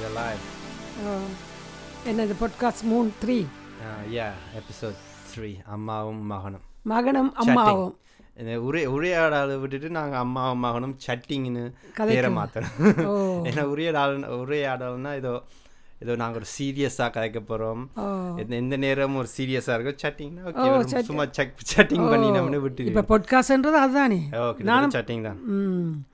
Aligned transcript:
We're 0.00 0.12
live. 0.16 0.42
Uh, 1.04 1.30
என்னது 2.10 2.34
podcast 2.40 2.84
மூன் 2.90 3.08
three 3.22 3.36
yeah, 4.10 4.34
episode 4.60 4.96
three. 5.32 5.52
அம்மாவும் 5.66 6.20
மகனும். 6.26 6.64
மகனும் 6.82 7.30
அம்மாவும். 7.34 7.92
உரை 8.60 8.82
உரையாடலை 8.86 9.56
விட்டுட்டு 9.56 9.88
நாங்கள் 9.90 10.18
அம்மாவும் 10.18 10.58
மகனும் 10.58 10.94
சட்டிங்னு 11.06 11.64
பேரை 12.10 12.30
மாற்றணும் 12.36 12.76
ஏன்னா 13.48 13.64
உரையாடல் 13.72 14.18
உரையாடல்னா 14.42 15.14
ஏதோ 15.14 15.32
ஏதோ 15.98 16.14
நாங்கள் 16.16 16.40
ஒரு 16.40 16.48
சீரியஸாக 16.58 17.10
கதைக்க 17.16 17.40
போகிறோம் 17.40 17.82
எந்த 18.60 18.76
நேரமும் 18.76 19.20
ஒரு 19.22 19.30
சீரியஸாக 19.38 19.74
இருக்கும் 19.76 20.02
சட்டிங்னா. 20.04 21.02
சும்மா 21.08 21.26
செக் 21.38 21.58
சட்டிங் 21.72 22.06
பண்ணி 22.10 22.30
நம்மனு 22.36 22.60
விட்டு 22.60 22.84
இப்போ 22.84 23.04
பாட்காஸ்ட்ன்றது 23.10 23.80
அதுதானே 23.86 24.20
ஓகே 24.46 24.64
நானும் 24.70 24.90
சட்டிங் 24.90 25.26
தான். 25.28 25.42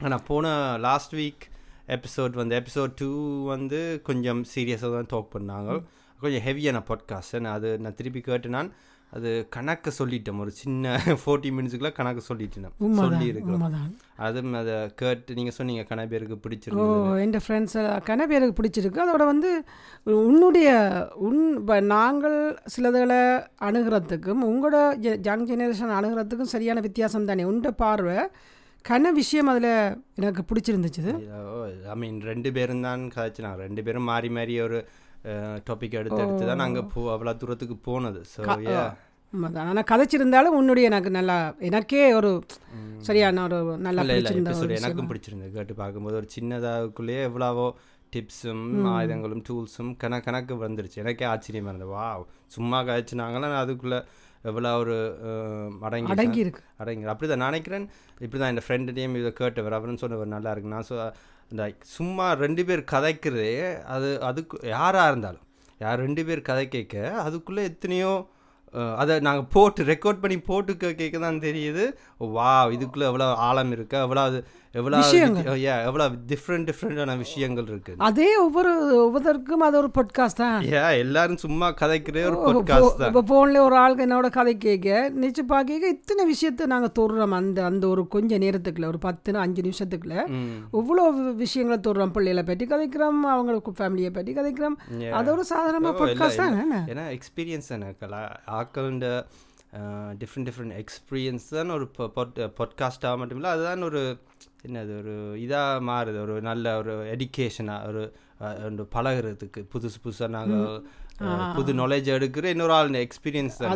ஆனால் 0.01 0.25
போன 0.31 0.47
லாஸ்ட் 0.79 1.15
வீக் 1.15 1.45
எபிசோட் 1.89 2.31
வந்து 2.31 2.63
எபிசோட் 2.63 2.93
டூ 2.97 3.09
வந்து 3.47 4.01
கொஞ்சம் 4.03 4.45
சீரியஸாக 4.55 4.93
தான் 4.93 5.09
டாக் 5.09 5.33
பண்ணாங்க. 5.35 5.83
கொஞ்சம் 6.21 6.45
ஹெவியான 6.47 6.79
பாட்காஸ்ட் 6.89 7.41
நான் 7.41 7.53
அது 7.53 7.79
நான் 7.79 7.95
திருப்பி 7.95 8.21
கேட்டு 8.21 8.49
நான் 8.49 8.73
அது 9.11 9.47
கணக்கு 9.51 9.93
சொல்லிட்டேன். 9.99 10.39
ஒரு 10.39 10.51
சின்ன 10.51 10.95
ஃபோர்ட்டி 11.23 11.51
மினிட்ஸுக்குள்ள 11.57 11.93
கணக்கு 11.93 12.23
சொல்லிட்டேன் 12.29 12.65
சொல்லி 12.65 12.85
உண்மைதான். 12.87 13.23
இருக்கிறோம் 13.23 13.95
அதுவும் 14.17 14.53
அதை 14.53 14.75
கேட்டு 14.95 15.35
நீங்கள் 15.35 15.55
சொன்னீங்க 15.55 15.95
கண 15.95 16.09
பேருக்கு 16.09 16.35
ஓ 16.35 16.41
பிடிச்சிருந்தது. 16.45 17.21
என் 17.23 17.33
ஃப்ரெண்ட்ஸ் 17.47 17.77
கன 18.09 18.27
பேருக்கு 18.27 18.63
பிடிச்சிருக்கு. 18.63 19.05
அதோட 19.05 19.25
வந்து 19.25 19.65
உன்னுடைய 20.05 20.69
உன் 21.15 21.57
இப்போ 21.57 21.81
நாங்கள் 21.81 22.59
சிலதுகளை 22.77 23.21
அணுகிறதுக்கும் 23.61 24.45
உங்களோட 24.51 24.77
யங் 25.27 25.47
ஜெனரேஷன் 25.47 25.97
அணுகிறதுக்கும் 25.99 26.53
சரியான 26.55 26.81
வித்தியாசம் 26.81 27.25
தானே. 27.25 27.45
உண்ட 27.45 27.71
பார்வை 27.71 28.19
கன 28.89 29.11
விஷயம் 29.19 29.51
அதில் 29.53 29.73
எனக்கு 30.21 30.43
பிடிச்சிருந்துச்சு 30.49 31.15
ஐ 31.93 31.97
மீன் 32.03 32.21
ரெண்டு 32.31 32.51
பேரும் 32.57 32.85
தான் 32.87 33.03
கதைச்சினாங்க 33.17 33.61
ரெண்டு 33.69 33.83
பேரும் 33.87 34.09
மாறி 34.11 34.29
மாறி 34.37 34.55
ஒரு 34.67 34.79
டாபிக் 35.69 35.99
எடுத்து 36.01 36.21
எடுத்து 36.25 36.45
தான் 36.51 36.63
நாங்கள் 36.63 36.89
போ 36.93 37.01
அவ்வளோ 37.15 37.33
தூரத்துக்கு 37.41 37.77
போனது. 37.89 38.21
ஸோ 38.33 38.41
ஆனால் 39.63 39.89
கதைச்சிருந்தாலும் 39.91 40.57
உன்னுடைய 40.59 40.91
எனக்கு 40.91 41.11
நல்லா 41.17 41.37
எனக்கே 41.69 42.03
ஒரு 42.19 42.31
சரியான 43.09 43.43
ஒரு 43.47 43.59
நல்லா 43.87 44.03
எனக்கும் 44.81 45.11
பிடிச்சிருந்தது. 45.11 45.53
கேட்டு 45.57 45.75
பார்க்கும்போது 45.83 46.19
ஒரு 46.21 46.29
சின்னதாக்குள்ளேயே 46.37 47.23
எவ்வளவோ 47.31 47.67
டிப்ஸும் 48.13 48.65
ஆயுதங்களும் 48.93 49.43
டூல்ஸும் 49.49 49.91
கண 50.03 50.21
கணக்கு 50.27 50.55
வந்துருச்சு. 50.65 51.01
எனக்கே 51.05 51.27
ஆச்சரியமாக 51.33 51.73
இருந்தது. 51.73 51.93
வா 51.97 52.07
சும்மா 52.57 52.79
காய்ச்சினாங்களா 52.91 53.51
அதுக்குள்ளே 53.65 54.01
எவ்வளோ 54.47 54.71
ஒரு 54.79 54.97
அடங்கி 55.87 56.13
அடங்கி 56.15 56.41
இருக்கு 56.43 56.63
அடங்கி 56.77 57.11
அப்படி 57.13 57.29
தான் 57.31 57.45
நினைக்கிறேன். 57.47 57.87
இப்படி 58.21 58.39
தான் 58.39 58.53
என் 58.53 58.65
ஃப்ரெண்டுடையும் 58.65 59.17
இதை 59.19 59.33
கேட்டவர் 59.37 59.77
அவருன்னு 59.77 60.03
சொன்னவர் 60.03 60.35
நல்லா 60.35 60.53
இருக்கு. 60.53 60.75
நான் 60.75 60.89
சொ 60.89 60.97
இந்த 61.51 61.65
சும்மா 61.93 62.27
ரெண்டு 62.41 62.63
பேர் 62.69 62.83
கதைக்கிறதே 62.91 63.53
அது 63.95 64.09
அதுக்கு 64.23 64.57
யாராக 64.73 65.11
இருந்தாலும் 65.11 65.45
யார் 65.81 66.03
ரெண்டு 66.03 66.23
பேர் 66.27 66.41
கதை 66.45 66.65
கேட்க 66.69 66.95
அதுக்குள்ளே 67.23 67.63
எத்தனையோ 67.71 68.13
அதை 68.97 69.15
நாங்கள் 69.21 69.51
போட்டு 69.53 69.81
ரெக்கார்ட் 69.91 70.23
பண்ணி 70.23 70.37
போட்டு 70.45 70.73
கே- 70.77 70.97
கேட்க 70.97 71.17
தான் 71.21 71.45
தெரியுது 71.45 71.85
வா 72.35 72.49
இதுக்குள்ளே 72.75 73.07
எவ்வளோ 73.11 73.27
ஆழம் 73.45 73.73
இருக்கு? 73.73 73.97
எவ்வளோ 73.99 74.23
அது 74.23 74.39
எவ்வளோ 74.79 75.01
எவ்வளோ 75.89 76.07
டிஃப்ரெண்ட் 76.31 76.67
டிஃப்ரெண்டான 76.71 77.17
விஷயங்கள் 77.23 77.67
இருக்கு. 77.73 77.93
அதே 78.09 78.29
ஒவ்வொரு 78.45 78.73
ஒவ்வொருத்தருக்கும் 79.05 79.65
அது 79.67 79.77
ஒரு 79.81 79.91
பாட்காஸ்ட் 79.99 80.41
தான். 80.43 80.59
ஏ 80.73 80.83
எல்லாரும் 81.05 81.41
சும்மா 81.45 81.69
கதைக்கிறே 81.83 82.25
ஒரு 82.31 82.39
பாட்காஸ்ட் 82.47 83.01
தான். 83.03 83.11
இப்போ 83.13 83.23
ஃபோனில் 83.31 83.61
ஒரு 83.67 83.77
ஆளுக்கு 83.83 84.07
என்னோட 84.07 84.31
கதை 84.39 84.55
கேட்க 84.67 84.99
நிச்சு 85.23 85.45
பார்க்க 85.55 85.95
இத்தனை 85.97 86.25
விஷயத்தை 86.33 86.67
நாங்கள் 86.75 86.95
தொடுறோம் 86.99 87.37
அந்த 87.41 87.65
அந்த 87.71 87.87
ஒரு 87.95 88.05
கொஞ்ச 88.17 88.39
நேரத்துக்குள்ள 88.45 88.89
ஒரு 88.93 89.03
பத்து 89.07 89.39
அஞ்சு 89.47 89.65
நிமிஷத்துக்குள்ள. 89.69 90.17
இவ்வளோ 90.83 91.05
விஷயங்களை 91.45 91.81
தொடுறோம் 91.89 92.15
பிள்ளைகளை 92.19 92.45
பற்றி 92.51 92.67
கதைக்கிறோம் 92.75 93.21
அவங்களுக்கு 93.35 93.73
ஃபேமிலியை 93.81 94.13
பற்றி 94.19 94.35
கதைக்கிறோம். 94.39 94.79
அது 95.21 95.31
ஒரு 95.37 95.45
சாதாரணமாக 95.55 95.99
பாட்காஸ்ட். 96.03 96.43
தானே? 96.45 96.81
ஏன்னா 96.93 97.05
எக்ஸ்பீரியன்ஸ் 97.19 97.73
தானே 97.75 97.91
கலா 98.03 98.23
ஆக்கள்ன்ற 98.61 99.09
டிஃப்ரெண்ட் 100.21 100.47
டிஃப்ரெண்ட் 100.49 100.75
எக்ஸ்பீரியன்ஸ் 100.83 101.47
தான் 101.57 101.73
ஒரு 101.77 101.87
பாட்காஸ்ட்டாக 102.59 103.19
மட்டும் 103.21 103.39
இல்லை 103.41 103.51
அதுதான் 103.55 103.83
ஒரு 103.89 104.03
என்னது 104.67 104.93
ஒரு 105.01 105.15
இதாக 105.47 105.83
மாறுது. 105.91 106.21
ஒரு 106.27 106.37
நல்ல 106.41 106.77
ஒரு 106.77 106.95
எடிகேஷனாக 107.15 107.89
ஒரு 107.89 108.05
ஒரு 108.65 108.89
பழகுறதுக்கு. 108.95 109.61
புதுசு 109.75 109.99
புதுசாக 110.05 110.29
நாங்கள் 110.29 110.83
புது 111.55 111.73
நாலேஜ் 111.75 112.09
எடுக்கிற 112.17 112.45
இன்னொரு 112.45 112.73
ஆள் 112.73 112.91
எக்ஸ்பீரியன்ஸ் 113.07 113.57
தான். 113.59 113.73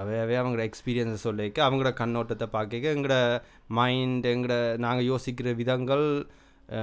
அவையவே 0.00 0.36
அவங்களோட 0.40 0.64
எக்ஸ்பீரியன்ஸை 0.70 1.18
சொல்லிக்க 1.24 1.58
அவங்களோட 1.66 1.92
கண்ணோட்டத்தை 2.02 2.46
பார்க்க 2.46 2.94
எங்களோட 2.94 3.18
மைண்ட் 3.66 4.26
எங்களோட 4.26 4.56
நாங்கள் 4.76 5.08
யோசிக்கிற 5.12 5.54
விதங்கள் 5.54 6.06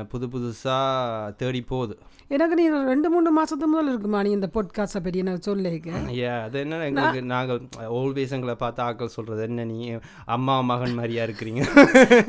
புது 0.10 0.28
புதுசாக 0.28 1.36
தேடி 1.36 1.62
போகுது. 1.62 1.98
எனக்கு 2.28 2.56
நீ 2.56 2.70
ரெண்டு 2.70 3.10
மூணு 3.10 3.44
மாசத்து 3.44 3.66
முதல் 3.66 3.90
இருக்குமா 3.90 4.24
நீ 4.24 4.30
இந்த 4.30 4.50
பாட்காஸ்ட்டை 4.54 5.04
பற்றி 5.04 5.20
எனக்கு 5.20 5.56
சொல்லிக்க 5.56 6.18
ஏ 6.18 6.26
அது 6.26 6.60
என்ன 6.60 6.86
எங்களுக்கு 6.86 7.22
நாங்கள் 7.22 7.62
ஆல்வேஸ் 7.90 8.32
எங்களை 8.32 8.56
பார்த்து 8.56 8.84
ஆக்கள் 8.84 9.06
சொல்கிறது 9.06 9.44
என்ன 9.44 9.64
நீ 9.64 9.92
அம்மா 10.26 10.62
மகன் 10.62 10.94
மாதிரியா 10.94 11.24
இருக்கிறீங்க? 11.24 11.64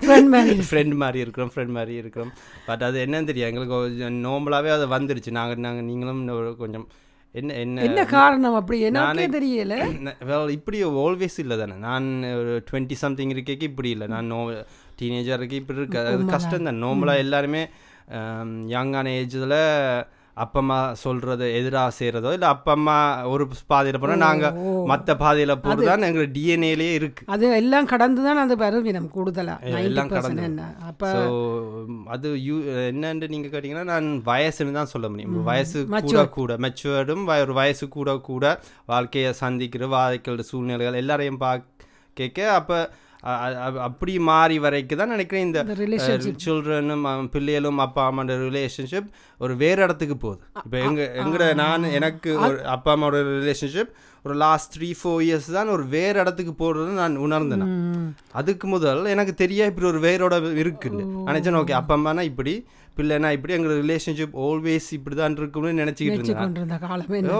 Friend 0.01 0.27
மாதிரி. 0.27 0.61
ஃப்ரெண்ட் 0.71 0.95
மாதிரி 0.95 1.19
இருக்கிறோம் 1.19 1.51
ஃப்ரெண்ட் 1.55 1.73
மாதிரி 1.73 1.95
இருக்கிறோம். 1.95 2.33
பட் 2.67 2.83
அது 2.83 3.07
என்னன்னு 3.07 3.25
தெரியும் 3.25 3.49
எங்களுக்கு 3.49 4.05
நார்மலாகவே 4.05 4.83
அது 4.83 4.89
வந்துருச்சு. 4.89 5.31
நாங்கள் 5.31 5.57
நாங்கள் 5.57 5.85
நீங்களும் 5.85 6.57
கொஞ்சம் 6.57 6.89
என்ன 7.33 7.53
என்ன? 7.53 7.83
என்ன 7.83 8.05
காரணம் 8.05 8.55
அப்படி? 8.55 8.91
நானே- 8.91 9.31
தெரியல. 9.31 10.51
இப்படி 10.51 10.85
ஆல்வேஸ் 10.85 11.39
இல்லை 11.39 11.59
தானே. 11.59 11.73
நான் 11.73 12.25
ஒரு 12.25 12.65
டுவெண்ட்டி 12.71 12.93
சம்திங் 12.93 13.31
இருக்கேக்கு 13.31 13.63
இப்படி 13.63 13.91
இல்லை. 13.91 14.07
நான் 14.07 14.27
நோ 14.27 14.65
டீனேஜர் 15.01 15.39
இருக்கு 15.41 15.61
இப்படி 15.63 15.81
இருக்கு. 15.83 16.01
அது 16.11 16.33
கஷ்டம் 16.35 16.69
தான். 16.69 16.83
நார்மலாக 16.85 17.25
எல்லாருமே 17.27 17.65
யங்கான 18.75 19.07
ஏஜில் 19.21 19.59
அப்பா 20.37 20.61
அம்மா 20.61 20.77
சொல்கிறது 21.03 21.47
எதிராக 21.59 21.91
செய்கிறதோ 21.99 22.31
இல்லை 22.37 22.47
அப்பா 22.55 22.71
அம்மா 22.77 22.95
ஒரு 23.33 23.45
பாதையில் 23.71 23.99
போனால் 24.03 24.23
நாங்கள் 24.25 24.57
மற்ற 24.91 25.15
பாதையில் 25.21 25.53
போகிறது 25.65 25.87
தான் 25.91 26.07
எங்கள் 26.09 26.33
டிஎன்ஏலேயே 26.37 26.95
இருக்குது 26.99 27.29
அது 27.35 27.45
எல்லாம் 27.59 27.89
கடந்து 27.93 28.25
தான் 28.27 28.41
அது 28.45 28.55
பருவினம் 28.63 29.07
எல்லாம் 29.83 30.11
கடந்து. 30.15 30.67
அப்போ 30.91 31.11
அது 32.15 32.33
யூ 32.47 32.57
என்னன்னு 32.89 33.29
நீங்கள் 33.35 33.53
கேட்டிங்கன்னா 33.55 33.87
நான் 33.93 34.09
வயசுன்னு 34.31 34.77
தான் 34.81 34.93
சொல்ல 34.95 35.09
முடியும். 35.13 35.39
வயசு 35.51 35.79
கூட. 36.09 36.25
கூட 36.39 36.57
மெச்சுவர்டும் 36.67 37.25
ஒரு 37.45 37.55
வயசு 37.61 37.87
கூட 37.97 38.19
கூட 38.31 38.45
வாழ்க்கையை 38.95 39.33
சந்திக்கிற 39.45 39.93
வாழ்க்கையோட 39.97 40.47
சூழ்நிலைகள் 40.51 41.01
எல்லாரையும் 41.03 41.41
பா 41.45 41.53
கேட்க 42.17 42.41
அப்போ 42.59 42.81
அப்படி 43.89 44.15
மாறி 44.29 44.57
வரைக்கும் 44.65 45.01
தான் 45.01 45.13
நினைக்கிறேன். 45.15 45.45
இந்த. 45.49 45.61
சில்ட்ரனும் 46.47 47.05
பிள்ளைகளும் 47.35 47.79
அப்பா 47.85 48.03
அம்மாவோட 48.09 48.35
ரிலேஷன்ஷிப் 48.49 49.09
ஒரு 49.41 49.55
வேறு 49.63 49.81
இடத்துக்கு 49.87 50.17
போகுது. 50.25 50.41
இப்போ 50.65 50.77
எங்க 50.89 51.03
எங்கட 51.23 51.45
நான் 51.63 51.87
எனக்கு 51.99 52.31
ஒரு 52.47 52.57
அப்பா 52.75 52.93
அம்மாவோட 52.97 53.21
ரிலேஷன்ஷிப் 53.39 53.93
ஒரு 54.25 54.35
லாஸ்ட் 54.43 54.71
த்ரீ 54.75 54.89
ஃபோர் 54.99 55.23
இயர்ஸ் 55.27 55.49
தான் 55.57 55.71
ஒரு 55.75 55.85
வேறு 55.95 56.17
இடத்துக்கு 56.23 56.53
போடுறது 56.61 56.93
நான் 57.01 57.17
உணர்ந்தேன். 57.27 57.65
அதுக்கு 58.41 58.67
முதல் 58.75 59.03
எனக்கு 59.15 59.35
தெரியா 59.43 59.65
இப்படி 59.71 59.89
ஒரு 59.93 60.01
வேரோட 60.07 60.35
இருக்குன்னு. 60.63 61.05
நினைச்சேன் 61.31 61.59
ஓகே 61.63 61.77
அப்பா 61.81 61.97
அம்மானா 61.99 62.25
இப்படி 62.31 62.55
பிள்ளைனா 62.99 63.31
இப்படி 63.37 63.55
எங்க 63.57 63.71
ரிலேஷன்ஷிப் 63.85 64.37
ஆல்வேஸ் 64.47 64.89
இப்படி 64.99 65.17
தான் 65.21 65.39
இருக்கும்னு 65.41 65.81
நினச்சிக்கிட்டு 65.83 66.19
இருந்தேன். 66.21 66.43
ஓ 67.37 67.39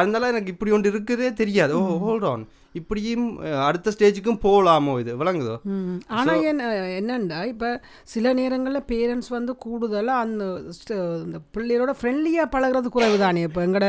அதனால 0.00 0.28
எனக்கு 0.34 0.52
இப்படி 0.56 0.74
ஒன்று 0.76 0.92
இருக்குதே 0.94 1.30
தெரியாது. 1.42 1.74
ஓ 1.80 1.98
ஹோல்ட் 2.06 2.28
ஆன் 2.32 2.44
இப்படியும் 2.74 3.26
அடுத்த 3.62 3.90
ஸ்டேஜுக்கும் 3.90 4.40
போகலாமோ 4.42 4.94
இது? 5.00 5.12
விளங்குதோ? 5.16 5.56
ம். 5.72 5.98
ஆனா 6.14 6.32
என்ன 6.44 6.62
என்னண்டா 6.96 7.40
இப்போ 7.46 7.68
சில 8.04 8.32
நேரங்களில் 8.34 8.88
பேரண்ட்ஸ் 8.88 9.30
வந்து 9.30 9.52
கூடுதலாக 9.56 10.24
அந்த 10.24 10.44
இந்த 11.22 11.38
பிள்ளைகளோட 11.54 11.94
ஃப்ரெண்ட்லியாக 11.98 12.52
பழகுறது 12.52 12.90
குறைவு 12.90 13.18
தானே 13.18 13.42
இப்போ 13.42 13.62
எங்களோட 13.66 13.88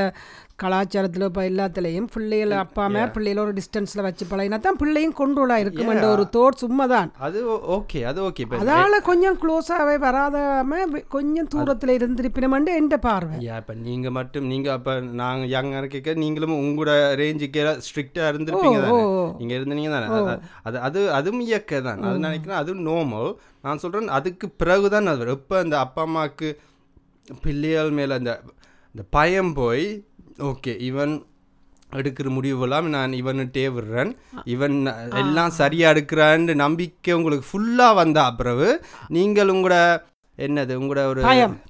கலாச்சாரத்தில் 0.60 1.26
இப்போ 1.26 1.42
எல்லாத்துலேயும் 1.48 2.08
பிள்ளைகளை 2.12 2.58
அப்பா 2.60 2.82
அம்மா 2.86 3.02
பிள்ளைகளோட 3.16 3.52
டிஸ்டன்ஸில் 3.58 4.04
வச்சு 4.04 4.26
பழகினா 4.30 4.58
தான் 4.60 4.78
பிள்ளையும் 4.78 5.16
கொண்டோலாக 5.18 5.64
இருக்குமென்ற 5.64 6.06
ஒரு 6.12 6.26
தோட் 6.32 6.62
சும்மா 6.62 6.86
தான் 6.88 7.10
அது 7.20 7.40
ஓகே 7.76 8.02
அது 8.04 8.20
ஓகே 8.24 8.44
இப்போ 8.46 8.60
அதால 8.62 9.00
கொஞ்சம் 9.08 9.38
க்ளோஸாகவே 9.42 9.96
வராதாம 10.06 10.80
கொஞ்சம் 11.16 11.50
தூரத்தில் 11.54 11.94
இருந்திருப்பினமெண்டு 11.98 12.72
என்ற 12.76 12.98
பார்வை. 13.00 13.40
இப்போ 13.50 13.76
நீங்கள் 13.84 14.16
மட்டும் 14.18 14.48
நீங்கள் 14.52 14.76
அப்போ 14.76 14.94
நாங்கள் 15.22 15.52
யங்காக 15.56 15.82
இருக்க 15.84 16.16
நீங்களும் 16.24 16.56
உங்களோட 16.62 16.94
ரேஞ்சுக்கு 17.22 17.52
ஸ்ட்ரிக்டாக 17.88 18.32
இருந்திருப்பீங்க 18.32 18.80
தானே. 18.80 19.04
நீங்கள் 19.40 19.58
இருந்தீங்க 19.60 19.92
தானே? 19.96 20.08
அது- 20.22 20.40
அது 20.66 20.80
அது 20.88 21.02
அதுவும் 21.12 21.46
இயக்க 21.46 21.82
தான். 21.82 22.02
அது 22.06 22.26
நினைக்கிறேன் 22.26 22.62
அதுவும் 22.62 22.86
நார்மல் 22.88 23.30
நான் 23.64 23.82
சொல்கிறேன் 23.84 24.12
அதுக்கு 24.16 24.48
பிறகு 24.60 24.88
தான் 24.90 25.14
அது 25.14 25.32
எப்போ 25.34 25.58
அந்த 25.62 25.78
அப்பா 25.82 26.04
அம்மாவுக்கு 26.04 26.50
பிள்ளைகள் 27.42 27.96
மேலே 27.96 28.14
அந்த 28.16 28.32
இந்த 28.96 29.04
பயம் 29.14 29.54
போய் 29.56 29.88
ஓகே 30.40 30.80
இவன் 30.80 31.26
எடுக்கிற 31.92 32.28
முடிவுலாம் 32.36 32.88
நான் 32.96 33.12
இவன்கிட்டே 33.12 33.64
விடுறேன் 33.76 34.16
இவன் 34.44 34.86
எல்லாம் 35.10 35.50
சரியா 35.50 35.92
எடுக்கிறான்னு 35.92 36.56
நம்பிக்கை 36.56 37.14
உங்களுக்கு 37.14 37.46
ஃபுல்லாக 37.52 37.96
வந்தா 37.96 38.32
பிறகு 38.32 38.86
நீங்கள் 39.08 39.48
உங்களோட 39.48 40.02
என்னது 40.38 40.74
உங்களோட 40.80 41.06
ஒரு. 41.06 41.22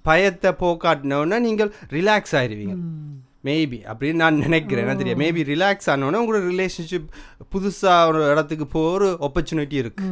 பயத்தை 0.01 0.51
போக்காட்டினோன்னா 0.51 1.39
நீங்கள் 1.39 1.73
ரிலாக்ஸ் 1.89 2.31
ஆயிருவீங்க. 2.31 2.75
மேபி 3.43 3.79
அப்படின்னு 3.91 4.13
நான் 4.13 4.35
நினைக்கிறேன். 4.35 4.87
என்ன 4.87 4.95
தெரியும்? 4.95 5.19
மேபி 5.19 5.41
ரிலாக்ஸ் 5.51 5.89
ஆனோடனே 5.91 6.21
உங்களோட 6.21 6.39
ரிலேஷன்ஷிப் 6.51 7.09
புதுசாக 7.55 8.07
ஒரு 8.07 8.29
இடத்துக்கு 8.29 8.67
போக 8.67 8.89
ஒரு 8.91 9.17
ஆப்பர்ச்சுனிட்டி 9.21 9.73
இருக்கு. 9.73 10.05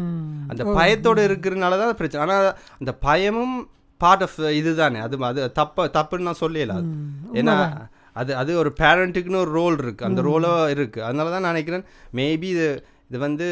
அந்த 0.47 0.63
பயத்தோட 0.63 1.19
இருக்கிறதுனால 1.29 1.79
தான் 1.79 1.95
பிரச்சனை. 1.95 2.27
ஆனால் 2.27 2.57
அந்த 2.79 2.93
பயமும் 2.93 3.69
பார்ட் 3.97 4.21
ஆஃப் 4.21 4.39
இதுதானே. 4.39 4.99
அது 4.99 5.17
அது 5.23 5.51
தப்ப 5.51 5.89
தப்புன்னு 5.93 6.27
நான் 6.29 6.41
சொல்லல. 6.41 6.67
அது 6.67 6.93
ஏன்னா 7.33 7.87
அது 8.21 8.31
அது 8.41 8.51
ஒரு 8.61 8.71
பேரண்ட்டுக்குன்னு 8.81 9.43
ஒரு 9.43 9.53
ரோல் 9.59 9.77
இருக்குது 9.83 10.07
அந்த 10.09 10.21
ரோலோ 10.29 10.51
இருக்குது 10.75 11.05
அதனால 11.07 11.31
தான் 11.35 11.45
நான் 11.45 11.55
நினைக்கிறேன் 11.55 11.85
மேபி 12.19 12.49
இது 12.55 12.67
இது 13.09 13.19
வந்து 13.25 13.47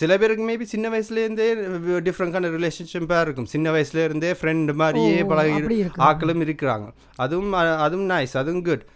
சில 0.00 0.12
பேருக்கு 0.20 0.44
மேபி 0.50 0.66
சின்ன 0.72 0.86
வயசுலேருந்தே 0.92 1.48
டிஃப்ரெண்ட் 2.06 2.34
கான 2.34 2.50
ரிலேஷன்ஷிப்பாக 2.56 3.24
இருக்கும். 3.26 3.48
சின்ன 3.54 3.66
வயசுலேருந்தே 3.74 4.30
ஃப்ரெண்ட் 4.40 4.72
மாதிரியே 4.82 5.18
பழகி. 5.32 5.80
ஆக்களும் 6.08 6.44
இருக்கிறாங்க. 6.46 6.86
அதுவும் 7.24 7.52
அதுவும் 7.86 8.08
நைஸ் 8.12 8.36
அதுவும் 8.42 8.64
குட் 8.68 8.86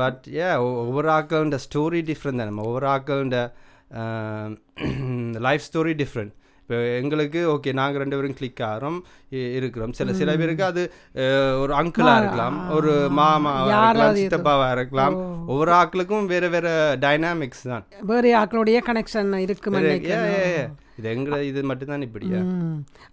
பட் 0.00 0.24
ஏ 0.38 0.48
ஒவ்வொரு 0.86 1.08
ஆக்களோட 1.18 1.58
ஸ்டோரி 1.66 2.00
டிஃப்ரெண்ட் 2.10 2.42
தானே. 2.42 2.54
ஒவ்வொரு 2.66 2.88
ஆக்களோட 2.94 3.38
லைஃப் 5.46 5.66
ஸ்டோரி 5.68 5.94
டிஃப்ரெண்ட் 6.02 6.34
இப்போ 6.62 6.78
எங்களுக்கு 7.00 7.40
ஓகே 7.52 7.70
நாங்கள் 7.78 8.00
ரெண்டு 8.02 8.16
பேரும் 8.16 8.34
கிளிக் 8.38 8.62
ஆகிறோம். 8.70 8.98
இருக்கிறோம். 9.58 9.92
சில 9.98 10.14
சில 10.20 10.36
பேருக்கு 10.40 10.64
அது 10.70 10.82
ஒரு 11.62 11.72
அங்கிளாக 11.80 12.22
இருக்கலாம் 12.22 12.58
ஒரு 12.78 12.92
மாமா 13.20 13.52
இருக்கலாம் 13.66 14.72
இருக்கலாம். 14.76 15.16
ஒவ்வொரு 15.52 15.72
ஆக்களுக்கும் 15.80 16.30
வேறு 16.34 16.50
வேறு 16.56 16.74
டைனாமிக்ஸ் 17.06 17.64
தான். 17.72 17.86
வேறு 18.12 18.34
ஆக்களுடைய 18.42 18.80
கனெக்ஷன் 18.90 19.32
yeah. 20.12 20.68
இது 20.98 21.08
எங்களை 21.12 21.36
இது 21.48 21.60
மட்டும்தான் 21.70 22.04
இப்படியா 22.06 22.38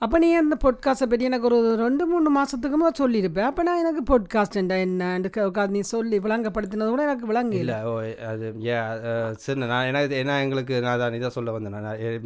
அப்போ 0.03 0.15
நீ 0.21 0.27
அந்த 0.39 0.55
பொட்காஸ்ட்டை 0.63 1.07
பற்றி 1.09 1.27
எனக்கு 1.29 1.47
ஒரு 1.49 1.57
ரெண்டு 1.83 2.03
மூணு 2.11 2.29
மாதத்துக்கு 2.37 2.77
முதல் 2.81 2.99
சொல்லியிருப்பேன் 3.01 3.47
அப்போ 3.49 3.63
நான் 3.67 3.81
எனக்கு 3.83 4.01
பொட்காஸ்ட் 4.11 4.57
என்னன்னு 4.59 5.67
நீ 5.75 5.81
சொல்லி 5.91 6.17
விளங்கப்படுத்தினது 6.25 6.89
கூட 6.93 7.03
எனக்கு 7.07 7.29
விளங்க 7.31 7.55
இல்லை 7.61 7.75
அது 8.31 8.47
ஏ 8.69 8.77
சரி 9.43 9.59
நான் 9.73 9.89
எனக்கு 9.89 10.17
ஏன்னா 10.21 10.37
எங்களுக்கு 10.45 10.75
நான் 10.85 11.01
தான் 11.01 11.17
இதாக 11.19 11.31
சொல்ல 11.37 11.51
வந்தேன். 11.55 11.77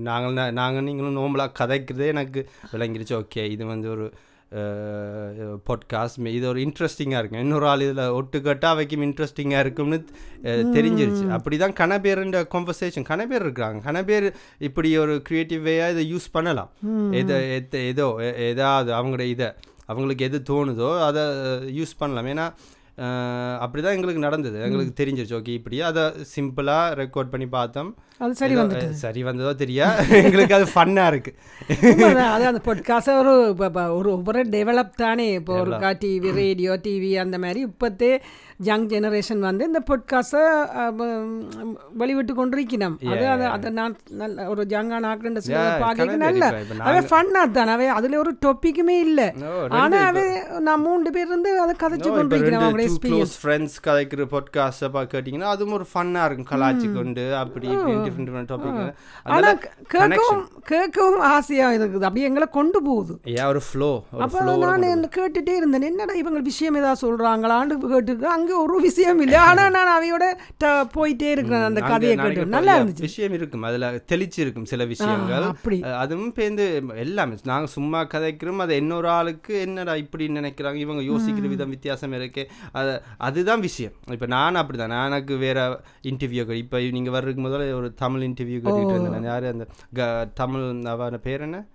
நாங்கள் 0.10 0.56
நாங்கள் 0.60 0.86
நீங்களும் 0.88 1.20
நோம்பலாக 1.20 1.56
கதைக்கிறதே 1.60 2.08
எனக்கு 2.16 2.44
விளங்கிருச்சு. 2.76 3.16
ஓகே 3.22 3.44
இது 3.56 3.66
வந்து 3.74 3.79
ஒரு 3.88 4.12
பாட்காஸ்ட் 5.68 6.26
இது 6.26 6.48
ஒரு 6.48 6.60
இன்ட்ரெஸ்டிங்காக 6.60 7.20
இருக்கும். 7.20 7.40
இன்னொரு 7.40 7.68
ஆள் 7.68 7.82
இதில் 7.82 8.12
ஒட்டுக்கட்டாக 8.12 8.76
வைக்கும் 8.76 9.02
இன்ட்ரெஸ்டிங்காக 9.02 9.60
இருக்கும்னு 9.60 10.06
தெரிஞ்சிருச்சு. 10.44 11.30
அப்படி 11.30 11.58
தான் 11.58 11.74
கணபேருன்ற 11.74 12.48
கான்வர்சேஷன் 12.48 13.04
கணபேர் 13.10 13.44
இருக்கிறாங்க. 13.44 13.80
கணபேர் 13.86 14.34
இப்படி 14.58 14.98
ஒரு 14.98 15.22
க்ரியேட்டிவ் 15.30 15.62
வேயாக 15.62 15.92
இதை 15.92 16.14
யூஸ் 16.14 16.28
பண்ணலாம். 16.32 16.72
எதை 17.12 17.54
எத்த- 17.54 17.78
ஏதோ 17.78 18.34
ஏதாவது 18.38 18.94
அவங்களோட 18.94 19.20
இதை 19.20 19.52
அவங்களுக்கு 19.86 20.26
எது 20.26 20.44
தோணுதோ 20.50 21.02
அதை 21.02 21.22
யூஸ் 21.82 21.98
பண்ணலாம். 21.98 22.26
ஏன்னா 22.26 22.54
அப்படி 23.62 23.82
தான் 23.82 23.94
எங்களுக்கு 23.94 24.22
நடந்தது. 24.22 24.58
எங்களுக்கு 24.62 24.94
தெரிஞ்சிருச்சு. 24.98 25.38
ஓகே 25.38 25.54
இப்படி 25.54 25.78
அதை 25.82 26.04
சிம்பிளாக 26.32 26.96
ரெக்கார்ட் 27.00 27.30
பண்ணி 27.30 27.48
பார்த்தோம். 27.50 27.90
அது 28.20 28.34
சரி 28.36 28.56
அஹ், 28.58 28.94
சரி 29.00 29.22
வந்ததோ 29.24 29.52
தெரியா? 29.60 29.86
எங்களுக்கு 30.24 30.56
அது 30.56 30.66
ஃபன்னாக 30.74 31.12
இருக்கு. 31.12 31.32
அது 32.30 32.46
அந்த 32.46 32.62
பொட்காஸ்ட் 32.66 33.12
ஒரு 33.16 33.34
ஒரு 33.96 34.10
ஒவ்வொரு 34.12 34.42
டெவலப் 34.52 34.98
தானே. 34.98 35.28
இப்போ 35.34 35.54
ஒரு 35.62 35.72
டிவி 36.02 36.32
ரேடியோ 36.36 36.74
டிவி 36.84 37.12
அந்த 37.20 37.38
மாதிரி 37.40 37.62
இப்போத்தே 37.68 38.12
யங் 38.68 38.88
ஜெனரேஷன் 38.94 39.42
வந்து 39.48 39.64
இந்த 39.70 39.82
பொட்காஸ்ட்டை 39.90 40.42
வெளிவிட்டு 42.00 42.34
கொண்டிருக்கணும் 42.40 42.96
அது 43.14 43.26
அது 43.34 43.46
அதை 43.56 43.70
நான் 43.80 43.96
நல்ல 44.22 44.48
ஒரு 44.54 44.64
யங்கான 44.76 45.10
ஆக்ரண்ட் 45.14 45.38
Yeah, 45.50 45.68
பார்க்க 45.82 46.06
கனவே 46.06 46.18
நல்ல 46.24 46.48
இருக்கு. 46.48 46.74
இப்ப 46.76 46.90
அவை 46.90 47.02
ஃபன்னாக 47.12 47.48
தான் 47.56 47.70
அவை 47.74 47.86
அதில் 47.98 48.16
ஒரு 48.22 48.32
டொப்பிக்குமே 48.44 48.96
இல்லை. 49.06 49.28
No, 49.44 49.52
ஆனா 49.82 49.98
அவை 50.10 50.24
நான் 50.68 50.84
மூன்று 50.88 51.10
பேர் 51.16 51.30
இருந்து 51.32 51.52
அதை 51.64 51.74
கதைச்சு 51.84 52.10
கொண்டிருக்கிறோம் 52.18 52.64
அவங்களோட 52.66 52.84
எக்ஸ்பீரியன்ஸ் 52.88 53.32
க்ளோஸ் 53.32 53.36
ஃப்ரெண்ட்ஸ் 53.42 53.78
கதைக்கிற 53.88 54.26
பாட்காஸ்ட்டை 54.34 54.90
பார்க்க 54.96 55.16
கேட்டிங்கன்னா 55.16 55.50
அதுவும் 55.54 55.78
ஒரு 55.80 55.88
ஃபன்னாக 55.92 56.26
இருக்கும். 56.28 56.50
கலாச்சி 56.52 56.88
கொண்டு 56.98 57.24
அப்படி 57.42 57.68
டிஃப்ரெண்ட் 57.74 58.28
டிஃப்ரெண்ட் 58.28 58.52
டாபிக் 58.52 58.80
ஆனா 59.38 59.52
கேட்கவும் 59.96 60.44
கேட்கவும் 60.74 61.26
ஆசையா 61.34 61.70
இருக்குது. 61.78 62.06
அப்படியே 62.10 62.28
எங்களை 62.32 62.50
கொண்டு 62.60 62.82
போகுது. 62.90 63.16
ஏன் 63.38 63.50
ஒரு 63.54 63.64
ஃப்ளோ 63.70 63.92
அப்போ 64.26 64.44
நான் 64.66 64.88
கேட்டுட்டே 65.18 65.56
இருந்தேன். 65.62 65.88
என்னடா 65.92 66.18
இவங்க 66.24 66.42
விஷயம் 66.52 66.80
ஏதாவது 66.82 67.04
சொல்றாங்களான்னு 67.06 67.80
கேட்டுக்கு 67.96 68.30
அங்கே 68.38 68.49
ஒரு 68.58 68.82
விஷயம் 68.82 69.20
இல்லை 69.20 69.38
ஆனா 69.38 69.70
நான் 69.70 69.92
அவையோட 69.96 70.24
போயிட்டே 70.96 71.30
இருக்கிறேன். 71.32 71.64
அந்த 71.64 71.82
கதையை 71.82 72.18
கேட்டு 72.18 72.46
நல்லா 72.46 72.80
இருந்துச்சு. 72.80 73.00
விஷயம் 73.00 73.34
இருக்கும். 73.34 73.62
அதுல 73.62 73.92
தெளிச்சு 73.96 74.38
இருக்கும் 74.38 74.66
சில 74.66 74.86
விஷயங்கள். 74.86 75.42
அப்படி. 75.42 75.84
அதுவும் 75.84 76.34
பேருந்து 76.34 76.84
எல்லாமே. 76.96 77.36
நாங்க 77.44 77.68
சும்மா 77.68 78.04
கதைக்கிறோம். 78.04 78.58
அதை 78.58 78.78
இன்னொரு 78.78 79.10
ஆளுக்கு 79.10 79.60
என்னடா 79.60 79.96
இப்படி 79.96 80.28
நினைக்கிறாங்க. 80.28 80.76
இவங்க 80.76 81.02
யோசிக்கிற 81.02 81.48
விதம் 81.48 81.70
வித்தியாசம் 81.70 82.14
இருக்கு. 82.14 82.48
அது 82.72 83.02
அதுதான் 83.18 83.60
விஷயம். 83.60 83.92
இப்போ 84.12 84.26
நான் 84.26 84.56
அப்படிதான் 84.56 85.06
எனக்கு 85.06 85.36
வேற 85.38 85.82
இன்டர்வியூ 86.04 86.52
இப்போ 86.52 86.80
நீங்க 86.80 87.12
வர்றதுக்கு 87.12 87.48
முதல்ல 87.48 87.74
ஒரு 87.74 87.94
தமிழ் 87.94 88.22
இன்டர்வியூ 88.22 88.60
கேட்டுட்டு 88.64 89.00
இருந்தேன். 89.00 89.24
யாரு 89.24 89.48
அந்த 89.48 90.30
தமிழ் 90.34 90.62
அவன 90.62 91.18
பேர் 91.18 91.42
என்ன? 91.42 91.66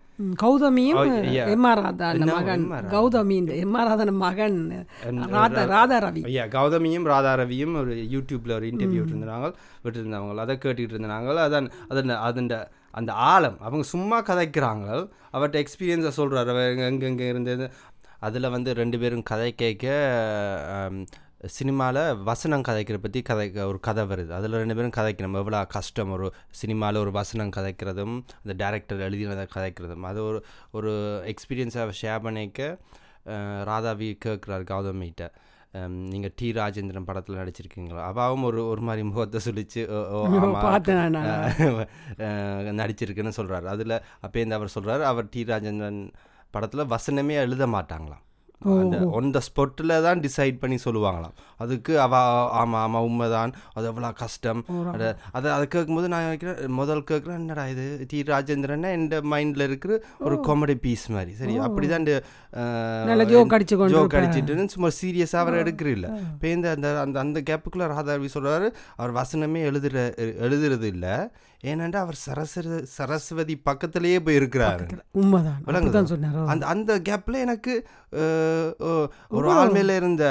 கௌதமியும். 0.42 1.32
எம் 1.48 1.64
ஆர் 1.64 1.82
ராதா 1.82 2.12
மகன். 2.12 2.70
கௌதமி 2.70 3.30
இந்த 3.30 3.54
எம் 3.54 3.74
ஆர் 3.74 3.86
ராதன் 3.86 4.14
மகன். 4.14 4.86
ராதா 5.28 5.64
ராதா. 5.64 5.98
ரவி. 5.98 6.24
ஐயா 6.24 6.44
கௌதமியும் 6.44 7.02
ராதா 7.02 7.34
ரவியும் 7.34 7.76
ஒரு 7.76 7.94
யூடியூப்ல 7.94 8.52
ஒரு 8.52 8.66
இன்டர்வியூ 8.66 9.04
விட்டுருந்தாங்க 9.04 9.52
விட்டுருந்தவங்க 9.84 10.34
அதை 10.34 10.58
கேட்டுக்கிட்டு 10.62 10.94
இருந்தாங்க. 10.94 11.38
அதான் 11.38 11.70
அதன் 11.88 12.08
அதன் 12.08 12.48
அந்த 12.90 13.12
ஆழம். 13.12 13.56
அவங்க 13.60 13.82
சும்மா 13.82 14.22
கதைக்கிறாங்க. 14.22 15.08
அவர்கிட்ட 15.32 15.64
எக்ஸ்பீரியன்ஸை 15.64 16.08
சொல்கிறார் 16.08 16.48
அவர் 16.48 16.70
எங்க- 16.70 16.84
எங்கெங்கே 16.84 17.28
இருந்தது. 17.28 17.70
அதில் 18.20 18.50
வந்து 18.50 18.74
ரெண்டு 18.74 18.98
பேரும் 18.98 19.22
கதை 19.22 19.54
கேட்க 19.54 19.88
சினிமாவில் 21.48 22.00
வசனம் 22.22 22.62
கதைக்கிற 22.62 22.96
பற்றி 22.96 23.22
கதை 23.22 23.52
ஒரு 23.62 23.80
கதை 23.80 24.04
வருது. 24.04 24.28
அதில் 24.28 24.50
ரெண்டு 24.52 24.74
பேரும் 24.74 24.90
கதைக்கணும். 24.90 25.34
எவ்வளோ 25.34 25.64
கஷ்டம் 25.66 26.10
ஒரு 26.10 26.32
சினிமாவில் 26.50 27.00
ஒரு 27.00 27.10
வசனம் 27.10 27.50
கதைக்கிறதும் 27.50 28.14
அந்த 28.42 28.54
டேரக்டர் 28.54 29.00
எழுதினதை 29.00 29.48
கதைக்கிறதும். 29.54 30.00
அது 30.02 30.24
ஒரு 30.24 30.38
ஒரு 30.70 30.92
எக்ஸ்பீரியன்ஸை 31.26 31.90
ஷேர் 32.02 32.20
பண்ணிக்க 32.20 32.78
ராதாவி 33.64 34.18
கேட்குறாரு 34.24 34.64
கௌதமிகிட்ட. 34.70 35.26
நீங்கள் 36.10 36.32
டி 36.36 36.52
ராஜேந்திரன் 36.52 37.04
படத்தில் 37.04 37.36
நடிச்சிருக்கீங்களா? 37.36 38.02
அவாவும் 38.10 38.42
ஒரு 38.42 38.66
ஒரு 38.66 38.80
மாதிரி 38.80 39.06
முகத்தை. 39.06 39.40
அஹ், 42.18 42.70
நடிச்சிருக்குன்னு 42.74 43.36
சொல்கிறாரு 43.36 43.64
அதில் 43.64 43.96
அப்பேந்து 44.22 44.52
அவர் 44.52 44.74
சொல்கிறாரு 44.74 45.00
அவர் 45.02 45.28
டி 45.28 45.42
ராஜேந்திரன் 45.44 46.00
படத்தில் 46.50 46.86
வசனமே 46.86 47.32
எழுத 47.32 47.66
மாட்டாங்களாம். 47.66 48.22
அந்த 48.82 48.98
ஒன் 49.18 49.30
த 49.36 49.40
ஸ்பாட்டில் 49.46 49.94
தான் 50.06 50.22
டிசைட் 50.26 50.60
பண்ணி 50.62 50.78
சொல்லுவாங்களாம். 50.84 51.34
அதுக்கு 51.64 51.92
அவ 52.04 52.14
ஆமாம் 52.60 52.80
ஆமாம் 52.84 53.06
உண்மைதான். 53.08 53.52
அது 53.76 53.86
எவ்வளோ 53.90 54.10
கஷ்டம். 54.22 54.62
அது 54.94 55.06
அதை 55.36 55.48
அதை 55.56 55.64
கேட்கும்போது 55.74 56.10
நான் 56.12 56.26
நினைக்கிறேன் 56.28 56.74
முதல் 56.80 57.02
கேட்குறேன் 57.10 57.40
என்னடா 57.42 57.66
இது? 57.74 57.86
டி. 58.10 58.20
ராஜேந்திரன் 58.32 58.88
என் 58.92 59.06
மைண்டில் 59.34 59.66
இருக்கிற 59.68 60.00
ஒரு 60.26 60.38
காமெடி 60.48 60.76
பீஸ் 60.86 61.06
மாதிரி. 61.16 61.34
சரி 61.42 61.56
அப்படி 61.68 61.88
தான் 61.94 62.08
joke 63.32 63.54
அடிச்சு 63.56 63.76
ஜோக் 63.94 64.18
அடிச்சிட்டுன்னு 64.18 64.72
சும்மா 64.74 64.90
சீரியஸாக 65.00 65.42
அவர் 65.44 65.60
எடுக்கிறதில்ல. 65.62 66.10
இப்போ 66.32 66.48
இந்த 66.56 66.68
அந்த 66.76 66.88
அந்த 67.04 67.18
அந்த 67.24 67.40
கேப்புக்குள்ளே 67.50 67.88
ராதாவி 67.94 68.30
சொல்கிறாரு 68.36 68.68
அவர் 68.96 69.12
வசனமே 69.20 69.62
எழுதுற 69.70 69.96
எழுதுறது 70.46 70.88
இல்லை. 70.94 71.16
ஏனென்றா 71.70 72.00
அவர் 72.04 72.18
சரஸ்வதி 72.22 72.78
சரஸ்வதி 72.96 73.54
பக்கத்திலேயே 73.68 74.18
போய் 74.22 74.36
இருக்கிறாரு. 74.36 74.86
உண்மைதான். 75.20 76.06
சொன்னார் 76.06 76.50
அந்த 76.54 76.66
அந்த 76.66 76.98
கேப்பில் 77.08 77.44
எனக்கு 77.44 77.74
ஒரு 79.38 79.50
ஆள் 79.58 79.74
மேலே 79.76 79.96
இருந்த 79.96 80.24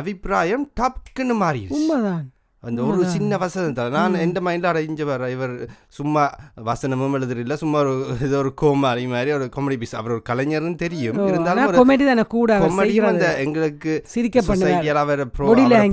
அபிப்பிராயம் 0.00 0.66
டப்புன்னு 0.80 1.36
மாறிடுச்சு 1.44 1.78
உண்மைதான். 1.80 2.26
அந்த 2.62 2.80
ஒரு 2.84 3.02
சின்ன 3.12 3.32
வசனம் 3.40 3.74
தான். 3.74 3.92
நான் 3.92 4.14
எந்த 4.22 4.38
மைண்டில் 4.40 4.68
அடைஞ்ச 4.70 5.02
வர 5.04 5.26
இவர் 5.30 5.52
சும்மா 5.98 6.22
வசனமும் 6.68 7.14
எழுதுறில்ல 7.18 7.56
சும்மா 7.60 7.78
ஒரு 7.84 7.92
இது 8.20 8.34
ஒரு 8.38 8.50
கோமாளி 8.58 9.04
மாதிரி 9.10 9.30
ஒரு 9.34 9.46
காமெடி 9.54 9.76
பீஸ் 9.78 9.94
அவர் 9.98 10.14
ஒரு 10.14 10.22
கலைஞர்னு 10.28 10.72
தெரியும் 10.80 11.18
இருந்தாலும் 11.26 11.76
கொமெடி 11.78 12.04
தானே 12.04 12.24
கூட 12.32 12.50
அவர் 12.56 12.66
காமெடியும். 12.68 13.08
அந்த 13.10 13.26
எங்களுக்கு 13.44 13.92
சிரிக்க 14.06 14.42
சொசைட்டியால் 14.42 15.00
அவர். 15.02 15.22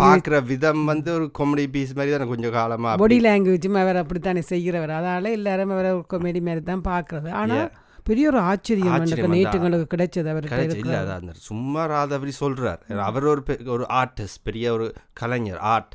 பார்க்குற 0.04 0.40
விதம் 0.50 0.84
வந்து 0.86 1.12
ஒரு 1.18 1.28
காமெடி 1.40 1.66
பீஸ் 1.74 1.94
மாதிரி 1.96 2.14
தானே 2.16 2.28
கொஞ்சம் 2.32 2.56
காலமாக 2.56 3.00
பாடி 3.02 3.20
லாங்குவேஜும் 3.24 3.78
அவர் 3.82 4.00
அப்படித்தானே 4.02 4.44
செய்கிறவர் 4.48 4.94
அதனால 4.98 5.34
எல்லாரும் 5.38 5.74
அவரை 5.76 5.92
ஒரு 5.94 6.06
கொமெடி 6.14 6.42
மாதிரி 6.44 6.64
தான் 6.66 6.86
பார்க்கறது 6.88 7.32
ஆனா 7.42 7.60
பெரிய 8.06 8.26
ஒரு 8.32 8.42
ஆச்சரியம் 8.48 8.96
நேற்றுங்களுக்கு 9.34 9.88
கிடைச்சது 9.94 10.34
கிடைச்சு 10.48 10.82
இல்லை 10.82 11.36
சும்மா 11.46 11.84
ராதவரி 11.92 12.34
சொல்கிறார் 12.40 12.82
அவர் 13.06 13.28
ஒரு 13.32 13.44
ஒரு 13.76 13.86
ஆர்டிஸ்ட் 14.00 14.42
பெரிய 14.44 14.74
ஒரு 14.74 14.88
கலைஞர் 15.22 15.62
ஆர்ட் 15.74 15.94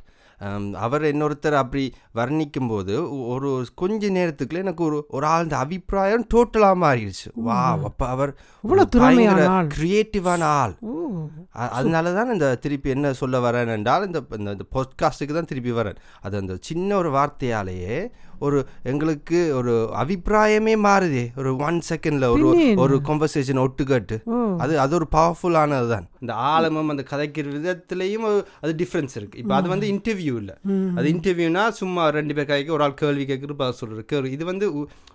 அவர் 0.72 1.02
இன்னொருத்தர் 1.02 1.52
அப்படி 1.52 1.94
வர்ணிக்கும் 2.14 2.68
போது 2.68 3.26
ஒரு 3.28 3.66
கொஞ்ச 3.74 4.08
நேரத்துக்குள்ள 4.08 4.54
எனக்கு 4.54 4.84
ஒரு 4.84 5.04
ஒரு 5.08 5.26
ஆழ்ந்த 5.26 5.56
அபிப்பிராயம் 5.56 6.26
டோட்டலாக 6.34 6.76
மாறிடுச்சு. 6.82 7.30
வா 7.34 7.78
அப்போ 7.84 8.06
அவர். 8.06 8.36
கிரியேட்டிவான 9.78 10.40
ஆள். 10.42 10.76
ஓ. 10.80 10.98
அ- 11.56 11.68
அதனால 11.68 12.12
தான் 12.12 12.32
இந்த 12.32 12.54
திருப்பி 12.54 12.90
என்ன 12.90 13.12
சொல்ல 13.12 13.50
வரேன் 13.50 13.68
என்றால் 13.68 14.06
இந்த 14.06 14.22
இந்த- 14.38 14.50
இந்த 14.50 14.64
பாட்காஸ்ட்டுக்கு 14.72 15.32
தான் 15.32 15.44
திருப்பி 15.44 15.72
வரேன். 15.72 15.96
அது 16.20 16.38
அந்த 16.38 16.56
சின்ன 16.60 16.96
ஒரு 16.96 17.10
வார்த்தையாலேயே 17.10 18.10
ஒரு 18.46 18.58
எங்களுக்கு 18.90 19.38
ஒரு 19.58 19.72
அபிப்பிராயமே 20.02 20.74
மாறுதே. 20.86 21.24
ஒரு 21.40 21.50
ஒன் 21.68 21.78
செகண்ட்ல 21.88 22.28
ஒரு. 22.34 22.48
ஒரு 22.84 22.96
கான்வர்சேஷன் 23.08 23.62
ஒட்டுக்கட்டு. 23.64 24.18
அது 24.64 24.74
அது 24.84 24.94
ஒரு 25.00 25.08
பவர்ஃபுல்லானது 25.16 25.88
தான் 25.94 26.06
இந்த 26.24 26.32
ஆழமும் 26.52 26.92
அந்த 26.94 27.04
கதைக்கிற 27.12 27.52
விதத்துலேயும் 27.56 28.26
அது 28.62 28.72
டிஃப்ரென்ஸ் 28.82 29.14
இருக்கு. 29.20 29.40
இப்போ 29.42 29.54
அது 29.58 29.68
வந்து 29.74 29.88
இன்டர்வியூ 29.94 30.34
இல்லை. 30.42 30.56
அது 30.98 31.06
இன்டர்வியூனா 31.14 31.64
சும்மா 31.80 32.04
ரெண்டு 32.18 32.34
பேர் 32.38 32.50
கைக்கு 32.52 32.76
ஒரு 32.78 32.86
ஆள் 32.88 32.98
கேள்வி 33.02 33.26
கேட்குறது 33.30 34.04
கேள்வி 34.14 34.34
இது 34.38 34.44
வந்து 34.52 34.66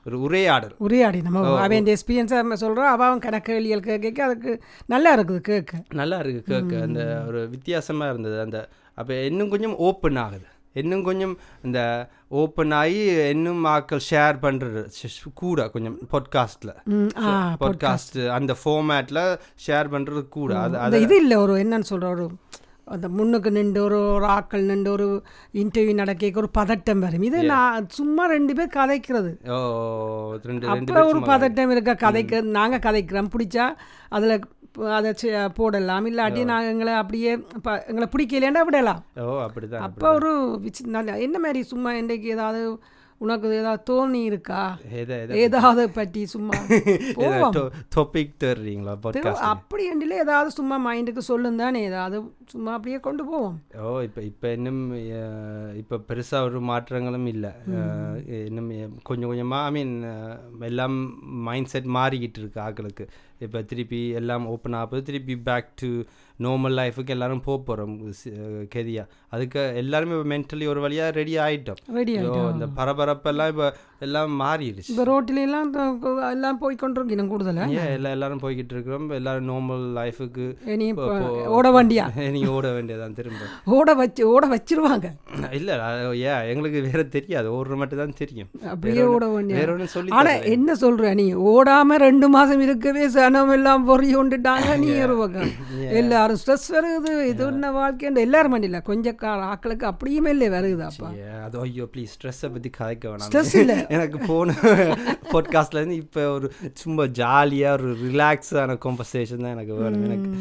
ஒரு 0.08 0.18
உரையாடல். 0.26 0.74
உரையாடி 0.88 1.20
நம்ம 1.28 1.44
அவன் 1.66 1.92
எக்ஸ்பீரியன்ஸாக 1.94 2.60
சொல்கிறோம் 2.64 2.92
அவன் 2.96 3.24
கணக்கேளியல் 3.28 3.86
கேட்க 3.86 4.20
அதுக்கு 4.28 4.52
நல்லா 4.94 5.12
இருக்குது 5.18 5.46
கேட்க. 5.52 5.84
நல்லா 6.02 6.18
இருக்கு 6.24 6.42
கேட்க. 6.54 6.82
அந்த 6.88 7.02
ஒரு 7.28 7.40
வித்தியாசமாக 7.54 8.12
இருந்தது. 8.14 8.38
அந்த 8.46 8.60
அப்போ 9.00 9.14
இன்னும் 9.30 9.54
கொஞ்சம் 9.54 9.78
ஓப்பன் 9.88 10.20
ஆகுது. 10.26 10.46
இன்னும் 10.76 11.04
கொஞ்சம் 11.04 11.38
இந்த 11.64 12.10
ஓப்பன் 12.28 12.72
ஆகி 12.72 13.04
இன்னும் 13.30 13.66
ஆக்கள் 13.66 14.06
ஷேர் 14.10 14.38
பண்ணுறது 14.42 14.82
கூட 15.34 15.70
கொஞ்சம் 15.70 15.98
ஆ 17.18 17.56
பாட்காஸ்ட் 17.60 18.18
அந்த 18.28 18.56
ஃபார்மேட்டில் 18.64 19.24
ஷேர் 19.68 19.92
பண்ணுறது 19.92 20.24
கூட. 20.28 20.60
அது 20.60 20.78
அந்த 20.78 21.00
இது 21.00 21.16
இல்லை 21.16 21.38
ஒரு 21.38 21.56
என்னன்னு 21.64 21.92
சொல்கிற 21.92 22.10
ஒரு 22.10 22.28
அந்த 22.88 23.10
முன்னுக்கு 23.10 23.52
நின்று 23.52 23.84
ஒரு 23.84 24.00
ஒரு 24.14 24.26
ஆக்கள் 24.26 24.62
நின்று 24.62 24.92
ஒரு 24.92 25.24
இன்டர்வியூ 25.54 25.94
நடக்க 25.94 26.32
ஒரு 26.36 26.50
பதட்டம் 26.58 27.00
வரும். 27.00 27.22
இது 27.22 27.44
நான் 27.44 27.88
சும்மா 27.90 28.26
ரெண்டு 28.26 28.54
பேர் 28.54 28.76
கதைக்கிறது. 28.76 29.32
ஓ 29.50 30.36
ரெண்டு 30.44 30.68
ரெண்டு 30.68 30.94
அப்போ 30.94 31.06
ஒரு 31.08 31.20
பதட்டம் 31.20 31.72
இருக்க? 31.72 31.94
கதைக்க 31.94 32.42
நாங்கள் 32.42 32.80
கதைக்கிறோம். 32.80 33.32
பிடிச்சா 33.36 33.66
அதில் 34.10 34.42
அதை 34.84 35.14
போடலாம். 35.48 36.06
இல்லாட்டி 36.06 36.44
நாங்கள் 36.46 36.72
எங்களை 36.72 36.94
அப்படியே 36.94 37.32
இப்போ 37.32 37.86
எங்களை 37.88 38.10
பிடிக்கலையாண்டா 38.12 38.66
விடலாம். 38.66 39.04
ஓ 39.18 39.24
அப்படிதான் 39.24 39.80
அப்போ 39.80 40.14
ஒரு 40.14 40.62
என்ன 41.20 41.40
மாதிரி 41.40 41.64
சும்மா 41.64 41.94
இன்றைக்கு 41.94 42.30
ஏதாவது 42.30 42.80
உனக்கு 43.18 43.52
ஏதாவது 43.56 43.84
தோணி 43.90 44.24
இருக்கா? 44.24 44.78
ஏதாவது 45.32 45.90
பற்றி 45.90 46.26
சும்மா? 46.26 46.54
டாபிக் 47.96 48.32
பாட்காஸ்ட் 49.04 49.46
அப்படி 49.54 49.86
என்றில் 49.86 50.12
ஏதாவது 50.12 50.52
சும்மா 50.52 50.92
மைண்டுக்கு 50.92 51.18
சொல்லும் 51.18 51.58
தானே 51.58 51.84
ஏதாவது 51.84 52.32
சும்மா 52.46 52.72
அப்படியே 52.72 53.00
கொண்டு 53.00 53.26
போவோம். 53.26 53.62
ஓ 53.82 54.02
இப்போ 54.02 54.22
இப்போ 54.22 54.54
இன்னும் 54.54 54.96
இப்போ 55.76 56.00
பெருசாக 56.08 56.42
ஒரு 56.42 56.62
மாற்றங்களும் 56.62 57.26
இல்லை. 57.26 57.52
இன்னும் 58.46 59.00
கொஞ்சம் 59.04 59.28
கொஞ்சமாக 59.28 59.66
ஐ 59.66 59.72
மீன் 59.72 60.06
எல்லாம் 60.60 61.18
மைண்ட் 61.22 61.66
செட் 61.66 61.86
மாறிக்கிட்டு 61.86 62.38
இருக்கு 62.38 62.62
ஆக்களுக்கு. 62.62 63.08
இப்போ 63.40 63.62
திருப்பி 63.62 64.00
எல்லாம் 64.12 64.46
ஓப்பன் 64.48 64.74
ஆகுது 64.74 65.02
திருப்பி 65.04 65.36
பேக் 65.42 65.70
டு 65.82 65.90
நார்மல் 66.40 66.76
லைஃபுக்கு 66.78 67.10
எல்லாரும் 67.10 67.44
போக 67.44 67.58
போகிறோம் 67.64 67.96
கெதியாக 68.70 69.08
அதுக்கு 69.36 69.62
எல்லாருமே 69.82 70.16
இப்போ 70.18 70.28
மென்டலி 70.34 70.66
ஒரு 70.74 70.80
வழியாக 70.86 71.18
ரெடி 71.20 71.36
ஆகிட்டோம் 71.46 71.80
ரெடி 72.00 72.14
இந்த 72.56 72.68
பரபரப்பெல்லாம் 72.80 73.52
இப்போ 73.54 73.68
எல்லாம் 74.06 74.32
மாறிடுச்சு. 74.40 74.90
இப்போ 74.92 75.04
ரோட்டில 75.10 75.44
எல்லாம் 75.48 75.70
எல்லாம் 76.32 76.58
போய் 76.62 76.76
கொண்டிருக்கணும் 76.82 77.30
கூடுதலாக 77.32 77.76
ஏன் 77.82 77.92
எல்லா 77.98 78.10
எல்லாரும் 78.16 78.42
போய்கிட்டு 78.44 78.74
இருக்கிறோம். 78.76 79.06
எல்லாரும் 79.20 79.48
நார்மல் 79.52 79.84
லைஃபுக்கு 79.98 80.46
இனி 80.74 80.88
இப்போ 80.94 81.06
ஓட 81.58 81.68
வண்டியா? 81.76 82.06
நீங்கள் 82.36 82.54
ஓட 82.58 82.68
வேண்டியதான் 82.78 83.16
திரும்ப. 83.20 83.46
ஓட 83.78 83.94
வச்சு 84.02 84.24
ஓட 84.34 84.46
வச்சிருவாங்க. 84.54 85.08
இல்லை 85.60 85.76
ஏன் 86.32 86.50
எங்களுக்கு 86.52 86.82
வேற 86.90 87.04
தெரியாது. 87.16 87.48
ஓடுற 87.58 87.78
மட்டும் 87.82 88.02
தான் 88.04 88.18
தெரியும். 88.22 88.50
அப்படியே 88.74 89.06
ஓட 89.14 89.26
வேண்டிய 89.36 89.58
வேற 89.60 89.72
ஒன்றும் 89.76 89.94
சொல்லி 89.96 90.16
ஆனா 90.20 90.34
என்ன 90.56 90.76
சொல்ற 90.84 91.14
நீ? 91.22 91.28
ஓடாம 91.54 91.98
ரெண்டு 92.08 92.30
மாசம் 92.36 92.64
இருக்கவே 92.68 93.06
சனம் 93.16 93.54
எல்லாம் 93.58 93.88
பொறி 93.90 94.10
கொண்டுட்டாங்க 94.18 94.70
நீ 94.84 94.92
பக்கம் 95.24 95.52
எல்லாரும் 96.02 96.40
ஸ்ட்ரெஸ் 96.42 96.70
வருது 96.76 97.14
இது 97.32 97.44
என்ன 97.50 97.72
வாழ்க்கைன்ற 97.80 98.22
எல்லாரும் 98.28 98.54
மண்டியில. 98.56 98.80
கொஞ்சம் 98.92 99.20
கா- 99.26 99.54
ஆட்களுக்கு 99.54 99.94
அப்படியுமே 99.94 100.28
இல்லை 100.28 100.50
Yeah, 100.50 101.44
அது 101.44 101.60
ஐயோ 101.60 101.84
ப்ளீஸ் 101.84 102.14
ஸ்ட்ரெஸ்ஸை 102.16 102.52
பற்றி 102.54 102.70
கதைக்க 102.78 103.12
வேணாம். 103.12 103.20
Stress 103.32 103.60
இல்ல. 103.60 103.86
எனக்கு 103.90 104.18
போன 104.18 104.54
பாட்காஸ்ட்ல 105.32 105.76
இருந்து 105.76 105.96
இப்போ 105.96 106.32
ஒரு 106.32 106.52
சும்மா 106.74 107.06
ஜாலியாக 107.06 107.84
ஒரு 107.84 107.98
ரிலாக்ஸான 107.98 108.78
காம்பன்சேஷன் 108.86 109.42
தான் 109.42 109.52
எனக்கு 109.52 109.74
வேணும். 109.74 110.06
எனக்கு 110.06 110.32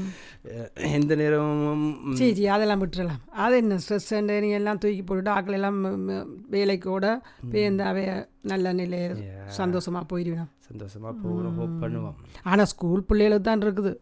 எந்த 0.74 1.14
நேரமும் 1.14 2.14
சரி 2.14 2.30
சரி 2.30 2.46
அதெல்லாம் 2.46 2.86
விட்டுறலாம். 2.86 3.30
அது 3.30 3.56
என்ன 3.56 3.78
ஸ்ட்ரெஸ் 3.88 4.40
நீ 4.40 4.48
எல்லாம் 4.48 4.78
தூக்கி 4.78 5.02
போட்டுட்டு 5.02 5.28
ஆட்கள் 5.28 5.54
எல்லாம் 5.54 5.84
ம- 5.84 6.12
ம- 6.12 6.26
வேலைக்கு 6.50 6.90
கூட 6.90 7.20
பேருந்து 7.50 7.84
அவைய 7.84 8.26
நல்ல 8.42 8.72
நிலைய 8.72 9.14
சந்தோஷமா 9.56 10.00
போயிடுவேன்? 10.12 10.48
சந்தோஷமாக 10.58 11.16
போகணும் 11.22 11.56
ஹோப் 11.56 11.84
பண்ணுவோம். 11.84 12.14
ஆனா 12.42 12.64
ஸ்கூல் 12.64 13.02
பிள்ளைகளுக்கு 13.02 13.50
தான் 13.50 13.58
இருக்குது. 13.58 13.94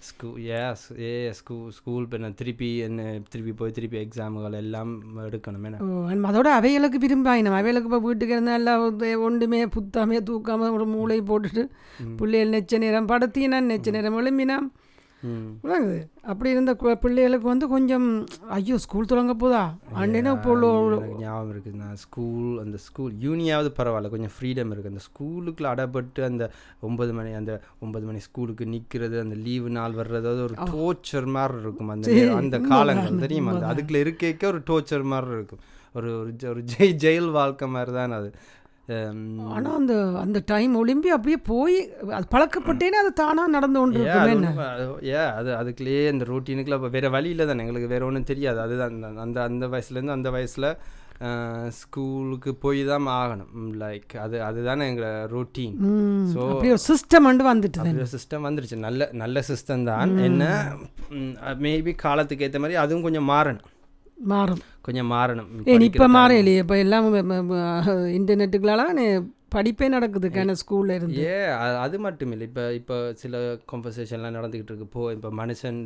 ஸ்கூ 0.00 0.28
ஏ 0.46 0.58
ஏ 1.02 1.08
ஸ்கூல் 1.32 1.72
ஸ்கூல் 1.72 2.04
இப்போ 2.04 2.28
திருப்பி 2.34 2.78
என்ன 2.78 3.00
திருப்பி 3.28 3.52
போய் 3.52 3.72
திருப்பி 3.72 3.98
எக்ஸாமுகள் 3.98 4.54
எல்லாம் 4.54 4.92
எடுக்கணும் 5.22 5.78
ஓ, 5.80 5.88
அதோட 6.28 6.48
அவைகளுக்கு 6.54 6.98
விரும்பாயினம். 6.98 7.52
அவைகளுக்கு 7.52 7.88
இப்போ 7.88 8.00
வீட்டுக்கு 8.00 8.34
இருந்தால் 8.34 8.58
எல்லாம் 8.58 8.82
ஒன்றுமே 9.22 9.60
புத்தாமே 9.74 10.18
தூக்காம 10.22 10.70
ஒரு 10.72 10.86
மூளை 10.86 11.20
போட்டுட்டு 11.22 11.64
பிள்ளைகள் 12.16 12.54
நெச்ச 12.54 12.78
நேரம் 12.78 13.08
படுத்தினா 13.08 13.60
நெச்ச 13.66 13.90
நேரம் 13.90 14.18
எழும்பினா 14.18 14.58
விளங்குது. 15.62 15.98
அப்படி 16.30 16.48
இருந்த 16.54 16.72
பிள்ளைகளுக்கு 17.04 17.46
வந்து 17.52 17.66
கொஞ்சம் 17.72 18.06
ஐயோ 18.56 18.76
ஸ்கூல் 18.84 19.08
தொடங்க 19.12 19.34
போதா? 19.42 19.62
அண்ணனும் 20.00 20.36
இப்போ 20.38 20.52
ஞாபகம் 21.22 21.50
இருக்குது 21.52 21.78
நான் 21.82 21.96
ஸ்கூல் 22.04 22.50
அந்த 22.64 22.76
ஸ்கூல் 22.86 23.14
யூனியாவது 23.26 23.70
பரவாயில்ல. 23.78 24.10
கொஞ்சம் 24.14 24.34
ஃப்ரீடம் 24.34 24.72
இருக்குது 24.72 24.92
அந்த 24.94 25.04
ஸ்கூலுக்குள்ள 25.08 25.72
அடப்பட்டு 25.74 26.22
அந்த 26.30 26.46
ஒன்பது 26.88 27.14
மணி 27.18 27.32
அந்த 27.40 27.54
ஒன்பது 27.86 28.06
மணி 28.10 28.22
ஸ்கூலுக்கு 28.28 28.66
நிற்கிறது 28.74 29.18
அந்த 29.24 29.38
லீவு 29.46 29.70
நாள் 29.78 29.98
வர்றது 30.00 30.28
அது 30.34 30.44
ஒரு 30.48 30.56
டோர்ச்சர் 30.72 31.28
மாதிரி 31.38 31.58
இருக்கும். 31.64 31.90
அந்த 31.96 32.14
அந்த 32.42 32.58
காலங்கள் 32.72 33.22
தெரியுமா? 33.24 33.54
அந்த 33.56 33.66
அதுக்குள்ள 33.72 34.04
இருக்க 34.06 34.52
ஒரு 34.52 34.62
டோர்ச்சர் 34.70 35.10
மாதிரி 35.14 35.36
இருக்கும். 35.38 35.64
ஒரு 35.98 36.10
ஒரு 36.52 36.62
ஜெய் 36.72 36.96
ஜெயில் 37.04 37.28
வாழ்க்கை 37.38 37.68
மாதிரி 37.74 37.92
தான் 37.98 38.16
அது. 38.20 38.30
Um, 38.88 39.46
ஆனா 39.46 39.74
அந்த 39.74 40.12
அந்த 40.18 40.42
டைம் 40.46 40.74
ஒலிம்பி 40.74 41.06
அப்படியே 41.06 41.36
போய் 41.36 41.92
அது 42.10 42.26
பழக்கப்பட்டேனே 42.30 42.96
அது 43.00 43.12
தானா 43.12 43.48
நடந்து 43.48 43.78
கொண்டு 43.78 43.98
இருக்கும் 44.00 44.56
அது 45.36 45.54
அதுக்குள்ளேயே 45.54 46.08
அந்த 46.08 46.24
ரூட்டீனுக்குள்ள 46.24 46.74
இப்போ 46.74 46.88
வேறு 46.88 47.10
வழி 47.10 47.28
இல்லை 47.28 47.46
தானே 47.46 47.58
எங்களுக்கு 47.58 47.88
வேறு 47.88 48.04
ஒன்றும் 48.04 48.24
தெரியாது. 48.24 48.60
அதுதான் 48.60 49.02
அந்த- 49.16 49.42
அந்த 49.42 49.66
வயசுலேருந்து 49.66 50.08
அந்த 50.08 50.30
வயசில் 50.30 50.76
ஸ்கூலுக்கு 51.68 52.54
போய் 52.54 52.84
தான் 52.84 53.06
ஆகணும். 53.06 53.56
லைக் 53.56 54.16
அது 54.16 54.42
அதுதானே 54.42 54.88
எங்களை 54.88 55.10
ரொட்டீன் 55.10 55.76
ஒரு 56.36 56.76
சிஸ்டம் 56.88 57.20
வந்து 57.20 57.54
வந்துட்டு 57.54 58.06
சிஸ்டம் 58.12 58.46
வந்துருச்சு. 58.46 58.76
நல்ல 58.76 59.08
நல்ல 59.12 59.42
சிஸ்டம் 59.48 59.84
தான். 59.84 60.16
என்ன 60.18 60.72
மேபி 61.42 61.94
காலத்துக்கு 61.94 62.44
ஏற்ற 62.44 62.58
மாதிரி 62.58 62.78
அதுவும் 62.78 63.02
கொஞ்சம் 63.02 63.28
மாறணும். 63.28 63.64
மாறும். 64.18 64.62
கொஞ்சம் 64.80 65.10
மாறணும். 65.12 65.48
இப்போ 65.88 66.08
மாறையிலையே 66.08 66.58
இப்போ 66.58 66.76
எல்லாம் 66.78 67.08
இன்டர்நெட்டுக்களால 68.18 68.94
படிப்பே 69.54 69.88
நடக்குது 69.88 70.28
கேன 70.28 70.54
ஸ்கூல்ல 70.62 70.94
இருந்து. 70.94 71.18
ஏ 71.24 71.36
அது 71.84 71.98
மட்டும் 71.98 72.32
இல்லை. 72.32 72.46
இப்போ 72.46 72.74
இப்போ 72.74 73.12
சில 73.14 73.36
காம்பன்சேஷன்லாம் 73.72 74.36
நடந்துக்கிட்டு 74.38 74.72
இருக்கு. 74.72 74.84
இப்போ 74.84 75.12
இப்போ 75.12 75.30
மனுஷன் 75.30 75.78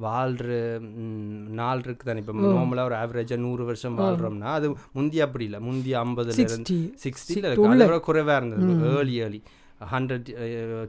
வாழ்ற 0.00 0.48
ம், 0.80 1.24
நாள் 1.52 1.78
இருக்கு 1.78 2.04
தானே. 2.04 2.18
இப்போ 2.18 2.32
நார்மலாக 2.32 2.84
ஒரு 2.84 2.94
ஆவரேஜாக 2.94 3.36
நூறு 3.36 3.64
வருஷம் 3.64 3.98
வாழ்கிறோம்னா 3.98 4.50
அது 4.58 4.68
முந்தி 4.92 5.20
அப்படி 5.20 5.44
இல்லை. 5.44 5.60
முந்தி 5.60 5.94
ஐம்பதுல 5.94 6.36
இருந்து 6.38 6.54
சிக்ஸ்டி 6.54 6.78
சிக்ஸ்டியில் 7.04 7.48
இருக்கு. 7.50 8.00
குறைவாக 8.00 8.36
இருந்தது. 8.36 8.68
Early 8.92 9.14
early 9.14 9.42
hundred 9.90 10.28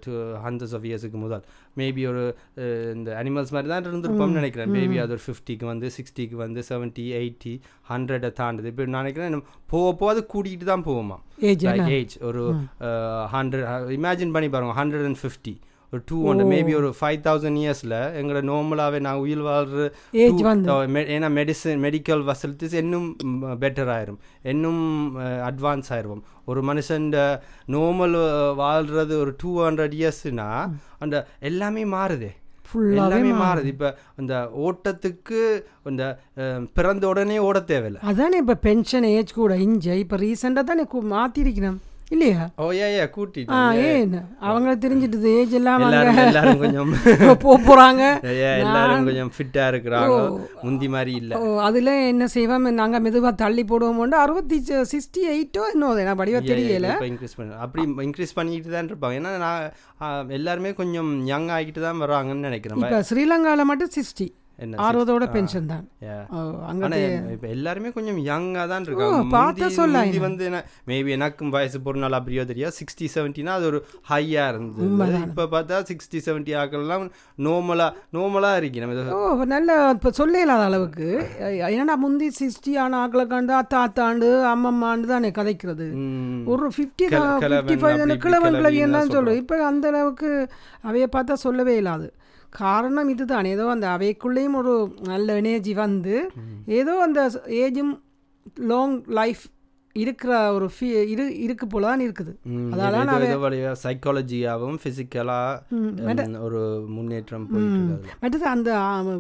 to 0.04 0.12
hundreds 0.44 0.74
of 0.74 0.86
இயர்ஸுக்கு 0.86 1.18
முதல். 1.18 1.44
மேபி 1.78 2.04
ஒரு 2.08 2.24
அஹ், 2.58 2.92
இந்த 2.94 3.10
அனிமல்ஸ் 3.20 3.52
மாதிரி 3.52 3.70
தான் 3.70 3.84
இருந்திருப்போம்னு 3.86 4.40
நினைக்கிறேன். 4.40 4.72
மேபி 4.76 4.98
அது 5.00 5.14
ஒரு 5.14 5.24
ஃபிஃப்டிக்கு 5.26 5.66
வந்து 5.66 5.90
சிக்ஸ்டிக்கு 5.98 6.38
வந்து 6.38 6.64
செவன்ட்டி 6.70 7.06
எயிட்டி 7.18 7.54
ஹண்ட்ரடை 7.90 8.32
தாண்டுது. 8.40 8.68
இப்போ 8.68 8.86
நான் 8.88 9.04
நினைக்கிறேன் 9.04 9.44
போக 9.68 9.90
போக 9.96 10.12
அது 10.12 10.24
கூட்டிகிட்டு 10.30 10.66
தான் 10.66 10.86
போவோமா 10.86 11.18
ஏஜ் 11.96 12.16
ஒரு 12.24 12.44
ஹண்ட்ரட் 13.34 13.68
இமேஜின் 13.98 14.34
பண்ணி 14.34 14.50
பாருங்க 14.50 14.76
ஹண்ட்ரட் 14.78 15.06
அண்ட் 15.06 15.22
ஃபிஃப்டி 15.22 15.54
ஒரு 15.94 16.02
டூ 16.06 16.28
ஹண்ட்ரட் 16.28 16.48
மேபி 16.48 16.76
ஒரு 16.76 16.96
ஃபைவ் 17.02 17.18
தௌசண்ட் 17.24 17.58
இயர்ஸில் 17.58 18.14
எங்களை 18.14 18.42
நார்மலாகவே 18.42 19.00
நான் 19.00 19.16
உயிர் 19.16 19.42
மெ- 20.88 21.08
ஏன்னா 21.08 21.30
மெடிசன் 21.32 21.82
மெடிக்கல் 21.82 22.22
ஃபெசிலிட்டிஸ் 22.22 22.74
இன்னும் 22.74 23.08
பெட்டர் 23.62 23.90
ஆயிரும். 23.90 24.20
இன்னும் 24.44 24.82
அட்வான்ஸ் 25.20 25.90
ஆயிரும் 25.90 26.22
ஒரு 26.46 26.62
மனுஷன் 26.64 27.08
நார்மல் 27.68 28.16
வாழ்றது 28.58 29.20
ஒரு 29.20 29.36
டூ 29.38 29.62
ஹண்ட்ரட் 29.62 29.94
இயர்ஸ்னா 29.94 30.48
அந்த 31.00 31.28
எல்லாமே 31.40 31.86
மாறுதே. 31.86 32.32
எல்லாமே 32.96 33.32
மாறுது. 33.44 33.66
இப்போ 33.66 33.88
இந்த 34.18 34.34
ஓட்டத்துக்கு 34.60 35.40
இந்த 35.86 36.04
அஹ், 36.38 36.68
பிறந்த 36.74 37.08
உடனே 37.08 37.40
ஓட 37.40 37.60
தேவையில்லை. 37.60 38.02
அதானே 38.04 38.38
இப்போ 38.38 38.56
பென்ஷன் 38.56 39.04
ஏஜ் 39.04 39.34
கூட 39.34 39.56
இஞ்ச 39.58 39.94
இப்போ 39.96 40.18
ரீசெண்டாக 40.18 40.64
தானே 40.64 40.84
மாத்திருக்கணும். 41.12 41.80
இல்லையா? 42.14 42.44
ஓ 42.62 42.66
ஏ 42.78 42.88
ஏ 42.96 43.04
கூட்டிட்டு. 43.16 43.52
ஆ 43.56 43.60
ஏன்? 43.90 44.16
அவங்கள 44.48 44.72
தெரிஞ்சிட்டுது 44.86 45.30
ஏஜ் 45.40 45.54
எல்லாம் 45.60 45.84
எல்லாரும் 45.86 46.20
எல்லாரும் 46.24 46.62
கொஞ்சம் 46.64 46.90
போக 47.44 47.56
போகிறாங்க 47.68 48.02
எல்லாரும் 48.64 49.08
கொஞ்சம் 49.10 49.32
ஃபிட்டா 49.36 49.66
இருக்கிறாங்க 49.72 50.18
முந்தி 50.66 50.88
மாதிரி 50.96 51.14
இல்ல. 51.22 51.40
ஓ 51.40 51.54
அதில் 51.68 51.92
என்ன 52.12 52.28
செய்வோம் 52.36 52.68
நாங்கள் 52.82 53.04
மெதுவாக 53.06 53.34
தள்ளி 53.44 53.66
போடுவோமோண்டு 53.72 54.18
அறுபத்தி 54.24 54.60
சிக்ஸ்டி 54.94 55.24
எயிட்டோ 55.36 55.64
இன்னும் 55.74 56.04
நான் 56.10 56.22
படிவா 56.24 56.42
தெரியல. 56.52 56.90
இன்க்ரீஸ் 57.12 57.38
பண்ண. 57.40 57.58
அப்படி 57.66 57.86
இன்க்ரீஸ் 58.08 58.38
பண்ணிக்கிட்டு 58.40 58.76
தான் 58.76 58.92
இருப்பாங்க. 58.92 59.20
ஏன்னா 59.22 59.34
நான் 59.46 60.30
எல்லாருமே 60.40 60.74
கொஞ்சம் 60.82 61.12
யங் 61.34 61.50
ஆகிட்டு 61.58 61.88
தான் 61.88 62.04
வராங்கன்னு 62.06 62.48
நினைக்கிறேன். 62.50 62.84
இப்போ 62.84 63.02
ஸ்ரீலங்காவில் 63.12 63.70
மட்டும் 63.72 63.94
சிக்ஸ்டி 63.98 64.28
என்ன 64.60 64.80
அறுபதோட 64.86 65.26
பென்ஷன் 65.32 65.70
தான். 65.70 65.86
இப்ப 67.32 67.48
எல்லாருமே 67.48 67.90
கொஞ்சம் 67.92 68.20
யங்கா 68.26 68.64
தான் 68.68 68.84
இருக்காங்க. 68.86 69.22
பார்த்தா 69.32 69.68
முந்தி 70.02 70.20
வந்து 70.20 70.46
மேபி 70.88 71.10
எனக்கும் 71.10 71.50
வயசு 71.50 71.78
போறனால 71.80 72.20
அப்படியோ 72.20 72.44
தெரியாது. 72.46 72.76
சிக்ஸ்டி 72.78 73.06
செவன்ட்டினா 73.14 73.54
அது 73.54 73.66
ஒரு 73.66 73.80
ஹையா 74.10 74.44
இருந்தது. 74.50 74.84
இப்ப 75.28 75.48
பார்த்தா 75.54 75.80
சிக்ஸ்டி 75.90 76.20
செவன்ட்டி 76.28 76.54
ஆக்கள்லாம் 76.62 77.06
நோமலா 77.40 77.88
நோமலா 78.14 78.52
இருக்கு 78.56 78.80
நம்ம 78.80 78.96
இது- 78.98 79.48
நல்ல 79.48 79.70
இப்போ 79.92 80.12
சொல்ல 80.12 80.42
இல்லாத 80.42 80.64
அளவுக்கு 80.64 81.08
ஏன்னா 81.74 81.96
முந்தி 81.98 82.30
சிக்ஸ்டி 82.40 82.74
ஆன 82.78 83.00
ஆக்களை 83.02 83.26
கண்டு 83.28 83.54
அத்தாத்தாண்டு 83.54 84.30
அம்மம்மாண்டு 84.52 85.08
தானே 85.08 85.32
கதைக்கிறது. 85.32 85.88
ஒரு 86.48 86.66
ஃபிஃப்டி 86.70 87.06
ஃபிஃப்டி 87.08 87.78
ஃபைவ் 87.82 88.00
கிழவன் 88.24 88.60
தான் 88.60 88.96
தான் 88.98 89.14
சொல்லுவோம் 89.14 89.42
இப்போ 89.42 89.64
அந்த 89.66 89.88
அளவுக்கு 89.88 90.32
அவைய 90.84 91.08
பார்த்தா 91.14 91.34
சொல்லவே 91.42 91.76
இல்லாது 91.78 92.08
காரணம் 92.52 93.10
இதுதான். 93.10 93.46
ஏதோ 93.46 93.70
அந்த 93.70 93.88
அவைக்குள்ளேயும் 93.88 94.54
ஒரு 94.54 94.94
நல்ல 95.04 95.36
எனர்ஜி 95.36 95.74
வந்து 95.74 96.30
ஏதோ 96.66 97.02
அந்த 97.02 97.42
ஏஜும் 97.46 98.00
லாங் 98.56 99.04
லைஃப் 99.04 99.42
இருக்கிற 99.94 100.54
ஒரு 100.54 100.70
ஃபீ 100.80 100.84
இரு 100.84 101.40
இருக்கு 101.40 101.68
போல 101.68 101.88
தான் 101.88 102.00
இருக்குது. 102.00 102.36
ம், 102.44 102.72
அதெல்லாம் 102.72 103.08
ஏதோ- 103.08 103.22
ஏதோ 103.22 103.38
வழியா 103.38 103.88
சைக்காலஜியாவும் 103.88 104.78
பிசிக்கலா 104.84 106.40
ஒரு 106.40 106.86
முன்னேற்றம். 106.88 107.48
மற்றது 108.22 108.46
அந்த 108.46 108.80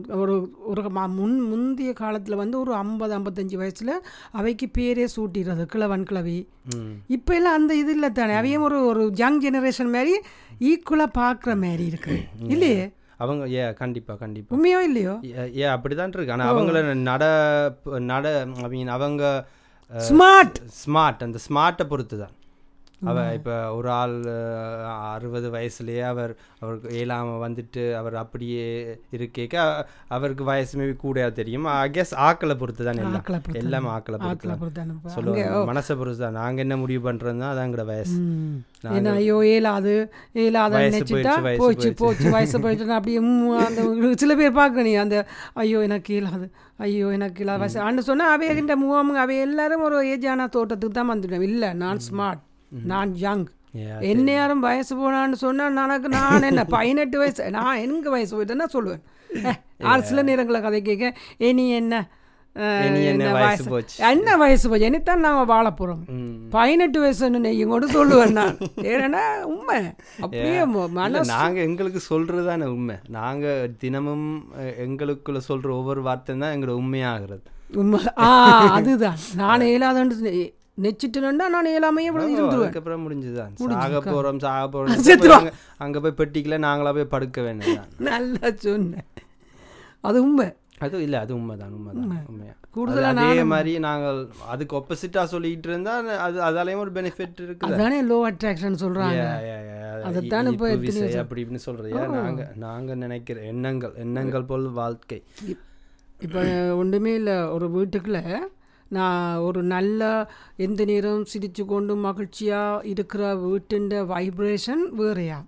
ஒரு 0.09 0.51
ஒரு 0.65 0.89
முன் 0.89 1.39
முந்தைய 1.39 1.93
காலத்தில் 1.93 2.35
வந்து 2.35 2.59
ஒரு 2.59 2.73
ஐம்பது 2.73 3.19
ஐம்பத்தஞ்சு 3.19 3.55
வயசில் 3.55 4.01
அவைக்கு 4.31 4.67
பேரே 4.77 5.07
சூட்டிடுறது 5.15 5.63
கிழவன் 5.63 6.03
கிழவி. 6.03 6.47
இப்போ 7.07 7.35
எல்லாம் 7.35 7.55
அந்த 7.55 7.75
இது 7.75 7.91
இல்லை 7.91 8.11
தானே. 8.11 8.33
அவையும் 8.33 8.61
ஒரு 8.61 8.85
ஒரு 8.85 9.11
யங் 9.15 9.41
ஜெனரேஷன் 9.41 9.91
மாதிரி 9.91 10.19
ஈக்குவலாக 10.59 11.09
பார்க்குற 11.17 11.55
மாதிரி 11.61 11.85
இருக்கு. 11.85 12.19
இல்லையே? 12.47 12.91
அவங்க 13.21 13.43
ஏ 13.53 13.73
கண்டிப்பா 13.73 14.13
கண்டிப்பா. 14.15 14.51
உண்மையோ 14.55 14.79
இல்லையோ? 14.81 15.13
ஏ- 15.31 15.51
ஏ 15.55 15.65
அப்படிதான் 15.73 16.13
இருக்கு. 16.13 16.31
ஆனா 16.31 16.45
அவங்கள 16.53 16.77
நட 17.03 17.23
நட 18.05 18.25
ஐ 18.61 18.69
மீன் 18.69 18.87
அவங்க 18.89 19.23
ஸ்மார்ட் 19.91 20.57
ஸ்மார்ட் 20.81 21.23
அந்த 21.23 21.39
ஸ்மார்ட்டை 21.47 21.85
பொறுத்து 21.87 22.17
தான் 22.19 22.35
அவ 23.09 23.19
இப்போ 23.37 23.53
ஒரு 23.77 23.89
ஆள் 23.99 24.15
அறுபது 25.13 25.47
வயசுலயே 25.55 26.03
அவர் 26.11 26.31
அவருக்கு 26.61 26.89
ஏழாம 26.99 27.37
வந்துட்டு 27.43 27.83
அவர் 27.99 28.15
அப்படியே 28.23 28.65
இருக்கேக்க 29.17 29.55
அவருக்கு 30.15 30.43
வயசு 30.49 30.73
மேபி 30.79 30.95
கூட 31.05 31.29
தெரியும். 31.39 31.65
ஐ 31.75 31.87
கெஸ் 31.97 32.13
ஆக்களை 32.27 32.55
பொறுத்து 32.61 32.83
தான் 32.87 33.01
எல்லாம் 33.03 33.55
எல்லாம் 33.61 33.87
ஆக்களை 33.95 34.17
பொறுத்து 34.23 35.13
சொல்லுவாங்க. 35.15 35.45
மனசை 35.71 35.95
பொறுத்து 36.01 36.23
தான் 36.25 36.37
நாங்க 36.41 36.61
என்ன 36.65 36.77
முடிவு 36.83 37.01
பண்றோம் 37.07 37.41
தான் 37.43 37.53
அதாங்கிற 37.55 37.85
வயசு. 37.91 38.17
ஏன்னா 38.97 39.13
ஐயோ 39.21 39.37
ஏலாது 39.55 39.95
ஏலாத 40.43 40.83
நினைச்சிட்டா 40.85 41.33
போச்சு 41.63 41.89
போச்சு 42.03 42.27
வயசு 42.37 42.63
போயிட்டு 42.65 42.97
அப்படியே 42.99 43.21
அந்த 43.67 44.13
சில 44.23 44.35
பேர் 44.41 44.59
பார்க்க 44.61 44.87
நீ 44.89 44.93
அந்த 45.05 45.17
ஐயோ 45.63 45.81
எனக்கு 45.89 46.13
இயலாது 46.17 46.47
ஐயோ 46.85 47.07
எனக்கு 47.17 47.41
இல்லாத 47.43 47.61
வயசு. 47.63 47.81
அன்னு 47.87 48.07
சொன்னால் 48.11 48.31
அவைகின்ற 48.35 48.75
முகாம் 48.83 49.11
அவை 49.25 49.35
எல்லாரும் 49.47 49.85
ஒரு 49.89 49.97
ஏஜான 50.13 50.47
தோட்டத்துக்கு 50.55 50.97
தான் 50.99 51.11
வந்துட்டேன் 51.13 51.49
இல்லை 51.51 51.69
நான் 51.83 52.01
ஸ்மார்ட் 52.07 52.41
நான் 52.71 53.15
யங் 53.17 53.47
Yeah, 53.75 53.99
என்ன 54.03 54.31
யாரும் 54.31 54.59
வயசு 54.59 54.95
போனான்னு 54.95 55.31
சொன்னா 55.39 55.65
எனக்கு 55.83 56.09
நான் 56.09 56.43
என்ன 56.43 56.65
பதினெட்டு 56.65 57.17
வயசு 57.17 57.51
நான் 57.51 57.77
எங்க 57.77 58.09
வயசு 58.09 58.31
போயிட்டேன்னா 58.35 58.65
சொல்லுவேன். 58.73 59.03
ஆள் 59.83 60.01
சில 60.01 60.21
நேரங்களில் 60.21 60.61
கதை 60.61 60.81
கேட்க 60.81 61.05
ஏ 61.41 61.53
நீ 61.53 61.69
என்ன? 61.71 61.95
அஹ், 62.55 62.85
இனி 62.85 63.03
என்ன 63.03 63.23
என்ன 63.23 63.33
வயசு 63.33 63.63
போச்சு? 63.69 63.95
என்ன 64.05 64.35
வயசு 64.35 64.69
போச்சு? 64.69 64.85
என்னத்தான் 64.89 65.15
நாங்கள் 65.17 65.45
வாழ 65.45 65.71
போகிறோம் 65.71 66.01
ம். 66.09 66.49
பதினெட்டு 66.49 67.03
வயசுன்னு 67.03 67.39
நெய்யும் 67.39 67.67
கூட 67.67 67.85
சொல்லுவேன் 67.87 68.31
நான். 68.31 68.57
ஏன்னா 68.93 69.23
உண்மை. 69.43 69.79
அப்படியே 70.19 70.59
ம- 70.65 70.83
இல்ல, 70.83 70.87
மனசு 70.87 71.31
நாங்க 71.31 71.61
எங்களுக்கு 71.61 71.99
சொல்றது 71.99 72.45
தானே 72.45 72.65
உண்மை. 72.65 72.95
நாங்க 73.09 73.45
தினமும் 73.77 74.27
எங்களுக்குள்ள 74.79 75.41
சொல்ற 75.47 75.69
ஒவ்வொரு 75.71 76.01
வார்த்தை 76.01 76.37
தான் 76.37 76.53
எங்களோட 76.53 76.75
உண்மையாகிறது. 76.77 77.43
உண்மை. 77.73 77.99
ஆ 78.19 78.29
அதுதான். 78.71 79.19
நான் 79.35 79.61
இயலாதன்னு 79.61 80.51
நெச்சிட்டுனா 80.83 81.31
நான் 81.53 81.67
இயலாமையே 81.67 82.11
விழுந்து 82.15 82.41
இருந்துருவேன். 82.41 82.63
அதுக்கப்புறம் 82.65 83.03
முடிஞ்சுதான் 83.05 83.53
சாக 83.81 83.99
போறோம் 84.11 84.39
சாக 84.39 84.65
போறோம் 84.73 85.03
செத்துருவோம். 85.07 85.49
அங்க- 85.77 85.99
போய் 85.99 86.17
பெட்டிக்கல 86.17 86.57
நாங்களா 86.67 86.93
போய் 86.93 87.13
படுக்க 87.15 87.41
வேண்டியதான் 87.41 87.91
நல்லா 88.09 88.49
சொன்னேன். 88.57 89.07
அது 90.01 90.23
உண்மை. 90.23 90.47
அது 90.79 91.01
இல்ல 91.03 91.19
அது 91.19 91.31
உண்மைதான் 91.35 91.73
உண்மைதான் 91.73 92.25
உண்மையா. 92.29 92.53
கூடுதலா 92.75 93.09
அது 93.23 93.45
மாதிரி 93.45 93.79
நாங்கள் 93.79 94.19
அதுக்கு 94.47 94.75
ஒப்போசிட்டா 94.77 95.23
சொல்லிட்டு 95.23 95.69
இருந்தா 95.69 95.93
அது 96.17 96.37
அதாலயும் 96.41 96.77
ஒரு 96.77 96.91
பெனிஃபிட் 96.91 97.41
இருக்குது. 97.41 97.73
அதானே 97.73 98.03
லோ 98.03 98.17
அட்ராக்ஷன் 98.29 98.81
சொல்றாங்க. 98.83 99.25
அதைத்தான் 100.03 100.47
இப்ப 100.51 100.69
அப்படி 100.71 101.41
இப்படின்னு 101.43 101.65
சொல்றது. 101.65 101.91
ஏன் 101.91 102.11
நாங்க 102.11 102.45
நாங்க 102.55 102.95
நினைக்கிற 102.95 103.39
எண்ணங்கள் 103.41 103.93
எண்ணங்கள் 103.95 104.43
போல் 104.43 104.67
வாழ்க்கை. 104.79 105.19
இப்போ 106.21 106.41
ஒன்றுமே 106.75 107.13
இல்லை 107.13 107.35
ஒரு 107.47 107.67
வீட்டுக்குள்ள 107.69 108.19
நான் 108.97 109.43
ஒரு 109.47 109.61
நல்ல 109.73 110.01
எந்த 110.65 110.81
நேரம் 110.91 111.29
சிரிச்சு 111.33 111.65
கொண்டு 111.65 111.93
மகிழ்ச்சியாக 112.07 112.87
இருக்கிற 112.93 113.23
வீட்டுன்ற 113.45 114.03
வைப்ரேஷன் 114.13 114.83
வேறையா? 115.01 115.39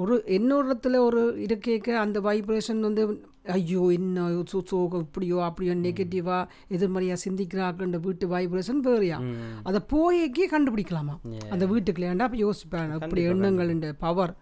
ஒரு 0.00 0.14
இன்னொருத்துல 0.36 0.98
ஒரு 1.06 1.22
இருக்கேக்க 1.46 1.88
அந்த 2.02 2.18
வைப்ரேஷன் 2.26 2.80
வந்து 2.86 3.02
ஐயோ 3.54 3.82
என்ன 3.96 4.28
சோ 4.52 4.58
சோகம் 4.70 5.04
இப்படியோ 5.06 5.36
அப்படியோ 5.48 5.74
நெகட்டிவாக 5.82 6.48
எதிர்மறையாக 6.76 7.18
சிந்திக்கிறாங்கன்ற 7.24 7.98
வீட்டு 8.06 8.26
வைப்ரேஷன் 8.34 8.80
வேறையா? 8.86 9.18
அதை 9.68 9.80
போய்க்கே 9.92 10.46
கண்டுபிடிக்கலாமா? 10.54 11.14
அந்த 11.54 11.66
வீட்டுக்குள்ள 11.72 12.08
ஏன்டா 12.12 12.28
அப்போ 12.28 12.40
யோசிப்பேன். 12.46 12.94
அப்படி 12.98 13.22
எண்ணங்களின் 13.32 13.84
பவர் 14.06 14.34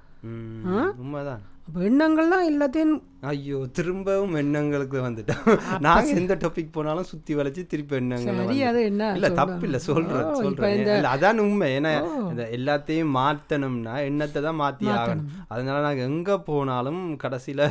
உண்மைதான். 1.03 1.43
அப்போ 1.67 1.81
எண்ணங்கள்லாம் 1.89 2.49
எல்லாத்தையும் 2.51 2.95
ஐயோ 3.29 3.59
திரும்பவும் 3.73 4.35
எண்ணங்களுக்கு 4.35 4.99
வந்துட்டோம். 5.01 5.45
நாங்க 5.85 6.09
எந்த 6.13 6.35
டாபிக் 6.35 6.73
போனாலும் 6.73 7.07
சுத்தி 7.11 7.33
வளைச்சு 7.35 7.63
திருப்பி 7.67 7.95
எண்ணங்கள் 7.97 8.41
அது 8.71 8.81
என்ன? 8.83 9.05
இல்ல 9.15 9.29
தப்பு 9.39 9.65
இல்ல 9.69 9.79
சொல்றேன் 9.87 10.27
சொல்றேன். 10.41 10.75
இல்ல 10.79 11.13
அதான் 11.13 11.41
உண்மை. 11.45 11.69
ஏன்னா 11.77 11.93
இந்த 12.31 12.43
எல்லாத்தையும் 12.57 13.15
மாத்தணும்னா 13.17 13.95
எண்ணத்தை 14.09 14.43
தான் 14.43 14.59
மாத்தி 14.61 14.89
ஆகணும். 14.97 15.31
அதனால 15.49 15.79
நாங்க 15.81 16.03
எங்க 16.03 16.37
போனாலும் 16.41 17.01
கடைசியில 17.23 17.63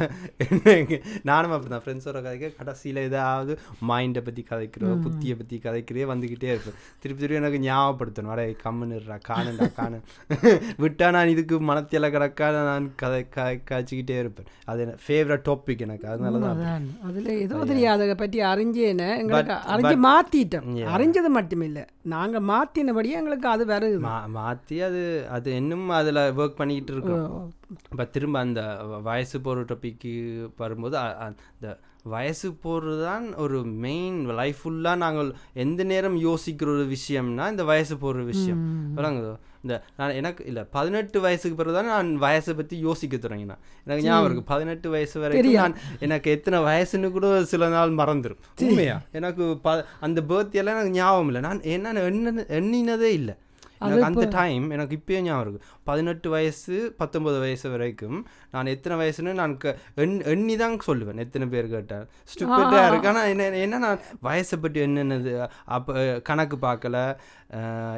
நானும் 1.24 1.54
அப்படிதான். 1.56 1.84
ஃப்ரெண்ட்ஸோட 1.86 2.18
கதைக்க 2.26 2.52
கடைசியில 2.62 3.04
ஏதாவது 3.10 3.56
மைண்டை 3.92 4.24
பத்தி 4.24 4.46
கதைக்கிறோம் 4.50 5.04
புத்தியை 5.06 5.38
பத்தி 5.38 5.60
கதைக்கிறே 5.60 6.08
வந்துகிட்டே 6.14 6.50
இருப்பேன் 6.54 6.80
திருப்பி 7.00 7.22
திருப்பி 7.22 7.40
எனக்கு 7.42 7.62
ஞாபகப்படுத்தணும். 7.64 8.34
அடே 8.36 8.48
கம்முன்னுடுறா 8.66 9.20
காணுண்டா 9.30 9.70
காணு. 9.74 10.00
விட்டா 10.84 11.12
நான் 11.12 11.34
இதுக்கு 11.36 11.56
மனத்தில 11.64 12.12
கிடக்காத 12.12 12.58
நான் 12.72 12.92
கதை 12.96 13.24
கா- 13.38 13.62
காய்ச்சிக்கிட்டே 13.84 14.18
இருப்பேன். 14.24 14.50
அது 14.72 14.82
ஃபேவரட் 15.06 15.46
டாபிக் 15.50 15.84
எனக்கு. 15.86 16.06
அதனால 16.12 16.40
தான் 16.44 16.88
அதில் 17.08 17.30
ஏதோ 17.46 17.64
தெரியாது 17.72 18.04
அதை 18.08 18.16
பற்றி 18.24 18.40
அறிஞ்சேன்னு 18.52 19.08
எங்களுக்கு 19.22 19.56
அறிஞ்சு 19.74 19.98
மாற்றிட்டோம் 20.08 20.70
அறிஞ்சது 20.96 21.32
மட்டுமில்லை. 21.38 21.84
நாங்கள் 22.16 22.48
மாற்றினபடியே 22.52 23.18
எங்களுக்கு 23.22 23.48
அது 23.56 23.66
வருது 23.74 24.00
மா 24.08 24.18
மாற்றி 24.40 24.78
அது 24.90 25.02
அது 25.38 25.50
இன்னும் 25.62 25.88
அதில் 26.00 26.22
ஒர்க் 26.42 26.60
பண்ணிக்கிட்டு 26.62 26.94
இருக்கோம். 26.96 27.50
இப்போ 27.92 28.06
திரும்ப 28.16 28.38
அந்த 28.46 28.62
வயசு 29.10 29.38
போகிற 29.46 29.64
டாபிக்கு 29.72 30.14
வரும்போது 30.64 30.96
அந்த 31.28 31.68
வயசு 32.14 32.48
போகிறது 32.64 33.02
தான் 33.10 33.26
ஒரு 33.44 33.58
மெயின் 33.86 34.18
லைஃப் 34.40 34.60
ஃபுல்லாக 34.62 35.02
நாங்கள் 35.04 35.30
எந்த 35.64 35.82
நேரம் 35.92 36.18
யோசிக்கிற 36.28 36.70
ஒரு 36.76 36.86
விஷயம்னா 36.96 37.46
இந்த 37.54 37.64
வயசு 37.72 37.96
போகிற 38.04 38.24
விஷயம். 38.34 38.62
விளங்குதோ 38.98 39.34
இந்த 39.64 39.76
நான் 39.98 40.16
எனக்கு 40.20 40.42
இல்லை 40.46 40.64
பதினெட்டு 40.76 41.18
வயசுக்கு 41.22 41.58
பிறகு 41.60 41.76
தான் 41.78 41.92
நான் 41.94 42.10
வயசை 42.22 42.54
பற்றி 42.56 42.76
யோசிக்க 42.88 43.16
தொடங்கினேன். 43.18 43.62
எனக்கு 43.86 44.04
ஞாபகம் 44.08 44.26
இருக்கு 44.28 44.44
பதினெட்டு 44.54 44.88
வயசு 44.90 45.16
வரைக்கும் 45.20 45.54
நான் 45.54 45.78
எனக்கு 46.00 46.32
எத்தனை 46.32 46.60
வயசுன்னு 46.70 47.12
கூட 47.12 47.28
சில 47.54 47.68
நாள் 47.68 47.94
மறந்துடும் 48.02 48.42
உண்மையா? 48.68 48.98
எனக்கு 49.20 49.46
ப 49.66 49.76
அந்த 50.08 50.22
எல்லாம் 50.62 50.76
எனக்கு 50.78 50.98
ஞாபகம் 51.00 51.32
இல்லை. 51.32 51.42
நான் 51.42 51.62
என்ன 51.76 52.04
எண்ண 52.10 52.46
எண்ணினதே 52.60 53.12
இல்லை. 53.20 53.36
எனக்கு 53.90 54.08
அந்த 54.10 54.26
டைம் 54.40 54.66
எனக்கு 54.76 54.98
இப்பயே 55.00 55.20
ஞாபகம் 55.28 55.44
இருக்கு. 55.46 55.62
பதினெட்டு 55.90 56.28
வயசு 56.36 56.76
பத்தொன்பது 57.02 57.38
வயசு 57.44 57.68
வரைக்கும் 57.76 58.18
நான் 58.56 58.72
எத்தனை 58.76 58.96
வயசுன்னு 59.02 59.34
நான் 59.42 59.56
எண் 60.04 60.18
எண்ணி 60.34 60.56
தான் 60.64 60.78
சொல்லுவேன். 60.88 61.22
எத்தனை 61.26 61.48
பேர் 61.54 61.74
கேட்டேன் 61.76 62.06
ஸ்டூப்பிட்டாக 62.32 62.90
இருக்கு. 62.90 63.10
ஆனால் 63.12 63.30
என்ன 63.34 63.62
என்ன 63.66 63.82
நான் 63.86 64.04
வயசை 64.30 64.58
பற்றி 64.66 64.82
என்னென்னது 64.88 65.34
அப்போ 65.78 65.94
கணக்கு 66.30 66.58
பார்க்கல. 66.68 66.98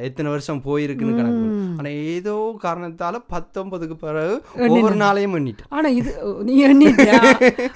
எத்தனை 0.08 0.30
வருஷம் 0.34 0.63
போயிருக்குன்னு 0.67 1.19
கணக்கு 1.19 1.45
ஆனால் 1.78 2.00
ஏதோ 2.15 2.36
காரணத்தால் 2.65 3.19
பத்தொன்பதுக்கு 3.34 3.95
பிறகு 4.06 4.34
ஒவ்வொரு 4.69 4.98
நாளையும் 5.06 5.38
எண்ணிட்டேன். 5.39 5.69
ஆனால் 5.78 5.95
இது 6.00 6.12
நீ 6.50 6.56
எண்ணிட்டியா? 6.69 7.21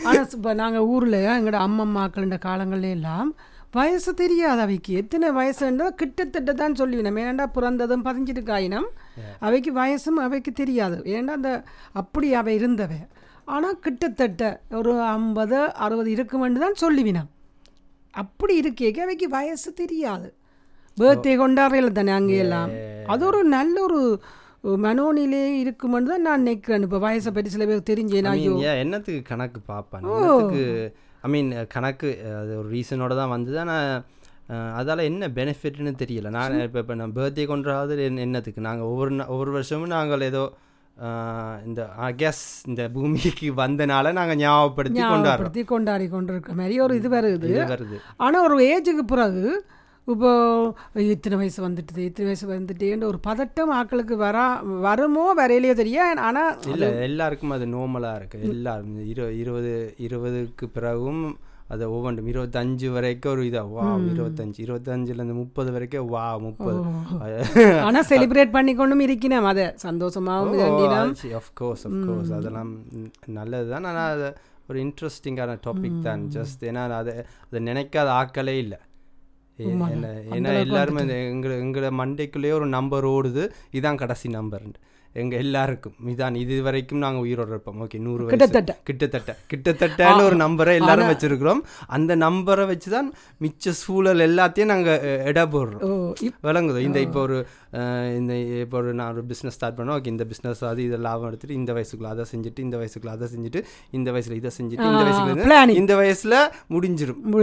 ஆனால் 0.08 0.28
இப்போ 0.38 0.54
நாங்கள் 0.64 0.88
ஊரில் 0.96 1.22
எங்களோட 1.38 2.38
காலங்கள்ல 2.48 2.90
எல்லாம் 2.98 3.30
வயசு 3.78 4.12
தெரியாது 4.22 4.62
அவைக்கு. 4.66 4.92
எத்தனை 5.02 5.28
வயசுன்றோ 5.38 5.88
கிட்டத்தட்ட 6.02 6.52
தான் 6.62 6.78
சொல்லுவேன் 6.80 7.20
ஏன்டா 7.24 7.46
பிறந்ததும் 7.58 8.06
பதிஞ்சிட்டு 8.08 8.44
காயினம் 8.52 8.88
அவைக்கு 9.48 9.72
வயசும் 9.80 10.20
அவைக்கு 10.26 10.52
தெரியாது. 10.62 10.98
ஏன்டா 11.16 11.34
அந்த 11.40 11.52
அப்படி 12.02 12.28
அவை 12.40 12.54
இருந்தவ. 12.60 12.94
ஆனால் 13.56 13.78
கிட்டத்தட்ட 13.86 14.44
ஒரு 14.80 14.92
ஐம்பது 15.18 15.60
அறுபது 15.86 16.10
இருக்குமென்று 16.16 16.64
தான் 16.66 16.82
சொல்லுவினான் 16.84 17.30
அப்படி 18.14 18.54
இருக்கேக்க 18.62 19.00
அவைக்கு 19.06 19.28
வயசு 19.38 19.70
தெரியாது. 19.82 20.28
பேர்த்டே 20.98 21.34
கொண்டாடுறீங்கள 21.42 21.92
தானே 21.98 22.14
அங்கேயெல்லாம் 22.20 22.72
அது 23.14 23.24
ஒரு 23.32 23.42
நல்ல 23.58 23.76
ஒரு 23.88 24.00
மனோநிலை 24.86 25.42
இருக்குமென்று 25.64 26.12
தான் 26.14 26.26
நான் 26.28 26.42
நினைக்கிறேன். 26.44 26.86
இப்போ 26.88 27.00
வயசை 27.06 27.32
பற்றி 27.36 27.52
சில 27.54 27.66
பேர் 27.70 27.90
தெரிஞ்சேன். 27.92 28.30
ஐயோ. 28.34 28.56
என்னத்துக்கு 28.84 29.22
கணக்கு 29.30 29.60
பார்ப்பான் 29.72 30.10
என்னத்துக்கு 30.10 30.66
ஐ 31.26 31.30
மீன் 31.34 31.52
கணக்கு 31.76 32.10
அது 32.42 32.52
ஒரு 32.62 32.70
ரீசனோட 32.76 33.14
தான் 33.22 33.34
வந்தது. 33.36 33.58
ஆனால் 33.64 33.88
அதால் 34.80 35.08
என்ன 35.10 35.28
பெனிஃபிட்னு 35.40 35.92
தெரியல. 36.02 36.30
நான் 36.38 36.64
இப்போ 36.68 36.80
இப்போ 36.84 36.96
நான் 37.02 37.16
பர்த்டே 37.18 37.46
கொண்டாவது 37.52 38.04
என்ன 38.10 38.24
என்னத்துக்கு? 38.28 38.68
நாங்கள் 38.68 38.90
ஒவ்வொரு 38.92 39.12
ஒவ்வொரு 39.34 39.52
வருஷமும் 39.58 39.94
நாங்கள் 39.98 40.28
ஏதோ 40.32 40.44
இந்த 41.68 41.82
கேஸ் 42.22 42.42
இந்த 42.70 42.84
பூமிக்கு 42.96 43.50
வந்தனால 43.60 44.12
நாங்கள் 44.20 44.40
ஞாபகப்படுத்தி 44.42 45.02
கொண்டாடுறோம். 45.04 45.54
கொண்டாடி 45.74 46.08
கொண்டிருக்கிற 46.16 46.56
மாதிரி 46.62 46.78
ஒரு 46.86 46.96
இது 47.02 47.10
வருது. 47.18 47.52
வருது. 47.74 48.00
ஆனால் 48.26 48.46
ஒரு 48.48 48.58
ஏஜுக்கு 48.74 49.06
பிறகு 49.14 49.44
இப்போ 50.14 50.32
இத்தனை 51.14 51.36
வயசு 51.42 51.60
வந்துட்டுது 51.68 52.08
இத்தனை 52.10 52.28
வயசு 52.30 52.46
வந்துட்டேன்ற 52.54 53.06
ஒரு 53.12 53.20
பதட்டம் 53.28 53.74
ஆட்களுக்கு 53.80 54.16
வரா 54.26 54.46
வருமோ 54.88 55.26
வரையிலையோ 55.42 55.76
தெரியும் 55.82 56.24
ஆனால் 56.30 56.56
இல்லை 56.74 56.90
எல்லாருக்கும் 57.10 57.54
அது 57.58 57.68
நார்மலாக 57.76 58.20
இருக்குது 58.22 58.50
எல்லாரும் 58.56 58.98
இரு 59.12 59.28
இருபது 59.44 59.76
இருபதுக்கு 60.08 60.68
பிறகும் 60.78 61.24
அது 61.74 61.84
ஒவ்வொன்றும். 61.96 62.30
இருபத்தஞ்சு 62.32 62.88
வரைக்கும் 62.94 63.32
ஒரு 63.34 63.44
இதா 63.48 63.62
வா 63.74 63.84
இருபத்தஞ்சு 64.12 64.60
இருபத்தஞ்சுலேருந்து 64.64 65.36
முப்பது 65.42 65.70
வரைக்கும் 65.76 66.08
வா 66.14 66.24
முப்பது. 66.46 66.80
ஆனால் 67.88 68.08
செலிப்ரேட் 68.12 68.56
பண்ணி 68.56 68.74
கொண்டும் 68.80 69.04
இருக்கணும் 69.06 69.50
அதை 69.52 69.66
சந்தோஷமாகவும் 69.86 70.58
இதாண்டினோம் 70.58 71.14
ஆஃப்கோர்ஸ் 71.42 71.86
ஆஃப்கோர்ஸ் 71.92 72.34
அதெல்லாம் 72.40 72.72
நல்லது 73.38 73.70
தான் 73.76 73.88
ஆனால் 73.92 74.12
அது 74.16 74.30
ஒரு 74.70 74.80
இன்ட்ரெஸ்டிங்கான 74.88 75.60
டாபிக் 75.68 76.04
தான். 76.10 76.24
ஜஸ்ட் 76.38 76.64
ஏன்னா 76.72 76.82
அது 77.02 77.14
அதை 77.48 77.62
நினைக்காத 77.72 78.10
ஆக்களே 78.22 78.58
இல்லை. 78.66 78.80
ஏன்னா 79.60 80.60
எல்லாருமே 80.60 81.28
எங்களை 81.30 81.58
எங்களை 81.60 81.90
மண்டைக்குள்ளேயே 81.90 82.52
ஒரு 82.52 82.68
நம்பர் 82.68 83.06
ஓடுது. 83.06 83.50
இதான் 83.72 83.96
கடைசி 83.96 84.30
நம்பர் 84.30 84.62
எங்க 85.14 85.36
எல்லாருக்கும். 85.36 85.94
இதான் 86.08 86.36
இது 86.36 86.62
வரைக்கும் 86.62 86.98
நாங்கள் 86.98 87.22
உயிரோடு 87.22 87.50
இருப்போம். 87.50 87.82
ஓகே 87.82 88.00
நூறு 88.00 88.26
கிட்டத்தட்ட. 88.26 88.80
கிட்டத்தட்ட. 88.84 89.38
கிட்டத்தட்டன்னு 89.54 90.24
ஒரு 90.24 90.36
நம்பரை 90.36 90.76
எல்லாரும் 90.76 91.08
வச்சிருக்கிறோம். 91.08 91.62
அந்த 91.88 92.16
நம்பரை 92.16 92.66
வச்சு 92.68 92.92
தான் 92.92 93.14
மிச்ச 93.42 93.70
சூழல் 93.80 94.20
எல்லாத்தையும் 94.20 94.66
நாங்கள் 94.66 95.26
எடை 95.26 95.44
போடுறோம். 95.44 96.14
விளங்குது. 96.44 96.80
இந்த 96.80 97.00
இப்போ 97.00 97.22
ஒரு 97.22 97.38
இந்த 98.18 98.34
இப்போ 98.36 98.78
ஒரு 98.78 98.94
நான் 98.94 99.14
ஒரு 99.14 99.24
பிஸ்னஸ் 99.28 99.56
ஸ்டார்ட் 99.58 99.80
பண்ணோம். 99.80 99.98
ஓகே 99.98 100.08
இந்த 100.08 100.26
பிஸ்னஸ் 100.26 100.66
அது 100.66 100.84
இதை 100.84 100.98
லாபம் 101.00 101.28
எடுத்துட்டு 101.28 101.56
இந்த 101.56 101.74
வயசுக்குள்ள 101.74 102.06
அதை 102.06 102.26
செஞ்சுட்டு 102.36 102.60
இந்த 102.60 102.78
வயசுக்குள்ள 102.78 103.08
அதை 103.08 103.28
செஞ்சுட்டு 103.36 103.62
இந்த 103.92 104.12
வயசுல 104.12 104.32
இதை 104.32 104.52
செஞ்சுட்டு 104.58 104.88
இந்த 104.90 105.04
வயசுல. 105.06 105.70
இந்த 105.70 105.96
வயசுல 105.96 106.36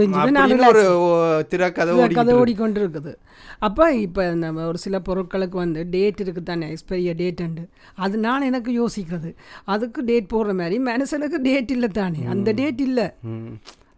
நான் 0.07 0.35
அப்படின்னு 0.35 0.67
ஒரு 0.67 0.83
ஓ- 0.99 1.41
திரைக்கதை 1.47 1.73
கதை 1.73 1.95
ஓடிக்கிட்டு 2.05 2.39
ஓடிக்கொண்டு 2.39 2.87
இருக்குது 2.87 3.13
அப்போ 3.59 3.93
இப்போ 3.95 4.33
நம்ம 4.35 4.67
ஒரு 4.67 4.77
சில 4.77 4.99
பொருட்களுக்கு 4.99 5.55
வந்து 5.55 5.87
டேட் 5.89 6.21
இருக்குது 6.21 6.43
தானே 6.43 6.73
எக்ஸ்பைரிய 6.73 7.13
டேட்டுண்டு 7.57 7.69
அது 7.95 8.17
நான் 8.17 8.41
எனக்கு 8.41 8.71
யோசிக்கிறது. 8.79 9.29
அதுக்கு 9.63 10.03
டேட் 10.03 10.31
போடுற 10.33 10.53
மாதிரி 10.57 10.77
மனுஷனுக்கு 10.83 11.41
டேட் 11.41 11.71
இல்லை 11.71 11.89
தானே. 11.89 12.23
அந்த 12.25 12.51
டேட் 12.51 12.79
இல்லை. 12.79 13.07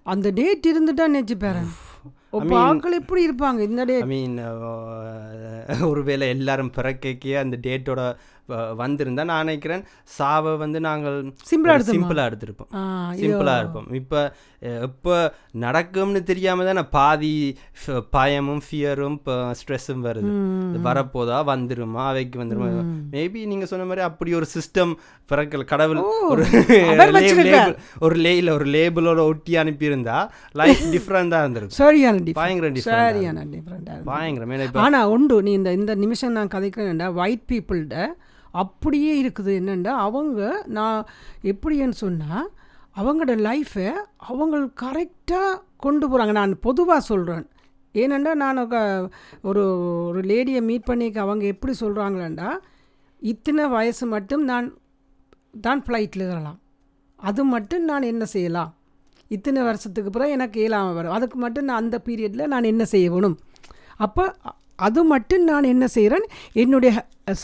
அந்த 0.04 0.30
டேட் 0.30 0.67
இருந்துட்டா 0.69 1.06
நினச்சி 1.15 1.38
பேரன் 1.38 1.72
ஆட்கள் 2.63 3.00
எப்படி 3.02 3.22
இருப்பாங்க? 3.28 3.60
இந்த 3.70 3.86
டேட் 3.92 4.04
ஐ 4.08 4.10
மீன் 4.15 4.36
ஒருவேளை 5.92 6.28
எல்லாரும் 6.36 6.76
பிறக்கைக்கே 6.76 7.38
அந்த 7.46 7.56
டேட்டோட 7.68 8.02
வந்திருந்தா 8.82 9.24
நான் 9.30 9.46
நினைக்கிறேன். 9.46 9.82
சாவை 10.18 10.52
வந்து 10.62 10.80
நாங்கள் 10.86 11.18
எடுத்துருமா? 11.24 11.89
சிம்பிளாக 11.89 12.30
எடுத்திருப்போம். 12.30 12.70
சிம்பிளாக 13.20 13.62
இருப்போம் 13.62 13.89
இப்போ 14.00 14.22
எப்போ 14.86 15.15
நடக்கும்னு 15.63 16.22
தெரியாம 16.30 16.63
தானே 16.70 16.84
பாதி 16.96 17.34
பயமும் 18.15 18.63
ஃபியரும் 18.65 19.18
இப்போ 19.20 19.36
ஸ்ட்ரெஸ்ஸும் 19.60 20.06
வருது. 20.08 20.32
வரப்போதா 20.88 21.38
வந்துருமா 21.52 22.02
அவைக்கு 22.12 22.42
வந்துருமா? 22.42 22.70
மேபி 23.13 23.46
நீங்க 23.52 23.68
சொன்ன 23.74 23.88
மாதிரி 23.92 24.06
அப்படி 24.10 24.34
ஒரு 24.39 24.48
சிஸ்டம் 24.56 24.94
பிறக்கல 25.32 25.68
கடவுள் 25.74 26.02
ஒரு 26.32 26.46
ஒரு 28.08 28.18
லேயில் 28.26 28.56
ஒரு 28.58 28.68
லேபிளோட 28.78 29.20
ஒட்டி 29.32 29.56
அனுப்பியிருந்தா 29.63 30.18
லைஃப் 30.62 30.84
டிஃப்ரெண்டாக 30.96 31.44
இருந்திருக்கும். 31.46 31.80
சரியான. 31.84 32.18
பயங்கர 32.34 32.75
சரியான 32.75 33.43
டிஃப்ரெண்டாக 33.43 34.03
பயங்கரம் 34.03 34.75
ஆனால் 34.75 35.08
உண்டு 35.08 35.43
நீ 35.43 35.51
இந்த 35.51 35.73
இந்த 35.73 35.95
நிமிஷம் 35.95 36.32
நான் 36.32 36.47
கதைக்கிறேன்டா 36.47 37.13
ஒயிட் 37.13 37.47
பீப்புள்கிட்ட 37.51 38.15
அப்படியே 38.51 39.23
இருக்குது. 39.23 39.62
என்னென்னா 39.62 39.88
அவங்க 39.88 40.63
நான் 40.65 41.05
எப்படின்னு 41.43 41.89
சொன்னால் 41.89 42.49
அவங்களோட 42.95 43.36
லைஃப்பை 43.39 43.93
அவங்க 44.17 44.58
கரெக்டாக 44.58 45.62
கொண்டு 45.77 46.08
போகிறாங்க 46.10 46.32
நான் 46.32 46.60
பொதுவாக 46.60 46.99
சொல்கிறேன் 46.99 47.47
ஏனெண்டா 47.93 48.34
நான் 48.34 48.71
ஒரு 49.41 49.79
ஒரு 50.05 50.21
லேடியை 50.21 50.62
மீட் 50.62 50.84
பண்ணிக்க 50.84 51.21
அவங்க 51.21 51.45
எப்படி 51.45 51.73
சொல்கிறாங்களேண்டா 51.79 52.58
இத்தனை 53.21 53.67
வயசு 53.67 54.05
மட்டும் 54.05 54.43
நான் 54.43 54.77
தான் 55.62 55.84
ஃப்ளைட்டில் 55.88 56.21
ஏறலாம். 56.21 56.60
அது 57.15 57.43
மட்டும் 57.43 57.84
நான் 57.84 58.01
என்ன 58.01 58.25
செய்யலாம்? 58.25 58.73
இத்தனை 59.30 59.62
வருஷத்துக்கு 59.62 60.10
பிறகு 60.10 60.32
எனக்கு 60.32 60.60
இயலாமல் 60.60 60.94
வரும். 60.94 61.12
அதுக்கு 61.12 61.38
மட்டும் 61.38 61.65
நான் 61.65 61.82
அந்த 61.84 61.98
பீரியடில் 62.06 62.52
நான் 62.54 62.70
என்ன 62.74 62.86
செய்யணும் 62.92 63.38
அப்போ 63.98 64.24
அது 64.88 65.04
மட்டும் 65.04 65.44
நான் 65.44 65.72
என்ன 65.74 65.86
செய்கிறேன் 65.88 66.26
என்னுடைய 66.54 66.92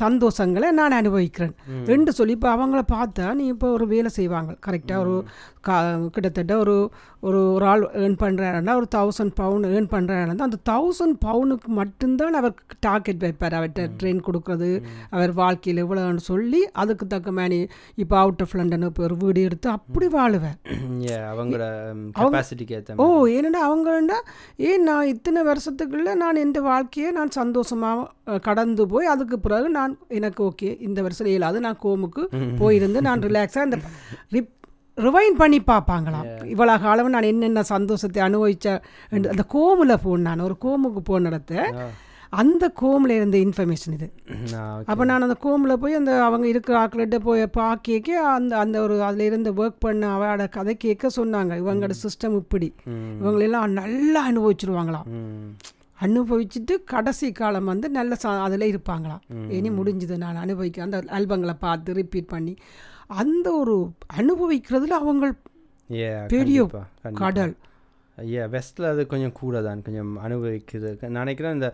சந்தோஷங்களை 0.01 0.69
நான் 0.71 0.91
அனுபவிக்கிறேன். 0.91 1.55
ரெண்டு 1.85 2.11
சொல்லி 2.11 2.33
இப்போ 2.37 2.49
அவங்கள 2.55 2.81
பார்த்தா 2.93 3.33
நீ 3.33 3.45
இப்போ 3.45 3.69
ஒரு 3.71 3.87
வேலை 3.87 4.11
செய்வாங்க. 4.19 4.57
கரெக்டாக 4.67 5.03
ஒரு 5.05 5.15
கா 5.67 5.75
கிட்டத்தட்ட 6.15 6.57
ஒரு 6.57 6.89
ஒரு 7.19 7.39
ஒரு 7.53 7.65
ஆள் 7.65 7.83
ஏர்ன் 8.01 8.17
பண்ணுறாருன்னா 8.23 8.73
ஒரு 8.75 8.87
தௌசண்ட் 8.95 9.33
பவுன் 9.35 9.63
ஏர்ன் 9.63 9.89
பண்ணுறாருன்னா 9.93 10.47
அந்த 10.49 10.59
தௌசண்ட் 10.71 11.17
பவுனுக்கு 11.25 11.67
மட்டும்தான் 11.67 12.33
அவர் 12.33 12.53
டார்கெட் 12.79 13.23
வைப்பார். 13.25 13.55
அவர்கிட்ட 13.59 13.87
ட்ரெயின் 13.99 14.21
கொடுக்குறது 14.27 14.69
அவர் 15.09 15.31
வாழ்க்கையில் 15.31 15.83
இவ்வளோன்னு 15.83 16.23
சொல்லி 16.31 16.61
அதுக்கு 16.71 17.07
தக்க 17.07 17.31
மேனி 17.31 17.59
இப்போ 17.95 18.17
அவுட் 18.17 18.41
ஆஃப் 18.41 18.55
லண்டன் 18.55 18.81
இப்போ 18.81 19.03
ஒரு 19.03 19.15
வீடு 19.15 19.41
எடுத்து 19.41 19.69
அப்படி 19.69 20.07
வாழுவேன் 20.07 20.57
ஏற்ற 22.77 22.95
ஓ 22.95 23.05
ஏன்னா 23.37 23.61
அவங்கண்டா 23.69 24.19
ஏன் 24.57 24.83
நான் 24.83 25.11
இத்தனை 25.13 25.41
வருஷத்துக்குள்ள 25.51 26.13
நான் 26.13 26.35
என் 26.35 26.53
வாழ்க்கையை 26.61 27.11
நான் 27.11 27.29
சந்தோஷமாக 27.29 28.39
கடந்து 28.39 28.87
போய் 28.87 29.05
அதுக்கு 29.05 29.39
பிறகு 29.39 29.67
நான் 29.77 29.93
எனக்கு 30.17 30.41
ஓகே. 30.49 30.69
இந்த 30.87 30.99
வருஷம் 31.01 31.31
இயலாது 31.31 31.59
நான் 31.65 31.81
கோமுக்கு 31.83 32.23
போயிருந்து 32.61 33.01
நான் 33.07 33.25
ரிலாக்ஸாக 33.27 33.67
இந்த 33.69 33.79
ரிப் 34.31 34.51
ரிவைன் 34.97 35.37
பண்ணி 35.39 35.59
பார்ப்பாங்களாம் 35.69 36.27
இவ்வளோ 36.53 36.75
காலம் 36.81 37.13
நான் 37.15 37.31
என்னென்ன 37.31 37.63
சந்தோஷத்தை 37.73 38.19
அனுபவிச்ச 38.27 38.67
அந்த 39.31 39.45
கோமில் 39.55 40.01
போன 40.03 40.25
நான் 40.27 40.45
ஒரு 40.47 40.57
கோமுக்கு 40.65 41.01
போன 41.03 41.29
இடத்த 41.31 41.63
அந்த 42.33 42.65
கோமில் 42.81 43.13
இருந்த 43.15 43.37
இன்ஃபர்மேஷன் 43.37 43.93
இது. 43.97 44.07
அப்போ 44.89 45.03
நான் 45.09 45.25
அந்த 45.25 45.35
கோமில் 45.43 45.79
போய் 45.81 45.97
அந்த 45.99 46.11
அவங்க 46.27 46.45
இருக்கிற 46.47 46.75
ஆட்கள்கிட்ட 46.79 47.17
போய் 47.27 47.43
பார்க்க 47.57 48.23
அந்த 48.33 48.53
அந்த 48.63 48.77
ஒரு 48.85 48.95
அதில் 49.07 49.25
இருந்து 49.27 49.51
ஒர்க் 49.61 49.83
பண்ண 49.85 50.09
அவளோட 50.15 50.45
கதை 50.49 50.73
கேட்க 50.77 51.09
சொன்னாங்க. 51.17 51.53
இவங்களோட 51.61 51.95
சிஸ்டம் 52.03 52.35
இப்படி. 52.41 52.69
இவங்களெல்லாம் 53.19 53.77
நல்லா 53.81 54.21
அனுபவிச்சிருவாங்களாம். 54.31 55.07
அனுபவிச்சுட்டு 55.99 56.75
கடைசி 56.93 57.27
காலம் 57.31 57.69
வந்து 57.71 57.87
நல்ல 57.97 58.17
ச 58.23 58.33
அதில் 58.45 58.65
இருப்பாங்களாம். 58.71 59.21
இனி 59.57 59.69
முடிஞ்சது 59.79 60.15
நான் 60.23 60.41
அனுபவிக்க 60.45 60.87
அந்த 60.87 60.99
ஆல்பங்களை 61.17 61.55
பார்த்து 61.65 61.97
ரிப்பீட் 62.01 62.31
பண்ணி 62.33 62.53
அந்த 63.21 63.47
ஒரு 63.61 63.75
அனுபவிக்கிறதுல 64.21 64.97
அவங்க 65.01 65.25
பெரிய 66.33 66.59
கடல். 67.21 67.55
ஐயா 68.17 68.43
வெஸ்ட்டில் 68.55 68.91
அது 68.91 69.01
கொஞ்சம் 69.13 69.37
கூட 69.41 69.61
தான் 69.67 69.83
கொஞ்சம் 69.87 70.13
அனுபவிக்குது 70.25 70.91
நான் 71.01 71.21
நினைக்கிறேன் 71.23 71.57
இந்த 71.57 71.69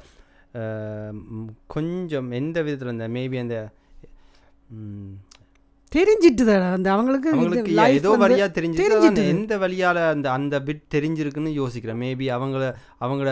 கொஞ்சம் 1.76 2.30
எந்த 2.40 2.58
விதத்தில் 2.68 2.96
இந்த 2.96 3.08
மேபி 3.18 3.38
அந்த 3.46 3.58
தெரிஞ்சிட்டு 5.92 6.44
அந்த 6.76 6.90
அவங்களுக்கு 6.94 7.30
அவங்களுக்கு 7.32 7.72
ஏதோ 7.96 8.10
வந்து 8.12 8.24
வழியா 8.24 8.46
தெரிஞ்சிருக்கு 8.58 8.84
தெரிஞ்சிட்டு. 8.84 9.24
எந்த 9.34 9.54
வழியால 9.64 10.04
அந்த 10.12 10.28
அந்த 10.38 10.56
பிட் 10.68 10.84
தெரிஞ்சிருக்குன்னு 10.96 11.52
யோசிக்கிறேன். 11.58 12.00
மேபி 12.04 12.26
அவங்கள 12.36 12.62
அவங்களோட 13.04 13.32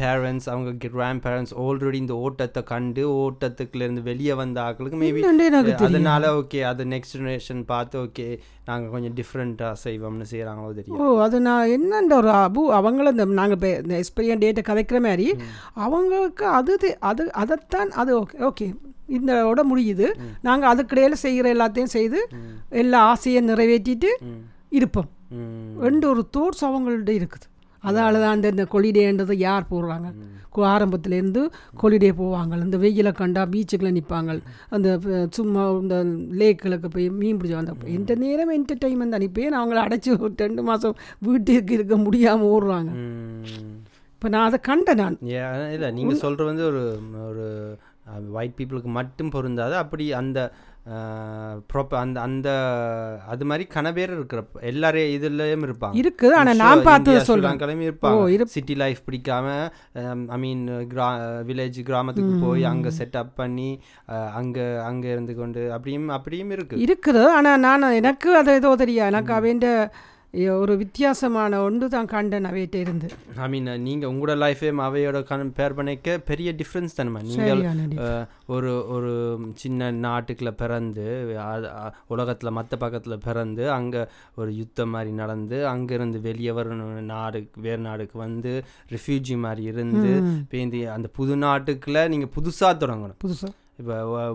பேரண்ட்ஸ் 0.00 0.48
அவங்க 0.52 0.70
கிராண்ட் 0.84 1.22
பேரண்ட்ஸ் 1.24 1.54
ஆல்ரெடி 1.62 1.98
இந்த 2.02 2.14
ஓட்டத்தை 2.26 2.62
கண்டு 2.70 3.02
ஓட்டத்துக்குள்ள 3.24 3.86
இருந்து 3.86 4.02
வெளியே 4.02 4.36
வந்த 4.40 4.60
ஆட்களுக்கு 4.66 5.00
மேபி 5.02 5.24
அதனால 5.88 6.30
ஓகே 6.40 6.62
அது 6.70 6.86
நெக்ஸ்ட் 6.94 7.16
ஜெனரேஷன் 7.16 7.60
பார்த்து 7.72 7.98
ஓகே 8.04 8.26
நாங்க 8.64 8.88
கொஞ்சம் 8.88 9.16
டிஃப்ரெண்ட்டாக 9.18 9.80
செய்வோம்னு 9.84 10.28
செய்கிறாங்களோ 10.32 10.72
தெரியும் 10.78 11.02
ஓ 11.02 11.18
அது 11.26 11.40
நான் 11.48 11.72
என்னன்ற 11.76 12.16
ஒரு 12.22 12.32
அபு 12.38 12.64
அவங்கள 12.78 13.12
இந்த 13.16 13.26
நாங்கள் 13.40 13.58
இப்போ 13.58 13.72
இந்த 13.82 13.96
எக்ஸ்பீரியன் 14.00 14.42
டேட்டை 14.44 14.64
கதைக்கிற 14.70 15.00
மாதிரி 15.08 15.28
அவங்களுக்கு 15.86 16.46
அது 16.60 16.74
அது 17.10 17.26
அதைத்தான் 17.42 17.92
அது 18.02 18.14
ஓகே 18.20 18.38
ஓகே 18.50 18.68
இதோட 19.16 19.60
முடியுது. 19.70 20.08
நாங்கள் 20.48 20.70
அதுக்கிடையில் 20.72 21.22
செய்கிற 21.24 21.48
எல்லாத்தையும் 21.54 21.94
செய்து 21.96 22.20
எல்லா 22.82 23.00
ஆசையை 23.12 23.42
நிறைவேற்றிட்டு 23.50 24.12
இருப்போம். 24.80 25.10
ரெண்டு 25.86 26.04
ஒரு 26.12 26.22
தோட்ஸ் 26.36 26.66
அவங்கள்ட்ட 26.68 27.12
இருக்குது. 27.20 27.46
அதால 27.88 28.18
தான் 28.22 28.34
அந்த 28.36 28.54
இந்த 28.54 28.64
கொலிடேன்றது 28.72 29.34
யார் 29.48 29.70
போடுறாங்க? 29.72 30.08
ஆரம்பத்திலேருந்து 30.72 31.42
கொலிடே 31.80 32.10
போவாங்க. 32.18 32.54
இந்த 32.64 32.78
வெயிலை 32.82 33.12
கண்டா 33.20 33.42
பீச்சுக்குள்ள 33.52 33.90
நிற்பாங்க 33.98 34.32
அந்த 34.76 34.88
சும்மா 35.36 35.62
இந்த 35.82 35.96
லேக்களுக்கு 36.40 36.88
போய் 36.94 37.06
மீன் 37.20 37.38
பிடிச்சி 37.38 37.56
வந்த 37.58 37.92
எந்த 37.98 38.14
நேரம் 38.22 38.52
என்டர்டைன்மெண்ட் 38.56 39.16
அனுப்பி 39.18 39.46
அவங்கள 39.60 39.80
அடைச்சி 39.86 40.10
ஒரு 40.16 40.32
ரெண்டு 40.44 40.64
மாதம் 40.68 40.98
வீட்டுக்கு 41.28 41.74
இருக்க 41.78 41.96
முடியாமல் 42.06 42.50
ஓடுறாங்க. 42.54 42.92
இப்போ 44.16 44.28
நான் 44.34 44.48
அதை 44.48 44.58
கண்டேன் 44.68 45.00
நான். 45.02 45.16
இல்லை 45.76 45.90
நீங்கள் 45.98 46.20
சொல்கிற 46.24 46.44
வந்து 46.50 46.64
ஒரு 46.70 46.82
ஒரு 47.30 47.46
ஒயிட் 48.30 48.58
பீப்புளுக்கு 48.58 48.90
மட்டும் 48.92 49.30
பொருந்தாது. 49.30 49.76
அப்படி 49.76 50.12
அந்த 50.12 50.38
ப்ராப்பர் 51.72 51.94
அந்த 51.94 52.20
அந்த 52.20 52.48
அது 53.28 53.44
மாதிரி 53.44 53.68
கன 53.74 53.92
பேர் 53.92 54.12
இருக்கிற 54.12 54.42
எல்லாரே 54.60 55.02
இதுலயும் 55.16 55.66
இருப்பாங்க. 55.66 55.94
இருக்குது 55.94 56.30
ஆனா 56.30 56.52
Sure, 56.52 56.56
நான் 56.56 57.04
சொல்றேன். 57.20 57.58
ஸ்ரீலங்காலையும் 57.58 57.84
ஓ, 57.84 57.90
இருப்பாங்க 57.90 58.30
இரு- 58.30 58.42
சிட்டி 58.46 58.74
லைஃப் 58.74 58.98
பிடிக்காம 59.06 59.46
ஐ 60.28 60.38
மீன் 60.38 60.68
கிரா 60.68 61.08
வில்லேஜ் 61.46 61.82
கிராமத்துக்கு 61.82 62.38
போய் 62.40 62.64
அங்க 62.64 62.88
செட்டப் 62.98 63.30
பண்ணி 63.34 63.70
அங்க 64.32 64.82
அங்க 64.84 65.08
இருந்து 65.08 65.34
கொண்டு 65.34 65.72
அப்படியும் 65.72 66.08
அப்படியும் 66.08 66.50
இருக்கு. 66.50 66.76
இருக்குது. 66.78 67.24
ஆனா 67.26 67.56
நான் 67.56 67.82
எனக்கு 67.92 68.36
அது 68.36 68.52
ஏதோ 68.52 68.76
தெரியா 68.78 69.06
எனக்கு 69.06 69.32
அவேண்ட 69.32 69.68
ஒரு 70.34 70.76
வித்தியாசமான 70.76 71.62
ஒன்று 71.62 71.88
தான் 71.88 72.06
கண்டேன் 72.06 72.44
அவையிட்ட 72.44 72.74
இருந்து. 72.74 73.06
ஐ 73.36 73.48
மீன் 73.48 73.68
நீங்க 73.82 74.04
உங்களோட 74.06 74.36
லைஃபையும் 74.42 74.80
அவையோட 74.82 75.18
கம்பேர் 75.30 75.74
பண்ணிக்க 75.74 76.18
பெரிய 76.18 76.52
டிஃப்ரென்ஸ் 76.52 76.96
தானே 76.96 77.22
நீங்கள் 77.22 77.62
ஒரு 78.46 78.72
ஒரு 78.88 79.12
சின்ன 79.54 79.90
நாட்டுக்குள்ள 80.00 80.50
பிறந்து 80.54 81.06
உலகத்துல 82.10 82.50
மற்ற 82.50 82.76
பக்கத்துல 82.80 83.16
பிறந்து 83.18 83.70
அங்க 83.70 83.96
ஒரு 84.34 84.56
யுத்தம் 84.56 84.90
மாதிரி 84.90 85.10
நடந்து 85.12 85.66
அங்கிருந்து 85.66 86.20
வெளியே 86.20 86.50
வரணும் 86.50 86.94
நாடு 87.06 87.50
வேறு 87.58 87.82
நாடுக்கு 87.82 88.18
வந்து 88.18 88.52
ரிஃப்யூஜி 88.90 89.36
மாதிரி 89.38 89.64
இருந்து 89.64 90.12
பேந்தி 90.52 90.80
அந்த 90.96 91.08
புது 91.12 91.36
நாட்டுக்குள்ள 91.36 92.08
நீங்க 92.08 92.28
புதுசா 92.36 92.70
தொடங்கணும். 92.76 93.18
புதுசா. 93.24 93.50
இப்போ 93.78 93.94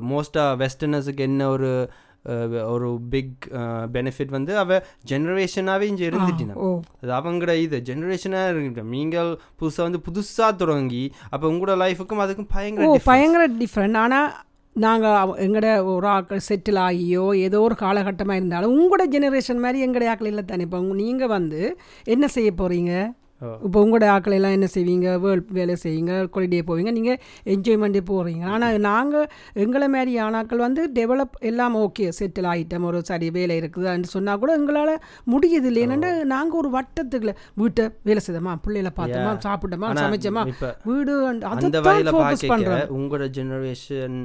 மோஸ்ட்டாக 0.10 0.58
வெஸ்டர்னர்ஸுக்கு 0.58 1.20
என்ன 1.20 1.50
ஒரு 1.50 1.68
ஒரு 2.74 2.88
பிக் 3.14 3.46
பெனிஃபிட் 3.96 4.34
வந்து 4.38 4.54
அவ 4.64 4.80
ஜெனரேஷனாகவே 5.12 5.86
இங்கே 5.92 6.08
இருந்துட்டினா. 6.10 6.56
அது 7.04 7.12
அவங்களோட 7.20 7.56
இது. 7.66 7.78
ஜெனரேஷனாக 7.92 8.50
இருக்கு 8.54 8.84
நீங்கள் 8.98 9.32
புதுசாக 9.62 9.88
வந்து 9.88 10.02
புதுசாக 10.08 10.52
தொடங்கி 10.64 11.06
அப்போ 11.34 11.46
உங்களோட 11.54 11.78
லைஃபுக்கும் 11.86 12.24
அதுக்கும் 12.26 12.52
பயங்கர. 12.58 13.00
பயங்கர 13.12 13.46
டிஃப்ரெண்ட் 13.62 14.00
ஆனால் 14.04 14.30
நாங்கள் 14.76 15.30
எங்களோட 15.44 15.70
ஒரு 15.92 16.08
ஆக்கள் 16.16 16.44
செட்டில் 16.48 16.80
ஆகியோ 16.88 17.24
ஏதோ 17.46 17.60
ஒரு 17.68 17.76
காலகட்டமாக 17.84 18.40
இருந்தாலும் 18.40 18.74
உங்களோட 18.80 19.06
ஜெனரேஷன் 19.14 19.64
மாதிரி 19.64 19.86
எங்களுடைய 19.86 20.10
ஆக்கள் 20.12 20.30
இல்லை 20.32 20.44
தானே. 20.52 20.66
இப்போ 20.68 20.82
நீங்கள் 21.04 21.34
வந்து 21.38 21.62
என்ன 22.16 22.28
செய்ய 22.36 22.52
போகிறீங்க. 22.60 22.92
இப்போ 23.66 23.78
உங்களோட 23.84 24.06
ஆக்கள் 24.12 24.36
எல்லாம் 24.36 24.56
என்ன 24.56 24.68
செய்வீங்க? 24.74 25.08
வேர்ல்ட் 25.20 25.52
வேலை 25.52 25.74
செய்வீங்க 25.84 26.14
கொலிடே 26.36 26.62
போவீங்க 26.68 26.92
நீங்கள் 26.92 27.20
என்ஜாய்மெண்ட்டே 27.46 28.02
போகிறீங்க 28.08 28.46
ஆனால் 28.54 28.80
நாங்கள் 28.80 29.28
எங்களை 29.56 29.88
மாதிரி 29.88 30.14
ஆனாக்கள் 30.20 30.58
வந்து 30.58 30.84
டெவலப் 30.96 31.36
எல்லாம் 31.42 31.76
ஓகே 31.78 32.08
செட்டில் 32.20 32.50
ஆகிட்டோம் 32.52 32.84
ஒரு 32.84 33.02
சரி 33.04 33.30
வேலை 33.30 33.58
இருக்குதுன்னு 33.62 34.14
சொன்னால் 34.16 34.40
கூட 34.40 34.54
எங்களால் 34.56 34.94
முடியுது 35.32 35.70
இல்லை 35.72 35.84
என்னென்னா 35.86 36.12
நாங்கள் 36.34 36.60
ஒரு 36.60 36.72
வட்டத்துக்குள்ள 36.78 37.34
வீட்டை 37.56 37.86
வேலை 38.04 38.24
செய்தோமா? 38.28 38.56
பிள்ளைகளை 38.66 38.94
பார்த்தோமா? 39.00 39.34
சாப்பிட்டோமா? 39.46 39.92
சமைச்சோமா? 40.02 40.44
வீடு 40.90 41.14
அந்த 41.54 41.80
வகையில் 41.88 42.12
பண்ணுறோம் 42.54 42.94
உங்களோட 42.98 43.28
ஜெனரேஷன் 43.38 44.18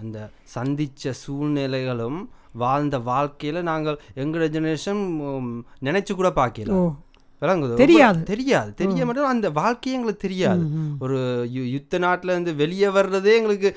அந்த 0.00 0.18
சந்திச்ச 0.54 1.10
சூழ்நிலைகளும் 1.20 2.18
வாழ்ந்த 2.56 2.98
வாழ்க்கையில 3.06 3.62
நாங்கள் 3.64 3.98
எங்களோட 4.16 4.48
ஜெனரேஷன் 4.52 5.02
நினைச்சு 5.82 6.12
கூட 6.14 6.30
பார்க்கல. 6.36 6.72
விளங்குது 7.42 7.74
தெரியாது. 7.76 8.20
தெரியாது. 8.24 8.70
தெரிய 8.74 9.00
மட்டும் 9.04 9.26
அந்த 9.26 9.50
வாழ்க்கையே 9.52 9.96
எங்களுக்கு 9.96 10.22
தெரியாது. 10.22 10.62
ஒரு 11.00 11.16
யுத்த 11.68 11.98
நாட்டுல 11.98 12.24
இருந்து 12.26 12.54
வெளியே 12.54 12.88
வர்றதே 12.88 13.32
எங்களுக்கு 13.36 13.68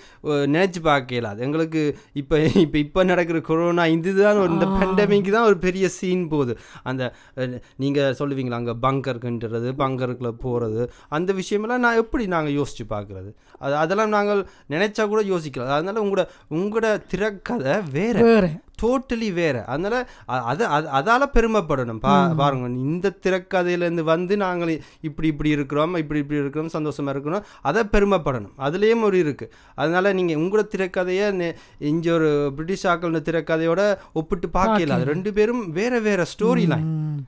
நினைச்சு 0.50 0.80
பார்க்க 0.82 1.16
இயலாது. 1.16 1.42
எங்களுக்கு 1.42 1.82
இப்போ 2.14 2.36
இப்போ 2.60 2.78
இப்போ 2.78 3.04
நடக்கிற 3.04 3.40
கொரோனா 3.42 3.86
இதுதான் 3.92 4.38
ஒரு- 4.38 4.52
இந்த 4.52 4.66
பெண்டமிக் 4.78 5.32
தான் 5.32 5.46
ஒரு 5.46 5.58
பெரிய 5.58 5.90
சீன் 5.90 6.28
போகுது. 6.28 6.56
அந்த 6.84 7.04
அஹ், 7.38 7.54
நீங்க 7.78 8.16
சொல்லுவீங்களா 8.20 8.60
அங்க 8.60 8.76
பங்கருக்குன்றது 8.82 9.72
பங்கருக்குள்ள 9.78 10.34
போறது 10.44 10.86
அந்த 11.12 11.34
விஷயமெல்லாம் 11.34 11.84
நான் 11.86 11.96
எப்படி 11.96 12.28
நாங்க 12.28 12.52
யோசிச்சு 12.52 12.86
பார்க்கறது? 12.90 13.30
அது 13.60 13.76
அதெல்லாம் 13.76 14.10
நாங்கள் 14.10 14.48
நினைச்சா 14.70 15.08
கூட 15.08 15.24
யோசிக்கலாம். 15.24 15.68
அதனால 15.68 16.04
உங்களோட 16.04 16.28
உங்களோட 16.52 17.02
திரைக்கதை 17.08 17.74
வேற. 17.92 18.22
வேற. 18.22 18.50
டோட்டலி 18.82 19.34
வேற. 19.34 19.66
அதனால 19.66 20.10
அது 20.26 20.68
அது- 20.68 20.88
அதால 20.94 21.26
பெருமைப்படணும். 21.34 22.00
பா 22.00 22.28
பாருங்க 22.28 22.68
இந்த 22.68 23.14
திரைக்கதையிலேருந்து 23.24 24.02
வந்து 24.02 24.38
நாங்கள் 24.38 24.82
இப்படி 25.02 25.28
இப்படி 25.28 25.50
இருக்கிறோம் 25.50 25.96
இப்படி 25.96 26.20
இப்படி 26.20 26.40
இருக்கிறோம் 26.40 26.70
சந்தோஷமா 26.74 27.10
இருக்கிறோம். 27.10 27.46
அதை 27.62 27.84
பெருமைப்படணும். 27.84 28.52
அதுலேயும் 28.60 29.04
ஒரு 29.04 29.20
இருக்கு. 29.20 29.54
அதனால 29.76 30.14
நீங்க 30.14 30.34
உங்களோட 30.34 30.68
திரைக்கதையை 30.78 31.56
இங்க 31.78 32.14
ஒரு 32.14 32.52
பிரிட்டிஷ் 32.56 32.88
ஆக்கள் 32.88 33.22
திரைக்கதையோட 33.22 33.98
ஒப்பிட்டு 34.14 34.48
பார்க்கல. 34.48 34.90
அது 34.90 35.06
ரெண்டு 35.06 35.34
பேரும் 35.34 35.72
வேற 35.72 36.00
வேற 36.00 36.24
ஸ்டோரி 36.24 36.68
லைன் 36.68 37.14
ம். 37.14 37.26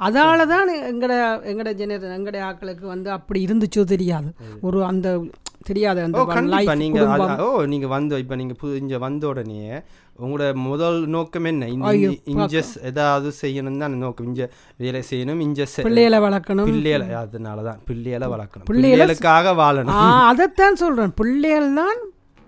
அதால 0.00 0.46
தான் 0.46 0.68
எங்கட 0.70 1.12
எங்கட 1.44 1.70
ஜெனரேஷன் 1.74 2.16
எங்கட 2.18 2.36
ஆட்களுக்கு 2.40 2.86
வந்து 2.86 3.10
அப்படி 3.10 3.44
இருந்துச்சோ 3.44 3.84
தெரியாது. 3.84 4.34
ஒரு 4.60 4.84
அந்த 4.84 5.24
தெரியாது 5.64 6.02
அந்த 6.02 6.20
ஓ 6.20 6.24
கண்டிப்பா. 6.24 6.56
life, 6.56 6.74
நீங்க 6.74 7.04
குடும்பம். 7.04 7.38
அது- 7.38 7.40
ஓ 7.40 7.64
நீங்க 7.64 7.86
வந்து 7.86 8.18
இப்ப 8.18 8.36
நீங்க 8.36 8.54
புது 8.54 8.76
இங்க 8.76 8.98
வந்த 8.98 9.26
உடனே 9.26 9.80
உங்களோட 10.22 10.54
முதல் 10.54 11.06
நோக்கம் 11.06 11.44
என்ன? 11.44 11.66
இஞ்சஸ் 11.66 12.84
ஏதாவது 12.84 13.32
செய்யணும் 13.42 13.78
தான் 13.78 13.96
நோக்கம். 13.96 14.26
இங்க 14.26 14.50
வேலை 14.76 15.02
செய்யணும் 15.10 15.42
இஞ்ச 15.42 15.66
செ- 15.76 15.82
பிள்ளைகளை 15.82 16.18
வளர்க்கணும். 16.18 16.64
பிள்ளைகளை 16.64 17.12
அதனால 17.12 17.62
தான் 17.62 17.80
பிள்ளைகளை 17.84 18.28
வளர்க்கணும். 18.28 18.70
பிள்ளைகளை- 18.70 19.06
பிள்ளைகளுக்காக 19.06 19.54
வாழணும். 19.54 20.26
அதைத்தான் 20.26 20.76
சொல்றேன். 20.76 21.14
பிள்ளைகள் 21.14 21.74
தான் 21.74 21.96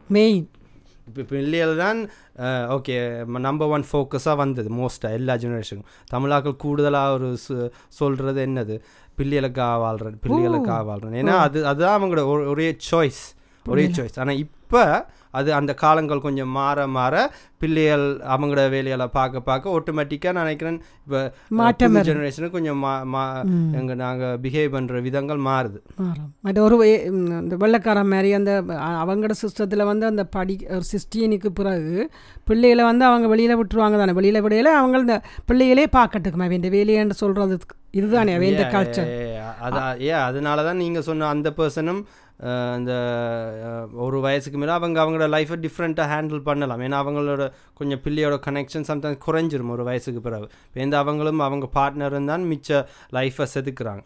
மெயின் 0.08 0.50
இப்போ 1.10 1.22
பிள்ளைகள் 1.30 1.74
தான் 1.78 1.98
ஓகே 2.74 2.94
நம்பர் 3.44 3.68
ஒன் 3.68 3.84
ஃபோக்கஸாக 3.88 4.36
வந்தது 4.36 4.68
மோஸ்ட்டாக 4.76 5.16
எல்லா 5.16 5.34
ஜெனரேஷனுக்கும் 5.36 5.90
தமிழாக்கள் 6.10 6.56
கூடுதலாக 6.56 7.14
ஒரு 7.14 7.28
சு- 7.44 7.68
சொல்றது 7.98 8.40
என்னது? 8.46 8.76
பிள்ளைகளுக்காக 9.18 9.76
வாழ்றேன் 9.82 10.18
பிள்ளைகளுக்காக 10.24 10.82
வாழ்றேன் 10.86 11.16
ஏன்னா 11.20 11.34
அது 11.40 11.58
அதுதான் 11.66 11.96
அவங்களோட 11.96 12.22
ஒரே 12.50 12.68
சாய்ஸ் 12.86 13.22
ஒரே 13.66 13.84
சாய்ஸ் 13.96 14.18
ஆனால் 14.18 14.38
இப்போ 14.38 14.82
அது 15.34 15.48
அந்த 15.54 15.72
காலங்கள் 15.80 16.20
கொஞ்சம் 16.20 16.52
மாற 16.52 16.86
மாற 16.90 17.14
பிள்ளைகள் 17.60 18.04
அவங்களோட 18.30 18.62
வேலைகளை 18.70 19.06
பார்க்க 19.14 19.40
பார்க்க 19.42 19.74
ஆட்டோமேட்டிக்காக 19.74 20.32
நான் 20.32 20.46
நினைக்கிறேன் 20.46 20.78
இப்போ 21.00 21.18
ஜெனரேஷனுக்கு 22.08 22.56
கொஞ்சம் 22.56 22.80
மா 22.84 22.92
மா 23.12 23.22
எங்க 23.80 23.94
நாங்கள் 24.00 24.38
பிஹேவ் 24.44 24.74
பண்ணுற 24.74 25.02
விதங்கள் 25.02 25.40
மாறுது. 25.46 25.78
மற்ற 26.44 26.58
ஒரு 26.66 26.76
இந்த 27.10 27.56
வெள்ளைக்காரன் 27.62 28.12
மாதிரி 28.12 28.30
அந்த 28.32 28.52
அவங்களோட 29.00 29.36
சிஸ்டத்தில் 29.42 29.88
வந்து 29.90 30.06
அந்த 30.06 30.24
படி 30.36 30.56
ஒரு 30.70 30.86
சிக்ஸ்டீனுக்கு 30.90 31.50
பிறகு 31.52 31.96
பிள்ளைகளை 32.46 32.84
வந்து 32.84 33.04
அவங்க 33.04 33.28
வெளியில் 33.28 33.58
விட்டுருவாங்க 33.60 33.98
தானே. 33.98 34.14
வெளியில் 34.18 34.44
விடையில 34.44 34.72
அவங்க 34.78 35.04
இந்த 35.04 35.18
பிள்ளைகளே 35.46 35.86
பார்க்கட்டுக்குமா 35.96 36.48
வேண்டிய 36.48 36.72
வேலையான்னு 36.76 37.20
சொல்கிறது 37.22 37.58
இதுதானே 37.94 38.34
வேண்டிய 38.38 38.64
கல்ச்சர் 38.74 39.08
அதான் 39.64 39.94
ஏ 40.02 40.10
அதனால 40.26 40.62
தான் 40.62 40.80
நீங்கள் 40.82 41.06
சொன்ன 41.06 41.28
அந்த 41.30 41.48
பர்சனும் 41.56 42.02
இந்த 42.76 42.92
அஹ், 43.64 43.88
ஒரு 44.00 44.18
வயசுக்கு 44.20 44.58
மேலே 44.58 44.72
அவங்க 44.72 44.98
அவங்களோட 45.00 45.26
லைஃப்பை 45.28 45.56
டிஃப்ரெண்ட்டாக 45.64 46.06
ஹேண்டில் 46.12 46.40
பண்ணலாம். 46.42 46.80
ஏன்னா 46.80 46.98
அவங்களோட 47.02 47.44
கொஞ்சம் 47.74 48.02
பிள்ளையோட 48.04 48.36
கனெக்ஷன் 48.46 48.86
சம்டைம்ஸ் 48.88 49.24
குறைஞ்சிரும் 49.24 49.72
ஒரு 49.72 49.84
வயசுக்கு 49.84 50.20
பிறகு. 50.20 50.46
எந்த 50.78 50.96
அவங்களும் 50.98 51.40
அவங்க 51.40 51.68
பார்ட்னரும் 51.74 52.26
தான் 52.26 52.46
மிச்ச 52.50 52.70
லைஃப்பை 53.12 53.46
செதுக்குறாங்க. 53.54 54.02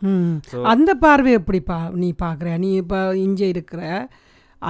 அந்த 0.68 0.90
பார்வை 1.02 1.32
எப்படி 1.32 1.60
பா 1.64 1.78
நீ 2.00 2.10
பார்க்குற 2.20 2.58
நீ 2.58 2.70
இப்போ 2.76 2.98
இங்கே 3.22 3.48
இருக்கிற 3.48 3.82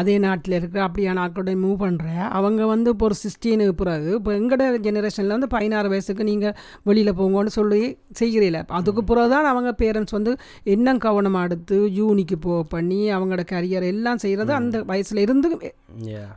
அதே 0.00 0.16
நாட்டில் 0.24 0.56
இருக்கிற 0.58 0.80
அப்படியான 0.88 1.22
ஆட்களோட 1.24 1.54
மூவ் 1.64 1.76
பண்ணுற 1.84 2.08
அவங்க 2.38 2.62
வந்து 2.72 2.90
இப்போ 2.94 3.06
ஒரு 3.10 3.16
சிக்ஸ்டீனுக்கு 3.22 3.74
பிறகு 3.82 4.10
இப்போ 4.18 4.32
எங்களோட 4.38 4.80
ஜெனரேஷனில் 4.86 5.34
வந்து 5.36 5.50
பதினாறு 5.56 5.88
வயசுக்கு 5.94 6.24
நீங்கள் 6.30 6.54
வெளியில் 6.90 7.16
போங்கன்னு 7.20 7.54
சொல்லி 7.58 7.82
செய்கிறீல 8.20 8.60
அதுக்கு 8.78 9.04
பிறகு 9.10 9.32
தான் 9.34 9.50
அவங்க 9.52 9.72
பேரண்ட்ஸ் 9.82 10.16
வந்து 10.18 10.34
என்ன 10.74 10.96
கவனமாக 11.06 11.48
எடுத்து 11.48 11.76
யூனிக்கு 12.00 12.36
போ 12.46 12.52
பண்ணி 12.74 13.00
அவங்களோட 13.16 13.44
கரியர் 13.54 13.86
எல்லாம் 13.92 14.22
செய்கிறது 14.24 14.52
அந்த 14.60 14.76
வயசுல 14.90 15.24
இருந்து. 15.26 15.50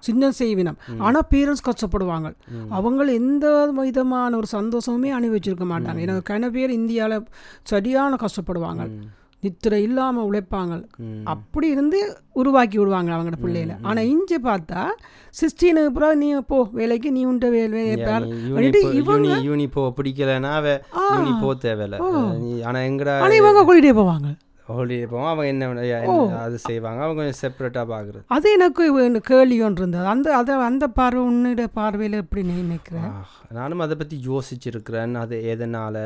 சின்ன 0.07 0.29
செய்வினம். 0.39 0.79
ஆனால் 1.05 1.27
பேரண்ட்ஸ் 1.33 1.67
கஷ்டப்படுவாங்க. 1.69 2.29
அவங்க 2.77 3.11
எந்த 3.21 3.45
விதமான 3.77 4.31
ஒரு 4.41 4.47
சந்தோஷமுமே 4.57 5.11
அனுபவிச்சிருக்க 5.19 5.67
மாட்டாங்க. 5.73 6.01
ஏன்னா 6.05 6.17
கன 6.31 6.49
பேர் 6.57 6.77
இந்தியாவில் 6.79 7.25
சரியான 7.73 8.17
கஷ்டப்படுவாங்க. 8.25 8.83
நித்திரை 9.47 9.81
இல்லாமல் 9.89 10.27
உழைப்பாங்க. 10.29 10.77
அப்படி 11.33 11.67
இருந்து 11.75 11.99
உருவாக்கி 12.41 12.77
விடுவாங்க 12.79 13.11
அவங்களோட 13.17 13.39
பிள்ளைகளை. 13.43 13.77
ஆனால் 13.89 14.09
இங்கே 14.15 14.39
பார்த்தா 14.49 14.81
சிக்ஸ்டீனுக்கு 15.41 15.91
அப்புறம் 15.91 16.17
நீ 16.23 16.29
போ 16.51 16.57
வேலைக்கு 16.79 17.11
நீ 17.19 17.23
உண்ட 17.33 17.47
வேலை 17.57 17.85
இவங்க 19.01 19.37
யூனி 19.51 19.67
போ 19.77 19.85
பிடிக்கலைன்னா 19.99 20.55
யூனி 21.15 21.33
போ 21.45 21.53
தேவையில்ல. 21.67 22.03
ஆனால் 22.67 22.85
எங்கடா 22.89 23.15
இவங்க 23.43 23.63
கூட்டிகிட்டே 23.63 23.95
போவாங்க. 24.01 24.29
ஹோலிடே 24.69 25.05
போவோம் 25.11 25.29
அவங்க 25.31 25.45
என்ன 25.51 26.37
அது 26.45 26.57
செய்வாங்க 26.65 26.99
அவங்க 27.03 27.19
கொஞ்சம் 27.19 27.37
செப்பரேட்டாக 27.41 27.85
பார்க்குறது 27.91 28.23
அது 28.35 28.47
எனக்கு 28.55 29.19
கேள்வி 29.29 29.57
ஒன்று 29.67 29.81
இருந்தது. 29.81 30.07
அந்த 30.13 30.27
அதை 30.39 30.55
அந்த 30.69 30.85
பார்வை 30.97 31.21
உன்னிட 31.29 31.65
பார்வையில் 31.77 32.17
எப்படி 32.23 32.41
நினைக்கிறேன் 32.49 33.13
நானும் 33.57 33.83
அதை 33.85 33.95
பற்றி 34.01 34.17
யோசிச்சிருக்கிறேன். 34.29 35.13
அது 35.23 35.37
எதனால் 35.53 36.01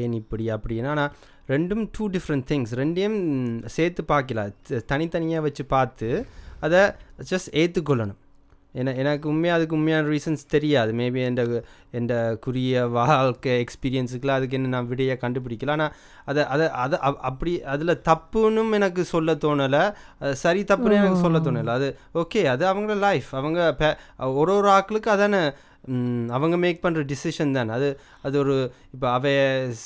ஏன் 0.00 0.16
இப்படி 0.20 0.46
அப்படின்னா 0.56 0.90
ஆனால் 0.96 1.14
ரெண்டும் 1.48 1.88
டூ 1.92 2.08
டிஃப்ரெண்ட் 2.08 2.44
திங்ஸ் 2.50 2.74
ரெண்டையும் 2.74 3.66
சேர்த்து 3.66 4.04
பார்க்கல. 4.08 4.52
தனித்தனியாக 4.86 5.42
வச்சு 5.42 5.64
பார்த்து 5.64 6.26
அதை 6.60 6.80
ஜஸ்ட் 7.30 7.50
ஏற்றுக்கொள்ளணும் 7.50 8.14
என 8.72 8.94
எனக்கு 8.94 9.28
உண்மையாக 9.28 9.58
அதுக்கு 9.58 9.76
உண்மையான 9.76 10.08
ரீசன்ஸ் 10.08 10.38
தெரியாது. 10.48 10.92
மேபி 10.92 11.24
எந்த 11.24 11.64
எந்த 11.90 12.38
குறிய 12.46 12.90
வாழ்க்கை 12.90 13.64
எக்ஸ்பீரியன்ஸுக்குலாம் 13.64 14.26
அதுக்கு 14.26 14.56
என்ன 14.56 14.68
நான் 14.68 14.88
விடையை 14.88 15.16
கண்டுபிடிக்கல. 15.20 15.70
ஆனால் 15.70 15.94
அதை 16.24 16.44
அதை 16.44 16.70
அதை 16.70 16.98
அப்- 16.98 17.16
அப்படி 17.16 17.62
அதில் 17.62 18.00
தப்புன்னும் 18.04 18.72
எனக்கு 18.72 19.04
சொல்ல 19.04 19.34
தோணலை. 19.34 19.94
சரி 20.32 20.62
தப்புன்னு 20.62 20.92
எனக்கு 20.92 21.16
சொல்ல 21.16 21.38
தோணலை. 21.38 21.66
அது 21.66 21.98
ஓகே 22.14 22.44
அது 22.44 22.66
அவங்களோட 22.66 22.96
லைஃப் 22.96 23.36
அவங்க 23.36 23.98
ஒரு 24.18 24.54
ஒரு 24.54 24.68
ஆட்களுக்கு 24.68 25.08
அதானே 25.08 25.52
அவங்க 26.38 26.56
மேக் 26.64 26.84
பண்ணுற 26.84 27.04
டிசிஷன் 27.12 27.56
தானே. 27.58 27.72
அது 27.78 27.88
அது 28.22 28.38
ஒரு 28.38 28.56
இப்போ 28.94 29.06
அவை 29.10 29.32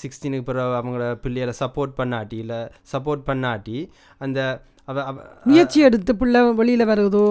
சிக்ஸ்டீனுக்கு 0.00 0.48
பிறகு 0.48 0.78
அவங்களோட 0.80 1.12
பிள்ளைகளை 1.26 1.54
சப்போர்ட் 1.62 1.94
பண்ணாட்டி 2.00 2.38
இல்லை 2.44 2.60
சப்போர்ட் 2.94 3.28
பண்ணாட்டி 3.30 3.78
அந்த 4.26 4.40
முயற்சி 5.52 5.78
எடுத்து 5.86 6.12
பிள்ளை 6.20 6.40
வெளியில 6.60 6.82
வருதோ 6.90 7.24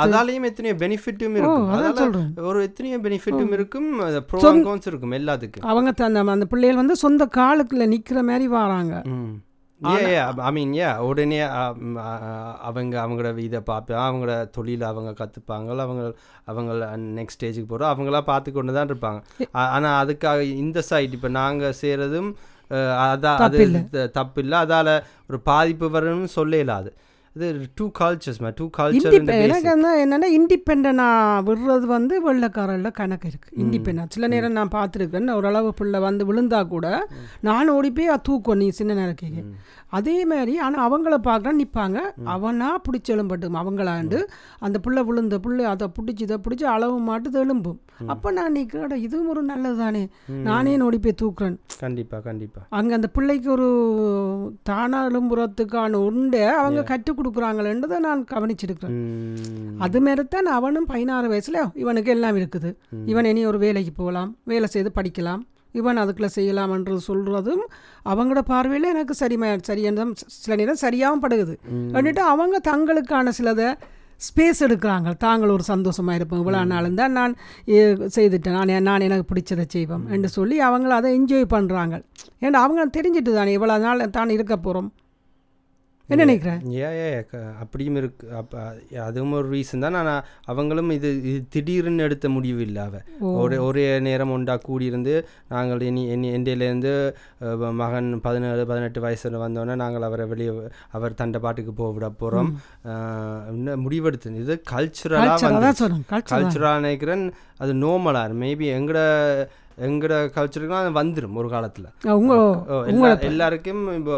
அதாலேயும் 0.00 0.48
எத்தனையோ 0.48 0.74
பெனிஃபிட்டும் 0.82 1.36
இருக்கும். 1.38 2.42
ஒரு 2.50 2.58
எத்தனையோ 2.68 2.98
பெனிஃபிட்டும் 3.06 3.54
இருக்கும். 3.58 3.88
இருக்கும் 4.90 5.14
எல்லாத்துக்கும். 5.20 5.66
அவங்க 5.72 6.30
அந்த 6.36 6.46
பிள்ளைகள் 6.52 6.82
வந்து 6.82 6.96
சொந்த 7.04 7.28
காலுக்குள்ள 7.38 7.86
நிக்கிற 7.94 8.22
மாதிரி 8.30 8.48
வராங்க. 8.58 8.94
ஐ 9.80 10.50
மீன் 10.52 10.74
ஏ 10.76 10.86
உடனே 11.06 11.38
அ, 11.54 11.62
அ, 12.02 12.10
அவங்க 12.62 12.94
அவங்களோட 13.02 13.38
இதை 13.40 13.60
பார்ப்பாங்க 13.66 14.00
அவங்களோட 14.04 14.36
தொழிலை 14.50 14.86
அவங்க 14.86 15.10
கற்றுப்பாங்க 15.18 15.54
அவங்க 15.84 16.04
அவங்க 16.46 16.70
நெக்ஸ்ட் 17.18 17.38
ஸ்டேஜுக்கு 17.38 17.68
போகிறோம் 17.68 17.92
அவங்களா 17.92 18.20
பார்த்து 18.24 18.50
கொண்டு 18.52 18.72
தான் 18.72 18.88
இருப்பாங்க. 18.88 19.20
ஆனால் 19.74 19.98
அதுக்காக 20.02 20.38
இந்த 20.58 20.80
சைட் 20.88 21.12
இப்போ 21.12 21.30
நாங்கள் 21.36 21.78
செய்கிறதும் 21.82 22.30
அதான் 23.04 23.40
அது 23.40 23.58
தப்பில்ல. 24.14 24.54
அதால் 24.62 24.92
ஒரு 25.30 25.38
பாதிப்பு 25.46 25.86
வரணும்னு 25.90 26.30
சொல்ல 26.32 26.56
இயலாது. 26.56 26.90
இது 27.36 27.46
டூ 27.78 27.86
கல்ச்சர்ஸ் 27.98 28.38
டூ 28.58 28.66
கல்ச்சர் 28.76 29.14
எனக்கு 29.46 29.68
வந்து 29.72 29.88
என்னன்னா 30.02 30.28
இண்டிபெண்டனா 30.36 31.06
விடுறது 31.46 31.86
வந்து 31.90 32.14
வெள்ளக்காரல்ல 32.24 32.90
கணக்கு 32.94 33.28
இருக்கு. 33.30 33.48
இண்டிபெண்டன்ட் 33.62 34.14
சில 34.14 34.28
நேரம் 34.32 34.56
நான் 34.56 34.74
பார்த்துருக்கேன் 34.74 35.04
ஓரளவு 35.34 35.70
பிள்ளை 35.74 35.98
வந்து 36.04 36.24
விழுந்தா 36.28 36.60
கூட 36.68 36.86
நான் 37.42 37.72
ஓடி 37.74 37.90
போய் 37.92 38.08
"அ, 38.08 38.18
தூக்கும் 38.26 38.60
நீ 38.60 38.68
சின்ன 38.74 38.94
நேரக்கைக்கு 38.98 39.42
அதே 39.92 40.16
மாதிரி 40.26 40.54
ஆனால் 40.60 40.84
அவங்கள 40.86 41.16
பார்க்குறேன் 41.24 41.60
நிற்பாங்க 41.60 41.98
அவனா 42.32 42.68
பிடிச்சி 42.86 43.10
எழும்பட்டும் 43.14 43.58
அவங்களாண்டு 43.60 44.18
அந்த 44.60 44.76
புள்ள 44.80 45.00
விழுந்த 45.06 45.36
புள்ள 45.40 45.68
அதை 45.70 45.88
பிடிச்சி 45.96 46.22
இதை 46.22 46.38
பிடிச்சி 46.40 46.64
அளவு 46.72 46.96
மாட்டு 47.06 47.24
எழும்பும். 47.40 47.78
அப்போ 48.06 48.28
நான் 48.36 48.54
நிற்கிறேன் 48.54 49.04
இதுவும் 49.04 49.30
ஒரு 49.32 49.42
நல்லது 49.44 49.78
தானே. 49.78 50.02
நானே 50.46 50.72
ஓடி 50.82 50.98
போய் 51.00 51.20
தூக்குறேன். 51.20 51.56
கண்டிப்பாக 51.80 52.22
கண்டிப்பாக 52.22 52.66
அங்கே 52.76 52.94
அந்த 52.94 53.08
பிள்ளைக்கு 53.14 53.48
ஒரு 53.52 53.68
தானா 54.62 54.98
எழும்புறதுக்கான 55.08 55.72
உண்டை 56.08 56.42
அவங்க 56.56 56.82
கற்றுக் 56.90 57.18
கொடுக்குறாங்களன்றதை 57.26 57.98
நான் 58.08 58.22
கவனிச்சிருக்கிறேன். 58.34 58.96
அது 59.86 60.00
மாரி 60.06 60.24
தான் 60.36 60.48
அவனும் 60.58 60.88
பதினாறு 60.92 61.26
வயசுல 61.32 61.60
இவனுக்கு 61.82 62.12
எல்லாம் 62.16 62.38
இருக்குது. 62.40 62.72
இவன் 63.12 63.28
இனி 63.32 63.44
ஒரு 63.52 63.60
வேலைக்கு 63.66 63.94
போகலாம் 64.00 64.32
வேலை 64.52 64.68
செய்து 64.76 64.92
படிக்கலாம். 65.00 65.42
இவன் 65.80 66.00
அதுக்குள்ள 66.02 66.28
செய்யலாம்ன்றது 66.36 67.00
சொல்கிறதும் 67.08 67.64
அவங்களோட 68.10 68.42
பார்வையில் 68.50 68.92
எனக்கு 68.92 69.14
சரி 69.20 69.36
சரியான 69.68 70.06
சில 70.44 70.56
நேரம் 70.60 70.80
சரியாகவும் 70.84 71.22
படுகுது. 71.24 71.54
வந்துட்டு 71.96 72.22
அவங்க 72.32 72.56
தங்களுக்கான 72.70 73.32
சிலதை 73.38 73.68
ஸ்பேஸ் 74.26 74.62
எடுக்கிறாங்க. 74.66 75.08
தாங்கள் 75.24 75.52
ஒரு 75.54 75.64
சந்தோஷமாக 75.70 76.18
இருப்போம். 76.18 76.40
இவ்வளோ 76.42 76.60
நாளும் 76.70 76.98
தான் 77.00 77.16
நான் 77.18 77.32
செய்துட்டேன். 78.16 78.56
நான் 78.58 78.86
நான் 78.88 79.04
எனக்கு 79.08 79.26
பிடிச்சதை 79.30 79.64
செய்வோம் 79.74 80.06
என்று 80.16 80.28
சொல்லி 80.36 80.58
அவங்கள 80.68 80.94
அதை 81.00 81.10
என்ஜாய் 81.18 81.52
பண்ணுறாங்க 81.54 81.96
ஏன்னா 82.44 82.62
அவங்க 82.66 82.86
தெரிஞ்சிட்டு 82.96 83.34
தானே 83.38 83.56
இவ்வளோ 83.58 83.76
நாள் 83.84 84.04
தான் 84.18 84.34
இருக்க 84.36 84.56
போகிறோம் 84.56 84.88
என்ன 86.12 86.24
நினைக்கிறேன்? 86.24 86.60
ஏ 86.80 86.88
அப்படியும் 87.62 87.96
இருக்கு. 88.00 88.26
அப்போ 88.40 88.58
அதுவும் 89.06 89.34
ஒரு 89.38 89.48
ரீசன் 89.54 89.84
தான். 89.84 89.96
ஆனால் 90.00 90.22
அவங்களும் 90.52 90.90
இது 90.96 91.08
இது 91.30 91.40
திடீர்னு 91.54 92.04
எடுத்த 92.06 92.26
முடிவு 92.36 92.60
இல்லை 92.66 92.82
அவ. 92.88 93.00
ஒரே 93.42 93.58
ஒரே 93.68 93.84
நேரம் 94.08 94.34
ஒன்றா 94.36 94.56
கூடியிருந்து 94.68 95.14
நாங்கள் 95.54 95.84
இனி 95.90 96.04
இனி 96.14 96.30
எண்டையிலேருந்து 96.36 96.92
மகன் 97.82 98.10
பதினேழு 98.26 98.68
பதினெட்டு 98.72 99.02
வயசில் 99.06 99.42
வந்தோடனே 99.44 99.76
நாங்கள் 99.84 100.06
அவரை 100.08 100.26
வெளியே 100.32 100.54
அவர் 100.98 101.18
தண்டை 101.22 101.40
பாட்டுக்கு 101.46 101.74
போக 101.82 101.90
விட 101.98 102.08
போகிறோம் 102.22 102.50
முடிவெடுத்து 103.84 104.34
இது 104.44 104.56
கல்ச்சுரலாக 104.72 105.28
கல்ச்சர் 105.28 105.94
வந்து 105.96 106.24
கல்ச்சுரலாக 106.32 106.80
நினைக்கிறேன். 106.84 107.26
அது 107.62 107.72
நோமலாக 107.84 108.40
மேபி 108.44 108.66
எங்கட 108.78 109.00
எங்கட 109.78 110.12
கல்ச்சருக்குலாம் 110.34 110.96
வந்துடும் 110.96 111.34
ஒரு 111.34 111.48
காலத்தில். 111.48 111.88
உங்க 112.12 112.34
எல்லாருக்கும் 113.26 113.82
இப்போ 113.96 114.14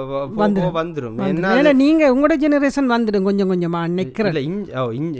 வந்துடும் 0.74 1.16
என்ன 1.26 1.48
ஏன்னா 1.54 1.72
நீங்கள் 1.74 2.12
உங்களோட 2.12 2.34
ஜெனரேஷன் 2.38 2.90
வந்துடும் 2.90 3.22
கொஞ்சம் 3.22 3.48
கொஞ்சமாக 3.48 3.92
நிற்கிற 3.92 4.28
இல்ல 4.28 4.42
இஞ்ச 4.48 4.68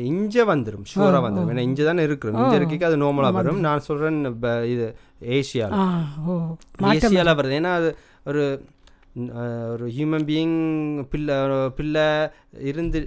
இஞ்ச 0.09 0.44
வந்துடும் 0.48 0.87
ஷூரா 0.92 1.18
வந்துடும் 1.24 1.51
ஏன்னா 1.51 1.64
இஞ்ச 1.68 1.85
தானே 1.85 2.03
இருக்கிறோம். 2.03 2.38
இஞ்ச 2.40 2.55
இருக்கைக்கு 2.55 2.87
அது 2.87 2.96
நார்மலா 2.96 3.33
வரும். 3.33 3.61
நான் 3.61 3.81
சொல்றேன் 3.81 4.20
ப- 4.40 4.64
இது 4.66 4.87
மாற்றம் 6.79 7.12
ஏசியால 7.12 7.35
வருது. 7.35 7.59
ஏன்னா 7.59 7.72
அது 7.74 7.90
ஒரு 8.27 8.42
ஒரு 9.72 9.87
ஹியூமன் 9.90 10.27
பீயிங் 10.27 10.57
பிள்ளை 11.11 11.37
பிள்ளை 11.70 12.05
இருந்து 12.62 12.98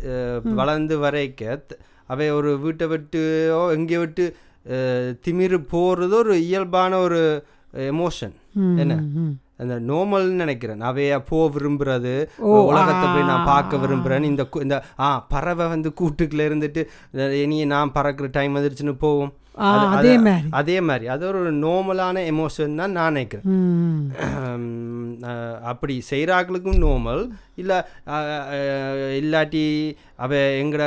வளர்ந்து 0.55 0.97
வரைக்க 0.99 1.59
அவை 2.07 2.29
ஒரு 2.31 2.59
வீட்டை 2.59 2.87
விட்டுயோ 2.87 3.71
எங்கேயோ 3.73 3.99
விட்டு 3.99 4.23
திமிரு 5.25 5.59
போறது 5.73 6.15
ஒரு 6.23 6.33
இயல்பான 6.47 6.97
ஒரு 6.97 7.21
எமோஷன் 7.93 8.35
என்ன? 8.81 8.95
அந்த 9.61 9.75
நோமல்னு 9.89 10.41
நினைக்கிறேன். 10.43 10.81
அவைய 10.81 11.17
போ 11.29 11.39
விரும்புறது 11.55 12.13
உலகத்தை 12.69 13.05
போய் 13.13 13.29
நான் 13.31 13.49
பார்க்க 13.51 13.81
விரும்புறேன் 13.83 14.23
இந்த 14.29 14.43
இந்த 14.61 14.77
ஆ 14.99 15.09
பறவை 15.33 15.67
வந்து 15.67 15.89
கூட்டுக்குள்ள 16.01 16.47
இருந்துட்டு 16.49 16.83
இனி 17.43 17.57
நான் 17.65 17.91
பறக்கிற 17.97 18.29
டைம் 18.31 18.55
வந்துருச்சுன்னு 18.57 18.95
போவோம். 19.05 19.33
அது- 19.57 20.21
மாதிரி. 20.21 20.47
அதே 20.51 20.81
மாதிரி. 20.81 21.07
அது 21.07 21.27
ஒரு 21.27 21.53
நார்மலான 21.53 22.19
எமோஷன் 22.31 22.75
தான் 22.75 22.91
நான் 22.91 23.13
நினைக்கிறேன். 23.13 24.13
அப்படி 25.63 26.03
செய்கிறாக்களுக்கும் 26.09 26.79
நார்மல் 26.79 27.29
இல்லை 27.55 27.75
இல்லாட்டி 29.21 29.95
அவ 30.15 30.35
எங்கட 30.35 30.83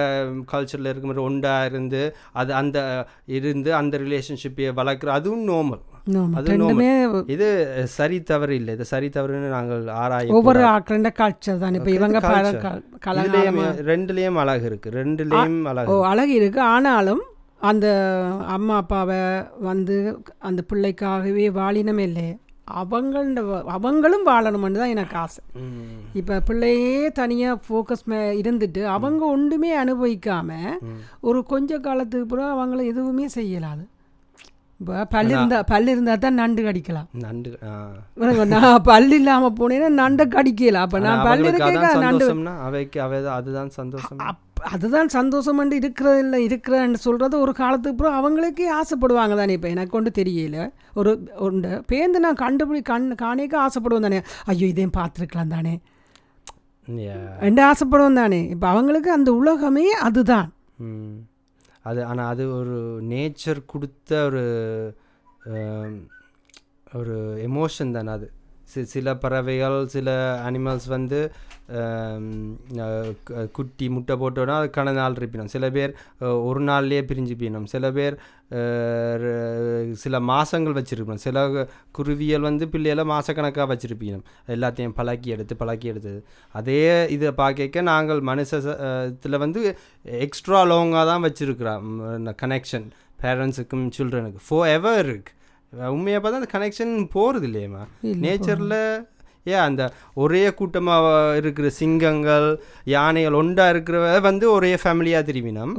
கல்ச்சரில் 0.53 0.89
இருக்கிற 0.89 1.31
ஒண்டா 1.31 1.65
இருந்து 1.65 2.17
அது 2.33 2.55
அந்த 2.55 3.07
இருந்து 3.25 3.75
அந்த 3.75 3.99
ரிலேஷன்ஷிப்பை 3.99 4.73
வளர்க்குற 4.77 5.07
அதுவும் 5.07 5.81
ரெண்டுமே 6.43 7.25
இது 7.27 7.49
சரி 7.89 8.23
தவறு 8.23 8.55
இல்லை. 8.55 8.75
இது 8.75 8.85
சரி 8.85 9.09
தவறுன்னு 9.09 9.49
நாங்கள் 9.49 9.89
ஆராய 9.89 10.33
ஒவ்வொரு 10.33 10.61
ஆக்கிரண்ட 10.65 11.13
கல்ச்சர் 11.19 11.59
தான். 11.59 11.75
இப்போ 11.75 11.91
இவங்க 11.91 12.19
ரெண்டுலயும் 13.83 14.35
அழகு 14.35 14.65
இருக்கு. 14.65 14.91
ரெண்டுலயும் 14.91 15.63
அழகு 15.63 16.05
அழகு 16.05 16.33
இருக்கு. 16.33 16.61
ஆனாலும் 16.61 17.23
அந்த 17.61 17.87
அம்மா 18.55 18.77
அப்பாவை 18.83 19.21
வந்து 19.69 19.97
அந்த 20.49 20.61
பிள்ளைக்காகவே 20.71 21.47
வாழினமே 21.61 22.05
இல்லை 22.11 22.29
அவங்கள 22.83 23.23
அவங்களும் 23.77 24.27
வாழணும்னு 24.29 24.81
தான் 24.83 24.93
எனக்கு 24.95 25.17
ஆசை. 25.23 25.41
இப்போ 26.19 26.35
பிள்ளையே 26.49 26.95
தனியாக 27.19 27.63
ஃபோக்கஸ் 27.67 28.07
மே 28.11 28.19
இருந்துட்டு 28.43 28.83
அவங்க 28.95 29.23
ஒன்றுமே 29.35 29.71
அனுபவிக்காம 29.83 30.59
ஒரு 31.29 31.41
கொஞ்ச 31.53 31.79
காலத்துக்கு 31.87 32.31
பிறகு 32.33 32.55
அவங்கள 32.55 32.81
எதுவுமே 32.93 33.27
செய்யலாது. 33.37 33.85
இப்போ 34.81 34.95
பல் 35.15 35.31
இருந்தா 35.35 35.59
பல் 35.73 35.91
இருந்தால் 35.93 36.23
தான் 36.25 36.41
நண்டு 36.43 36.63
கடிக்கலாம். 36.69 37.09
நண்டு 37.25 37.51
நான் 38.55 38.87
பல் 38.89 39.13
இல்லாமல் 39.19 39.57
போனேன்னா 39.61 39.91
நண்டை 40.01 40.27
கடிக்கலாம் 40.37 40.87
அப்போ 40.87 41.01
நான் 41.07 41.25
பல் 41.29 41.45
அதான் 41.51 42.05
நண்டு 42.07 42.25
சந்தோஷம்னா 42.25 42.55
அவைக்கு 42.69 43.01
அவை 43.07 43.21
அதுதான் 43.39 43.71
சந்தோஷம் 43.81 44.25
அதுதான் 44.73 45.09
சந்தோஷம் 45.09 45.71
இருக்கிறது 45.71 46.19
இல்லை 46.19 46.39
இருக்கிறேன்னு 46.47 46.99
சொல்கிறது 47.07 47.35
ஒரு 47.41 47.53
காலத்துக்கு 47.53 47.95
அப்புறம் 47.95 48.19
அவங்களுக்கே 48.21 48.67
ஆசைப்படுவாங்க 48.81 49.37
தானே 49.37 49.53
இப்போ. 49.53 49.69
எனக்கு 49.69 49.97
ஒன்று 49.97 50.11
தெரியல. 50.21 50.59
ஒரு 50.95 51.11
ஒன்று 51.37 51.83
பேருந்து 51.87 52.21
நான் 52.21 52.43
கண்டுபிடி 52.45 52.83
கண் 52.83 53.09
காணேக்க 53.23 53.55
ஆசைப்படுவோம் 53.67 54.07
தானே. 54.07 54.21
ஐயோ 54.45 54.67
இதையும் 54.67 54.97
பார்த்துருக்கலாம் 54.97 55.53
தானே. 55.57 55.75
ரெண்டு 57.41 57.63
ஆசைப்படுவோம் 57.63 58.21
தானே. 58.23 58.41
இப்போ 58.47 58.69
அவங்களுக்கு 58.69 59.11
அந்த 59.13 59.33
உலகமே 59.33 59.87
அதுதான். 60.09 60.49
அது 61.83 62.05
ஆனால் 62.05 62.31
அது 62.33 62.45
ஒரு 62.57 62.77
நேச்சர் 63.09 63.61
கொடுத்த 63.67 64.25
ஒரு 64.25 64.45
ஒரு 66.95 67.15
எமோஷன் 67.49 67.91
தானே 67.91 68.11
அது. 68.11 68.27
சில 68.93 69.17
பறவைகள் 69.17 69.79
சில 69.87 70.09
அனிமல்ஸ் 70.51 70.89
வந்து 70.89 71.19
குட்டி 73.57 73.87
முட்டை 73.95 74.15
போட்டோன்னா 74.23 74.55
அது 74.61 74.69
கன 74.77 74.93
நாள் 74.99 75.19
இருப்பினோம். 75.21 75.51
சில 75.55 75.71
பேர் 75.77 75.93
ஒரு 76.49 76.61
நாள்லேயே 76.69 77.03
பிரிஞ்சு 77.11 77.35
போயிடும் 77.41 77.69
சில 77.75 77.91
பேர் 77.99 78.17
சில 80.03 80.21
மாதங்கள் 80.31 80.77
வச்சுருப்போம் 80.79 81.23
சில 81.27 81.47
குருவியல் 81.99 82.49
வந்து 82.49 82.65
பிள்ளைகளை 82.75 83.05
மாதக்கணக்காக 83.13 83.69
வச்சுருப்பீங்க 83.73 84.19
எல்லாத்தையும் 84.57 84.97
பழக்கி 84.99 85.31
எடுத்து 85.37 85.57
பழக்கி 85.63 85.87
எடுத்தது 85.93 86.21
அதே 86.61 86.83
இதை 87.17 87.33
பார்க்க 87.41 87.87
நாங்கள் 87.93 88.21
மனுஷ 88.31 88.61
இதில் 89.13 89.43
வந்து 89.45 89.63
எக்ஸ்ட்ரா 90.27 90.61
லாங்காக 90.73 91.07
தான் 91.13 91.25
வச்சுருக்குறோம். 91.27 91.89
கனெக்ஷன் 92.45 92.87
பேரண்ட்ஸுக்கும் 93.23 93.87
சில்ட்ரனுக்கு 93.97 94.41
ஃபோ 94.49 94.59
எவர் 94.77 95.07
இருக்கு. 95.07 95.33
உண்மையாக 95.95 96.21
பார்த்தா 96.23 96.41
அந்த 96.41 96.51
கனெக்ஷன் 96.57 96.93
போகிறது 97.15 97.47
இல்லையம்மா 97.49 97.83
இல்ல, 98.09 98.15
நேச்சரில் 98.25 98.79
ஏன் 99.47 99.63
அந்த 99.65 99.83
ஒரே 100.15 100.43
கூட்டமாக 100.51 101.09
இருக்கிற 101.37 101.69
சிங்கங்கள் 101.79 102.47
யானைகள் 102.85 103.39
ஒண்டா 103.41 103.65
இருக்கிறவ 103.73 104.21
வந்து 104.21 104.47
ஒரே 104.53 104.73
ஃபேமிலியாக 104.83 105.27
திரும்பினோம் 105.29 105.73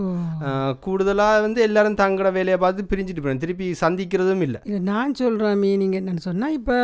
கூடுதலாக 0.80 1.42
வந்து 1.42 1.62
எல்லாரும் 1.62 2.00
தங்களோட 2.02 2.32
வேலையை 2.32 2.58
பார்த்து 2.58 2.90
பிரிஞ்சுட்டு 2.92 3.24
போயிடும். 3.24 3.44
திருப்பி 3.46 3.68
சந்திக்கிறதும் 3.82 4.44
இல்லை. 4.48 4.60
இல்லை 4.66 4.82
நான் 4.92 5.14
சொல்கிற 5.14 5.56
மீனிங் 5.56 5.98
என்னன்னு 6.02 6.26
சொன்னால் 6.28 6.56
இப்போ 6.60 6.78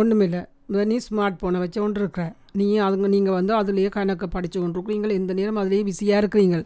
ஒன்றுமில்லை 0.00 0.42
நீ 0.90 0.96
ஸ்மார்ட் 1.08 1.38
ஃபோனை 1.40 1.58
வச்சு 1.58 1.78
கொண்டு 1.80 2.00
இருக்கிற. 2.00 2.24
நீ 2.52 2.66
அதுங்க 2.78 3.08
நீங்கள் 3.08 3.36
வந்து 3.38 3.52
அதுலேயே 3.54 3.88
கணக்கை 3.88 4.28
படித்து 4.28 4.56
கொண்டு 4.60 4.78
இருக்கிறீங்க. 4.78 5.10
இந்த 5.20 5.32
நேரம் 5.34 5.60
அதுலேயே 5.62 5.84
பிஸியாக 5.84 6.22
இருக்கிறீங்க. 6.22 6.56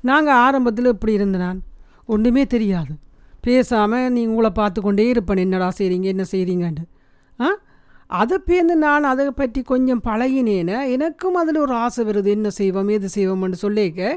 நாங்கள் 0.00 0.38
ஆரம்பத்தில் 0.44 0.92
இப்படி 0.94 1.12
இருந்த 1.12 1.38
நான்? 1.38 1.60
ஒன்றுமே 2.08 2.44
தெரியாது. 2.46 2.92
பேசாமல் 3.40 4.12
நீ 4.12 4.26
உங்களை 4.26 4.50
பார்த்து 4.50 4.80
கொண்டே 4.80 5.06
இருப்பேன். 5.08 5.42
என்னடா 5.46 5.68
செய்கிறீங்க 5.78 6.08
என்ன 6.14 6.24
செய்கிறீங்கன்ட்டு 6.32 6.84
ஆ? 7.38 7.48
அதை 8.06 8.38
பேர்ந்து 8.46 8.74
நான் 8.74 9.04
அதை 9.04 9.30
பற்றி 9.30 9.62
கொஞ்சம் 9.62 10.00
பழகினேன்னு 10.04 10.90
எனக்கும் 10.90 11.34
அதில் 11.34 11.56
ஒரு 11.56 11.72
ஆசை 11.74 12.04
வருது 12.04 12.26
என்ன 12.26 12.50
செய்வோம் 12.50 12.88
எது 12.88 13.08
செய்வோம்னு 13.14 13.54
சொல்லிக்க. 13.62 14.16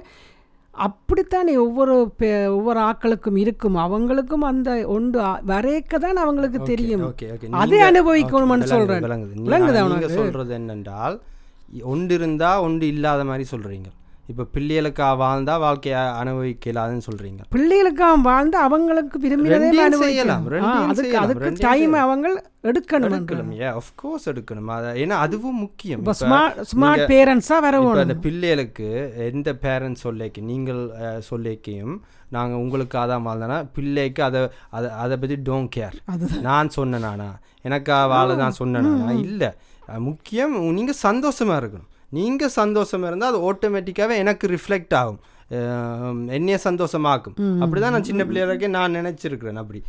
அப்படித்தானே 0.72 1.58
ஒவ்வொரு 1.58 2.12
பே- 2.20 2.48
ஒவ்வொரு 2.48 2.80
ஆக்களுக்கும் 2.80 3.38
இருக்கும் 3.38 3.76
அவங்களுக்கும் 3.76 4.34
அந்த 4.34 4.88
ஒன்று 4.88 5.22
வரைக்க 5.22 5.98
தான் 5.98 6.16
அவங்களுக்கு 6.16 6.60
தெரியும். 6.64 7.02
அதை 7.52 7.80
அனுபவிக்கணும்னு 7.80 8.64
உனக்கு? 9.82 10.10
சொல்றது 10.10 10.58
என்னென்றால் 10.58 11.20
ஒன்று 11.82 12.16
இருந்தா 12.16 12.62
ஒன்று 12.62 12.88
இல்லாத 12.88 13.24
மாதிரி 13.26 13.50
சொல்றீங்க. 13.52 13.99
இப்போ 14.30 14.44
பிள்ளைகளுக்கா 14.54 15.08
வாழ்ந்தா 15.16 15.60
வாழ்க்கையை 15.60 16.02
அனுபவிக்கலாதுன்னு 16.02 17.02
சொல்றீங்க. 17.10 17.40
பிள்ளைகளுக்காக 17.56 18.22
வாழ்ந்து 18.22 18.58
அவங்களுக்கு 18.58 19.20
விரும்பினதே 19.20 19.70
அனுபவிக்கலாம் 19.86 20.44
அதுக்கு 20.90 21.18
அதுக்கு 21.18 21.56
டைம். 21.60 21.94
அவங்க 21.94 22.44
எடுக்கணும். 22.64 22.76
எடுக்கணும் 22.92 23.62
ஏ 23.62 23.82
கோர்ஸ் 23.96 24.30
எடுக்கணும். 24.30 24.66
அத- 24.66 24.94
ஏன்னா 24.96 25.10
அதுவும் 25.10 25.56
முக்கியம். 25.56 26.00
இப்போ 26.00 26.12
ஸ்மார்ட் 26.20 26.64
ஸ்மார்ட் 26.76 27.12
பேரண்ட்ஸாக 27.12 27.60
வர 27.60 27.78
இப்ப 27.78 28.00
அந்த 28.00 28.16
பிள்ளைகளுக்கு 28.16 29.14
எந்த 29.34 29.54
பேரண்ட்ஸ் 29.62 30.04
சொல்லிக்கு 30.04 30.42
நீங்கள் 30.42 30.90
சொல்லிக்கையும் 31.30 31.96
நாங்கள் 32.30 32.60
உங்களுக்கு 32.60 32.98
அதான் 32.98 33.28
வாழ்ந்தனா 33.28 33.68
பிள்ளைக்கு 33.74 34.24
அதை 34.24 34.48
அதை 34.70 34.90
அதை 34.90 35.18
பற்றி 35.18 35.36
டோன்ட் 35.36 35.70
கேர் 35.76 36.40
நான் 36.42 36.70
சொன்னேனானா 36.78 37.30
எனக்கா 37.64 38.08
வாழ 38.08 38.36
நான் 38.36 38.54
சொன்னேனானா 38.60 39.20
இல்லை. 39.20 39.50
முக்கியம் 39.98 40.74
நீங்கள் 40.74 40.96
சந்தோஷமா 41.04 41.56
இருக்கணும். 41.60 41.88
நீங்கள் 42.18 42.56
சந்தோஷமா 42.62 43.10
இருந்தால் 43.12 43.34
அது 43.34 43.42
ஆட்டோமேட்டிக்காகவே 43.50 44.22
எனக்கு 44.24 44.48
ரிஃப்ளெக்ட் 44.56 44.96
ஆகும். 45.02 45.20
என்னைய 46.38 46.58
சந்தோஷமாக்கும். 46.66 47.36
அப்படிதான் 47.64 47.94
நான் 47.96 48.08
சின்ன 48.10 48.24
பிள்ளைகளுக்கே 48.30 48.68
நான் 48.76 48.98
நினச்சிருக்கிறேன் 48.98 49.60
அப்படி. 49.62 49.80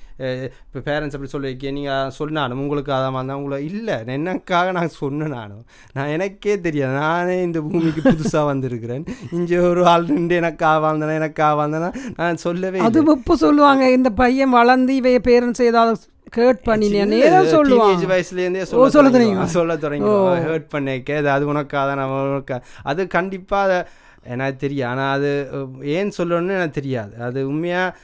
இப்போ 0.66 0.80
பேரண்ட்ஸ் 0.86 1.16
அப்படி 1.16 1.30
சொல்லி 1.32 1.48
வைக்க 1.50 1.72
நீங்கள் 1.78 2.12
சொன்னாலும் 2.18 2.60
உங்களுக்கு 2.62 2.92
அதான் 2.98 3.16
வந்தால் 3.16 3.38
உங்களை 3.40 3.58
இல்லை 3.70 3.96
எனக்காக 4.16 4.72
நான் 4.78 4.96
சொன்னேன் 5.00 5.34
நானும். 5.38 5.64
நான் 5.96 6.12
எனக்கே 6.16 6.54
தெரியாது. 6.66 6.94
நானே 7.04 7.36
இந்த 7.48 7.60
பூமிக்கு 7.66 8.04
புதுசாக 8.08 8.44
வந்திருக்கிறேன். 8.52 9.04
இங்கே 9.38 9.58
ஒரு 9.72 9.82
ஆள் 9.92 10.08
நின்று 10.14 10.38
எனக்காக 10.42 10.78
வாழ்ந்தேனா 10.86 11.18
எனக்காக 11.22 11.52
வாழ்ந்தேனா 11.60 11.90
நான் 12.20 12.42
சொல்லவே 12.46 12.86
அது 12.88 13.02
இப்போ 13.18 13.36
சொல்லுவாங்க 13.44 13.90
இந்த 13.98 14.12
பையன் 14.22 14.56
வளர்ந்து 14.60 14.94
இவைய 15.02 15.20
பேரண்ட்ஸ் 15.28 15.68
ஏதாவது 15.70 16.08
கேட் 16.36 16.60
பண்ணினேன் 16.68 17.14
ஏதோ 17.28 17.38
டீனேஜ் 17.38 17.54
சொல்லுவாங்க 17.56 18.08
வயசுலேருந்தே 18.12 18.66
சொல்ல 18.70 18.90
சொல்ல? 18.96 19.10
தொடங்கி 19.16 19.46
சொல்ல 19.56 19.76
தொடங்கி 19.84 20.12
ஹர்ட் 20.50 20.70
பண்ணிக்க 20.74 21.16
அது 21.22 21.30
அது 21.36 21.50
உனக்காக 21.52 21.96
உனக்கா 22.18 22.58
அது 22.92 23.06
கண்டிப்பாக 23.16 23.66
அதை 23.68 23.78
எனக்கு 24.34 24.62
தெரியும். 24.64 24.88
ஆனால் 24.90 25.12
அது 25.16 25.30
ஏன் 25.96 26.16
சொல்லணும்னு 26.18 26.56
எனக்கு 26.58 26.78
தெரியாது. 26.80 27.12
அது 27.26 27.38
உண்மையாக 27.52 27.96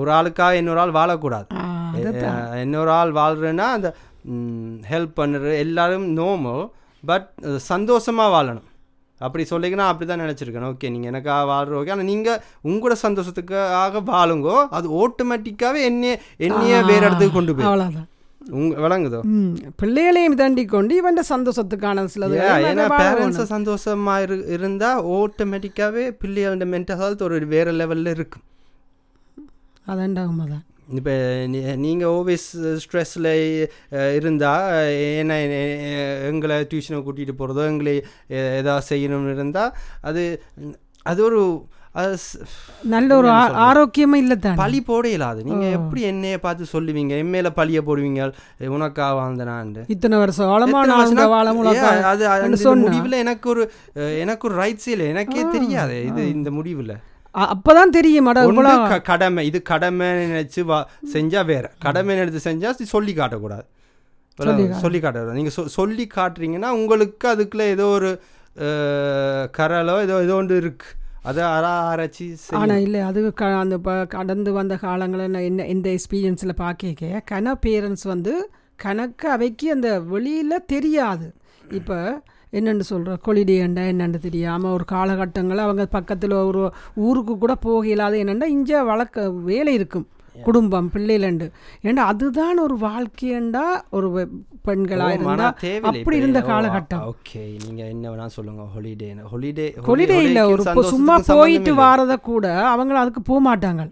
ஒரு 0.00 0.10
ஆளுக்காக 0.18 0.58
இன்னொரு 0.60 0.80
ஆள் 0.82 0.98
வாழக்கூடாது. 0.98 1.48
இன்னொரு 2.64 2.92
ஆள் 2.98 3.12
வாழ்றேன்னா 3.20 3.66
அந்த 3.76 3.88
ஹெல்ப் 4.92 5.14
பண்ணுற 5.20 5.54
எல்லாரும் 5.64 6.06
நோமல் 6.18 6.64
பட் 7.04 7.30
சந்தோஷமாக 7.72 8.34
வாழணும். 8.36 8.68
அப்படி 9.26 9.44
சொல்லிங்கன்னா 9.50 9.86
அப்படி 9.90 10.06
தான் 10.08 10.22
நினச்சிருக்கேன் 10.24 10.68
ஓகே 10.70 10.90
நீங்கள் 10.94 11.10
எனக்காக 11.12 11.42
வாழ்ற 11.52 11.78
ஓகே 11.80 11.92
ஆனால் 11.96 12.08
நீங்கள் 12.12 12.40
உங்களோட 12.70 12.96
சந்தோஷத்துக்காக 13.06 14.02
வாழுங்கோ 14.12 14.56
அது 14.78 14.88
ஆட்டோமேட்டிக்காகவே 15.02 15.82
என்னைய 15.90 16.14
என்னைய 16.48 16.80
வேறு 16.90 17.06
இடத்துக்கு 17.08 17.36
கொண்டு 17.38 17.54
போய் 17.54 17.68
அவ்வளோதான் 17.70 18.08
உங்க 18.58 18.74
விளங்குதோ? 18.84 19.18
பிள்ளைகளையும் 19.80 20.38
தாண்டி 20.40 20.62
கொண்டு 20.64 20.92
இவன் 21.00 21.20
சந்தோஷத்துக்கான 21.34 22.04
சிலது 22.14 22.38
ஏன்னா 22.70 22.86
பேரண்ட்ஸ். 23.02 23.42
சந்தோஷமா 23.52 24.14
இரு 24.24 24.36
இருந்தா 24.54 24.88
ஆட்டோமேட்டிக்காவே 25.18 26.04
பிள்ளைகளோட 26.22 26.66
மென்டல் 26.72 26.98
ஹெல்த் 27.02 27.22
ஒரு 27.26 27.46
வேற 27.54 27.68
லெவல்ல 27.80 28.14
இருக்கும். 28.16 28.44
அதான்டா 29.86 30.24
உண்மைதான். 30.30 30.64
இப்போ 30.92 31.12
நீங்கள் 31.76 32.08
ஓவிஸ் 32.08 32.48
ஸ்ட்ரெஸ்ஸில் 32.76 33.30
இருந்தால் 34.14 34.66
ஏன்னா 35.14 35.36
எங்களை 36.26 36.66
டியூஷனை 36.70 37.02
கூட்டிகிட்டு 37.02 37.34
போகிறதோ 37.38 37.66
எங்களை 37.66 37.94
எ- 38.28 38.56
ஏதாவது 38.56 38.86
செய்யணும்னு 38.88 39.32
இருந்தால் 39.32 39.74
அது 40.00 40.24
அது 41.02 41.24
ஒரு 41.24 41.40
நல்ல 42.82 43.16
ஒரு 43.16 43.28
ஆ- 43.30 43.40
ஆரோக்கியமும் 43.64 44.14
இல்லை 44.14 44.36
தான்? 44.38 44.54
பழி 44.54 44.80
போட 44.80 45.08
இயலாது 45.08 45.44
நீங்கள் 45.44 45.70
எப்படி 45.70 46.00
என்னைய 46.02 46.38
பார்த்து 46.38 46.80
சொல்லுவீங்க? 46.80 47.12
எம்மையில 47.22 47.50
பழிய 47.56 47.80
போடுவீங்க? 47.80 48.20
உனக்கா 48.70 49.06
வாழ்ந்தனான்ட்டு. 49.18 49.82
இத்தனை 50.82 50.94
வருஷம் 50.96 51.24
அது. 52.28 52.46
முடிவுல 52.84 53.18
எனக்கு 53.18 53.48
ஒரு 53.48 53.64
எனக்கு 54.18 54.48
ஒரு 54.48 54.62
ரைட்ஸ் 54.62 54.88
இல்லை. 54.88 55.06
எனக்கே 55.06 55.42
தெரியாது 55.52 56.04
இது 56.04 56.30
இந்த 56.30 56.50
முடிவுல. 56.50 56.94
அப்பதான் 57.34 57.94
தெரியும் 57.98 58.30
கடமை 59.10 59.42
இது 59.50 59.58
கடமை 59.70 60.08
நினைச்சு 60.22 60.62
வா 60.70 60.78
செஞ்சா 61.14 61.42
வேற. 61.52 61.64
கடமை 61.84 62.16
எடுத்து 62.22 62.40
செஞ்சா 62.48 62.70
சொல்லி 62.94 63.14
காட்டக்கூடாது. 63.20 63.66
சொல்லி 64.84 64.98
காட்டக்கூடாது. 65.00 65.38
நீங்க 65.40 65.52
சொல்லி 65.78 66.06
காட்டுறீங்கன்னா 66.16 66.72
உங்களுக்கு 66.80 67.26
அதுக்குள்ள 67.34 67.64
ஏதோ 67.76 67.86
ஒரு 67.98 68.10
கரலோ 69.58 69.96
ஏதோ 70.06 70.16
ஏதோ 70.26 70.34
ஒன்று 70.40 70.56
இருக்கு. 70.62 70.88
அதை 71.30 71.42
ஆராய்ச்சி 71.48 72.24
செய்யணும். 72.26 72.60
ஆனா 72.60 72.76
இல்லை 72.84 73.00
அது 73.08 73.20
க 73.40 73.50
அந்த 73.64 73.76
ப 73.86 73.90
கடந்து 74.14 74.50
வந்த 74.58 74.74
காலங்களில் 74.86 75.34
நான் 75.34 75.48
என்ன 75.50 75.66
இந்த 75.74 75.88
எக்ஸ்பீரியன்ஸில் 75.96 76.60
பார்க்க 76.62 77.22
கன 77.32 77.54
பேரண்ட்ஸ் 77.66 78.06
வந்து 78.12 78.34
கணக்கு 78.84 79.26
அவைக்கு 79.36 79.66
அந்த 79.76 79.88
வெளியில் 80.12 80.66
தெரியாது. 80.74 81.28
இப்போ 81.78 81.98
என்னென்னு 82.52 82.80
சொல்கிற 82.80 83.12
கொலிடேண்டா 83.26 83.82
என்னென்னு 83.92 84.18
தெரியாமல் 84.18 84.72
ஒரு 84.72 84.84
காலகட்டங்களில் 84.90 85.66
அவங்க 85.66 85.84
பக்கத்தில் 85.86 86.34
ஒரு 86.48 86.62
ஊருக்கு 86.94 87.38
கூட 87.38 87.54
போக 87.54 87.86
இல்லாத 87.88 88.16
என்னென்னா 88.16 88.44
இங்கே 88.44 88.80
வழக்க 88.82 89.30
வேலை 89.30 89.74
இருக்கும். 89.74 90.06
குடும்பம் 90.42 90.90
பிள்ளைலண்டு. 90.94 91.46
ஏண்டா 91.80 92.04
அதுதான் 92.04 92.58
ஒரு 92.58 92.78
வாழ்க்கையண்டா 92.80 93.64
ஒரு 93.90 94.10
வெ- 94.10 94.28
பெண்களா 94.66 95.04
ஓ, 95.04 95.08
இருந்தா 95.08 95.46
அப்படி. 95.82 96.16
இருந்த 96.16 96.40
காலகட்டம். 96.40 97.02
ஓகே 97.04 97.58
நீங்க 97.64 97.84
என்ன 97.84 98.10
வேணா 98.10 98.26
சொல்லுங்க 98.26 98.62
ஹாலிடே 98.74 99.08
ஹாலிடே 99.32 99.66
ஹொலிடே 99.86 100.20
இல்லை 100.22 100.42
ஒரு 100.42 100.62
சும்மா 100.84 101.18
போயிட்டு 101.26 101.74
வாரத 101.74 102.16
கூட 102.16 102.64
அவங்க 102.66 102.98
அதுக்கு 102.98 103.22
போக 103.22 103.56
மாட்டாங்க. 103.56 103.82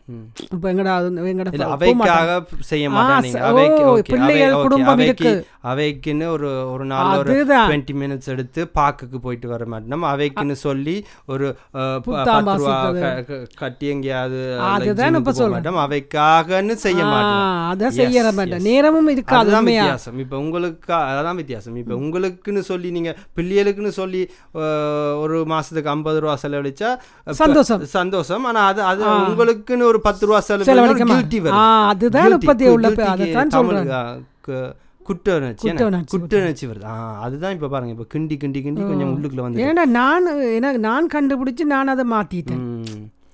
இப்போ 0.50 0.72
எங்கடா 0.72 0.94
எங்கடா. 1.26 1.68
அவைக்காக 1.68 2.36
செய்ய 2.60 2.90
மாட்டாங்க 2.90 3.38
அவைக்கு 3.42 3.82
பிள்ளைகள் 4.08 4.62
குடும்பம் 4.62 4.86
அவைக்கு 4.88 5.28
இருக்கு. 5.28 5.46
அவைக்குன்னு 5.64 6.26
ஒரு 6.26 6.70
ஒரு 6.70 6.84
நாள் 6.84 7.18
ஒரு 7.18 7.30
அதுதான். 7.30 7.70
டுவெண்ட்டி 7.70 7.94
மினிட்ஸ் 7.94 8.26
எடுத்து 8.26 8.70
பார்க்குக்கு 8.74 9.18
போயிட்டு 9.22 9.48
வர 9.48 9.66
மாட்டோம். 9.66 10.04
அவைக்குன்னு 10.04 10.52
சொல்லி 10.52 10.96
ஒரு 11.26 11.56
பத்து 11.72 12.56
ரூபா 12.56 12.76
கட்டி 13.56 13.86
எங்கேயாவது 13.86 14.60
அதுதான் 14.60 15.14
இப்ப 15.14 15.32
சொல்றேன். 15.32 15.74
மாட்டோம். 15.74 15.90
அவைக்காகன்னு 16.30 16.72
செய்ய 16.72 17.04
ஆ, 17.04 17.10
மாட்டோம். 17.10 17.48
அதான் 17.70 17.96
செய்யற 17.96 18.32
மாட்டேன். 18.32 18.62
நேரமும் 18.62 19.08
இருக்காது 19.08 19.40
அதுதான் 19.40 19.58
உண்மையா? 19.58 19.80
வித்தியாசம். 19.80 20.18
இப்போ 20.18 20.38
உங்களுக்கு 20.38 20.94
அதான் 20.94 21.34
வித்தியாசம். 21.34 21.76
இப்போ 21.76 21.94
உங்களுக்குன்னு 21.94 22.58
சொல்லி 22.58 22.90
நீங்க 22.90 23.16
பிள்ளைகளுக்குன்னு 23.36 23.88
சொல்லி 23.88 24.30
ஒரு 25.20 25.44
மாசத்துக்கு 25.48 25.84
ஐம்பது 25.84 26.20
ரூபா 26.20 26.38
செலவழிச்சா 26.42 26.96
சந்தோஷம். 27.30 27.84
சந்தோஷம். 27.84 28.44
ஆனா 28.44 28.66
அது 28.66 28.82
அது 28.82 29.04
உங்களுக்குன்னு 29.04 29.82
ஒரு 29.82 30.00
பத்து 30.00 30.26
ரூபா 30.26 30.40
செலவழிக்க 30.40 31.04
அதுதான். 31.88 32.38
இப்பத்தி 32.38 32.68
உள்ள 32.68 32.88
ஆ, 33.92 34.16
கு- 34.48 34.72
குற்ற 35.02 35.36
உணர்ச்சி 35.36 35.68
குற்ற? 35.70 35.86
உணர்ச்சி, 36.38 36.66
வருது. 36.66 36.82
அதுதான் 37.20 37.52
இப்ப 37.52 37.68
பாருங்க. 37.68 37.92
இப்ப 37.92 38.18
கிண்டி 38.18 38.38
கிண்டி 38.44 38.56
கிண்டி 38.56 38.86
கொஞ்சம் 38.86 39.10
உள்ளுக்குள்ள 39.14 39.40
வந்து 39.40 39.62
ஏன்னா 39.62 39.84
நான் 39.84 40.26
எனக்கு 40.52 40.78
நான் 40.78 41.06
கண்டுபிடிச்சு 41.06 41.60
நான் 41.64 41.86
அதை 41.86 42.04
மாத்திட்டேன். 42.12 42.79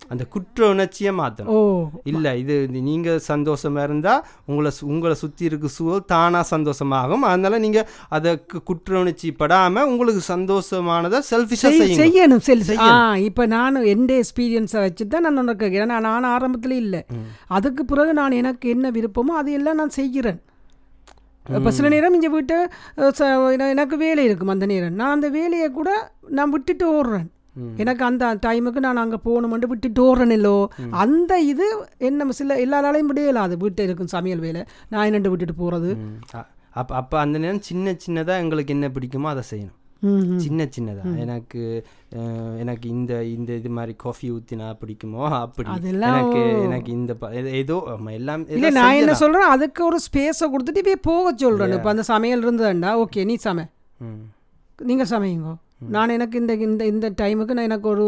அந்த 0.09 0.24
குற்ற 0.24 0.68
உணர்ச்சியை 0.68 1.12
மாத்தணும். 1.18 1.44
ஓ. 1.44 1.86
இல்ல 2.04 2.36
இது 2.36 2.68
நீங்க 2.68 3.20
சந்தோஷமா 3.28 3.82
இருந்தா 3.82 4.26
உங்களை 4.46 4.70
உங்களை 4.80 5.16
சுத்தி 5.16 5.44
இருக்க 5.44 5.66
சூழல் 5.68 6.04
தானா 6.04 6.44
சந்தோஷமாகும். 6.50 7.24
அதனால 7.24 7.59
நீங்க 7.59 7.88
அதை 8.09 8.44
குற்ற 8.64 9.00
உணர்ச்சி 9.00 9.34
படாம 9.38 9.82
உங்களுக்கு 9.82 10.36
சந்தோஷமானதை 10.36 11.18
செல்ஃபிஷா 11.30 11.57
செய்- 11.62 11.80
செய்யுங்க. 11.80 12.38
செய்யணும் 12.42 12.78
ஆ 12.78 13.16
இப்போ 13.16 13.46
நான் 13.46 13.74
எந்த 13.74 14.20
எக்ஸ்பீரியன்ஸை 14.20 14.78
வச்சு 14.78 15.07
தான் 15.07 15.22
நான் 15.22 15.36
உனக்கு 15.36 15.66
கேட்குறேன் 15.66 16.00
நான் 16.00 16.24
ஆரம்பத்தில் 16.24 16.70
இல்லை. 16.70 17.04
அதுக்கு 17.46 17.84
பிறகு 17.84 18.12
நான் 18.12 18.30
எனக்கு 18.30 18.68
என்ன 18.68 18.90
விருப்பமோ 18.90 19.34
அதையெல்லாம் 19.36 19.74
நான் 19.74 19.88
செய்கிறேன். 19.88 20.42
இப்போ 21.54 21.70
சில 21.70 21.88
நேரம் 21.88 22.14
இங்கே 22.14 22.28
வீட்டு 22.28 22.68
எனக்கு 23.59 23.96
வேலை 23.96 24.24
இருக்கும் 24.24 24.48
அந்த 24.48 24.66
நேரம். 24.66 24.94
நான் 24.94 25.11
அந்த 25.11 25.28
வேலையை 25.28 25.70
கூட 25.70 26.12
நான் 26.28 26.50
விட்டுட்டு 26.50 26.92
ஓடுறேன். 26.92 27.26
எனக்கு 27.76 28.04
அந்த 28.04 28.34
டைமுக்கு 28.34 28.78
நான் 28.78 28.96
அங்கே 28.96 29.18
போகணுமெண்டு 29.24 29.66
விட்டுட்டு 29.66 30.16
ஓடுறேன் 30.16 30.30
இல்லோ 30.30 30.68
அந்த 30.90 31.40
இது 31.40 31.88
என்ன 31.98 32.30
சில 32.30 32.57
எல்லாராலையும் 32.57 33.11
முடியல. 33.14 33.40
அது 33.46 33.57
வீட்டு 33.57 33.82
இருக்கும் 33.82 34.07
சமையல் 34.07 34.38
வேலை 34.38 34.64
நான் 34.88 35.11
என்னண்டு 35.11 35.28
விட்டுட்டு 35.28 35.54
போகிறது 35.54 35.96
அப்போ 36.70 36.94
அப்போ 36.94 37.20
அந்த 37.20 37.38
நேரம் 37.38 37.61
சின்ன 37.61 37.96
சின்னதாக 38.07 38.38
எங்களுக்கு 38.38 38.72
என்ன 38.72 38.88
பிடிக்குமோ 38.88 39.26
அதை 39.26 39.42
செய்யணும். 39.50 40.36
சின்ன 40.36 40.68
சின்னதாக 40.78 41.18
எனக்கு 41.18 41.86
எனக்கு 42.59 42.88
இந்த 42.88 43.24
இந்த 43.24 43.52
இது 43.52 43.68
மாதிரி 43.68 43.94
காஃபி 43.96 44.30
ஊற்றினா 44.30 44.76
பிடிக்குமோ? 44.80 45.28
அப்படி. 45.30 45.68
எனக்கு 45.90 46.62
எனக்கு 46.62 46.92
இந்த 46.92 47.16
ஏதோ- 47.20 48.11
எல்லாம் 48.11 48.48
இல்ல 48.48 48.70
நான் 48.70 48.92
என்ன. 48.92 49.14
சொல்றேன் 49.14 49.42
அதுக்கு 49.42 49.84
ஒரு 49.84 49.98
ஸ்பேஸை 50.12 50.44
கொடுத்துட்டு 50.44 50.78
இப்பயே 50.78 50.94
போக 51.02 51.32
சொல்றேன். 51.36 51.72
இப்போ 51.72 51.90
அந்த 51.90 52.02
சமையல் 52.02 52.44
இருந்ததுண்டா 52.44 53.04
ஓகே 53.04 53.24
நீ 53.24 53.36
சமை. 53.44 53.64
ம். 53.98 54.26
நீங்கள் 54.82 55.09
சமையுங்க. 55.09 55.54
நான் 55.94 56.14
எனக்கு 56.16 56.36
இந்த 56.42 56.52
இந்த 56.66 56.82
இந்த 56.92 57.06
டைமுக்கு 57.20 57.56
நான் 57.56 57.68
எனக்கு 57.70 57.88
ஒரு 57.94 58.04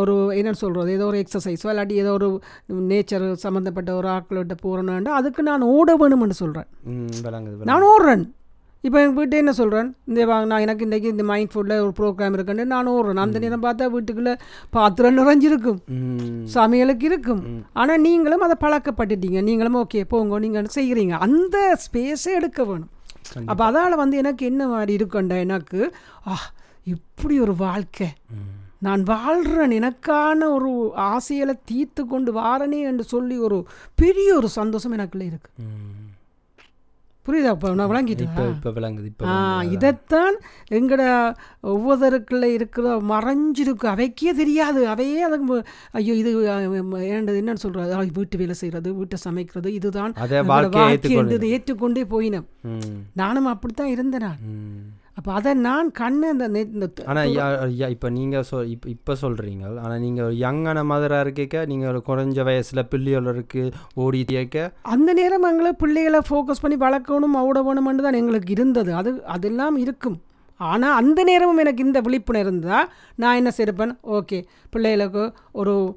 ஒரு 0.00 0.14
என்ன 0.40 0.52
சொல்கிறது 0.62 0.90
ஏதோ 0.98 1.06
ஒரு 1.10 1.18
எக்ஸசைஸோ 1.22 1.68
இல்லாட்டி 1.72 1.96
ஏதோ 2.02 2.12
ஒரு 2.18 2.28
நேச்சர் 2.92 3.26
சம்மந்தப்பட்ட 3.44 3.90
ஒரு 4.00 4.08
ஆட்கள்கிட்ட 4.14 4.54
போகிறேன்னா 4.66 5.16
அதுக்கு 5.20 5.42
நான் 5.50 5.70
ஓட 5.74 5.96
வேணும்னு 6.02 6.36
சொல்கிறேன். 6.42 6.70
நான் 7.70 7.88
ஓடுறேன். 7.94 8.24
இப்போ 8.86 8.98
எங்கள் 9.00 9.16
வீட்டை 9.18 9.36
என்ன 9.40 9.52
சொல்கிறேன் 9.58 9.88
இந்த 10.10 10.24
வா 10.28 10.36
நான் 10.50 10.62
எனக்கு 10.64 10.86
இன்றைக்கி 10.86 11.08
இந்த 11.12 11.24
மைண்ட் 11.28 11.52
ஃபுட்டில் 11.52 11.82
ஒரு 11.82 11.92
ப்ரோக்ராம் 11.98 12.36
இருக்குன்னு 12.36 12.64
நான் 12.72 12.90
ஓடுறேன். 12.94 13.20
அந்த 13.24 13.42
நேரம் 13.44 13.62
பார்த்தா 13.66 13.86
வீட்டுக்குள்ளே 13.92 14.32
பாத்திரம் 14.76 15.18
நிறைஞ்சிருக்கும். 15.20 15.78
சமையலுக்கு 16.56 17.06
இருக்கும். 17.10 17.42
ஆனால் 17.82 18.02
நீங்களும் 18.06 18.44
அதை 18.46 18.56
பழக்கப்பட்டுட்டீங்க. 18.64 19.42
நீங்களும் 19.48 19.78
ஓகே 19.82 20.02
போங்க 20.14 20.40
நீங்கள் 20.46 20.72
செய்கிறீங்க 20.78 21.14
அந்த 21.26 21.58
ஸ்பேஸே 21.84 22.32
எடுக்க 22.40 22.64
வேணும். 22.70 22.90
அப்போ 23.50 23.62
அதால் 23.68 24.00
வந்து 24.02 24.16
எனக்கு 24.22 24.42
என்ன 24.52 24.62
மாதிரி 24.72 24.92
இருக்குண்டா 24.98 25.38
எனக்கு 25.46 25.80
ஆ 26.30 26.40
இப்படி 26.84 27.40
ஒரு 27.40 27.56
வாழ்க்கை. 27.56 28.06
நான் 28.78 29.02
வாழ்கிறேன் 29.02 29.82
எனக்கான 29.82 30.34
ஒரு 30.34 30.90
ஆசைகளை 30.94 31.54
தீர்த்து 31.64 32.06
கொண்டு 32.06 32.32
வாரனே 32.34 32.80
என்று 32.80 33.04
சொல்லி 33.04 33.38
ஒரு 33.38 33.66
பெரிய 33.94 34.36
ஒரு 34.36 34.48
சந்தோஷம் 34.48 34.92
எனக்குள்ள 34.92 35.26
இருக்கு. 35.26 35.50
புரியுதா? 37.26 37.50
இப்போ 37.50 37.74
நான் 37.74 37.90
விளங்கிட்டேன் 37.90 38.50
ஆ 39.26 39.62
இதைத்தான் 39.62 40.34
எங்கட 40.70 41.34
ஒவ்வொருத்தருக்குள்ள 41.62 42.42
இருக்கிற 42.42 43.00
மறைஞ்சிருக்கு. 43.00 43.82
அவைக்கே 43.82 44.32
தெரியாது. 44.36 44.88
அவையே 44.88 45.20
அதுக்கு 45.20 45.56
மு- 45.56 45.64
ஐயோ 45.92 46.14
இது 46.14 46.44
ஏண்டது 47.00 47.40
என்னன்னு 47.40 47.54
சொல்கிறது 47.54 48.10
வீட்டு 48.12 48.38
வேலை 48.38 48.54
செய்கிறது 48.54 48.94
வீட்டை 48.94 49.18
சமைக்கிறது 49.18 49.72
இதுதான் 49.72 50.12
அதை 50.14 50.38
எங்களோட 50.38 50.46
வாழ்க்கையை 50.70 51.22
வாழ்க்கை 51.22 51.48
ஏற்றுக்கொண்டு 51.50 52.04
போயினேன். 52.04 52.46
நானும் 53.12 53.46
அப்படித்தான் 53.46 53.88
இருந்தேன் 53.88 54.20
நான். 54.20 54.38
அப்போ 55.16 55.32
அதை 55.32 55.54
நான் 55.54 55.88
கண்ணு 55.98 56.26
அந்த 56.30 56.46
இந்த 56.62 56.86
ஆனால் 57.04 57.90
இப்போ 57.90 58.10
நீங்கள் 58.10 58.42
சொல் 58.42 58.68
இப்போ 58.68 58.88
இப்போ 58.88 59.14
சொல்கிறீங்க 59.22 59.64
ஆனால் 59.82 60.00
நீங்கள் 60.00 60.32
யங்கான 60.34 60.84
மதராக 60.84 61.24
இருக்கேக்க 61.26 61.66
நீங்கள் 61.66 61.88
ஒரு 61.88 62.02
குறைஞ்ச 62.06 62.42
வயசில் 62.42 62.88
பிள்ளைகளுக்கு 62.88 63.64
ஓடி 63.94 64.24
கேட்க 64.24 64.72
அந்த 64.82 65.12
நேரம் 65.12 65.42
எங்களை 65.42 65.72
பிள்ளைகளை 65.72 66.20
ஃபோக்கஸ் 66.28 66.60
பண்ணி 66.60 66.76
வளர்க்கணும் 66.76 67.38
ஓட 67.42 67.62
வேணுமென்று 67.62 68.02
தான் 68.02 68.14
எங்களுக்கு 68.14 68.52
இருந்தது. 68.52 68.94
அது 68.94 69.22
அதெல்லாம் 69.26 69.76
இருக்கும். 69.76 70.18
ஆனால் 70.60 70.96
அந்த 70.96 71.24
நேரமும் 71.24 71.58
எனக்கு 71.58 71.84
இந்த 71.84 72.00
விழிப்புணர்வு 72.00 72.42
இருந்தால் 72.42 72.88
நான் 73.16 73.36
என்ன 73.36 73.50
செய்கிறப்பேன் 73.50 73.94
ஓகே 74.16 74.38
பிள்ளைகளுக்கு 74.70 75.24
ஒரு 75.52 75.94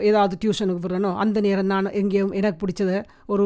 ஏதாவது 0.00 0.36
டியூஷனுக்கு 0.42 0.84
விடுறனோ 0.84 1.10
அந்த 1.14 1.40
நேரம் 1.40 1.66
நான் 1.66 1.90
எங்கேயும் 1.92 2.32
எனக்கு 2.32 2.66
பிடிச்சத 2.66 2.92
ஒரு 3.26 3.44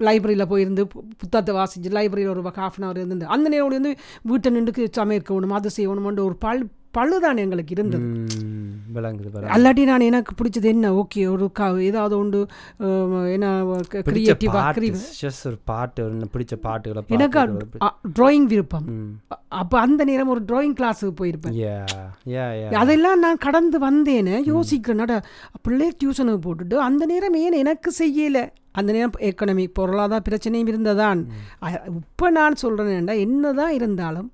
லைப்ரரியில் 0.00 0.48
போயிருந்து 0.48 0.82
புத்தகத்தை 1.18 1.54
வாசிச்சு 1.54 1.90
லைப்ரரியில் 1.90 2.28
ஒரு 2.28 2.42
ஹாஃப் 2.56 2.78
அன் 2.78 2.86
ஹவர் 2.86 2.96
இருந்து 2.96 3.26
அந்த 3.26 3.48
நேரம் 3.48 3.68
வந்து 3.68 3.96
வீட்டை 4.22 4.52
நின்றுக்கு 4.52 4.90
சமைக்கணும் 4.96 5.50
அது 5.50 5.70
செய்யணுமென்ற 5.76 6.22
ஒரு 6.24 6.36
பல் 6.36 6.62
பழுதான் 6.96 7.36
எங்களுக்கு 7.36 7.72
இருந்தது. 7.72 8.06
அல்லாட்டி 9.54 9.84
நான் 9.84 10.00
எனக்கு 10.02 10.32
பிடிச்சது 10.34 10.64
என்ன? 10.66 10.92
ஓகே 10.94 11.28
ஒரு 11.30 11.52
க 11.52 11.62
ஏதாவது 11.82 12.14
அஹ், 12.80 13.26
என்ன 13.28 13.46
கிரியேட்டிவாக 14.10 14.54
பாட்டு 14.54 14.80
பிடிச்ச 16.32 16.54
பாட்டுகளை 16.60 17.02
எனக்கு 17.10 17.38
ட்ராயிங் 18.14 18.46
விருப்பம். 18.46 18.86
அப்போ 19.56 19.80
அந்த 19.80 20.04
நேரம் 20.04 20.28
ஒரு 20.28 20.42
ட்ராயிங் 20.42 20.76
கிளாஸுக்கு 20.78 21.14
போயிருப்பேன். 21.16 21.56
அதெல்லாம் 22.76 23.18
நான் 23.18 23.38
கடந்து 23.38 23.78
வந்தேனே 23.80 24.36
யோசிக்கிறேன். 24.46 24.74
நட 24.96 25.14
பிள்ளை 25.62 25.96
டியூஷனுக்கு 25.96 26.44
போட்டுட்டு 26.44 26.78
அந்த 26.82 27.06
நேரம் 27.06 27.34
ஏன் 27.36 27.52
எனக்கு 27.56 27.92
செய்யலை? 27.98 28.44
அந்த 28.72 28.92
நேரம் 28.92 29.12
எக்கனமி 29.22 29.66
பொருளாதார 29.72 30.22
பிரச்சனையும் 30.26 30.70
இருந்ததான். 30.70 31.20
இப்போ 32.00 32.30
நான் 32.30 32.60
சொல்கிறேன்டா 32.62 33.18
என்னதான் 33.18 33.72
இருந்தாலும் 33.72 34.28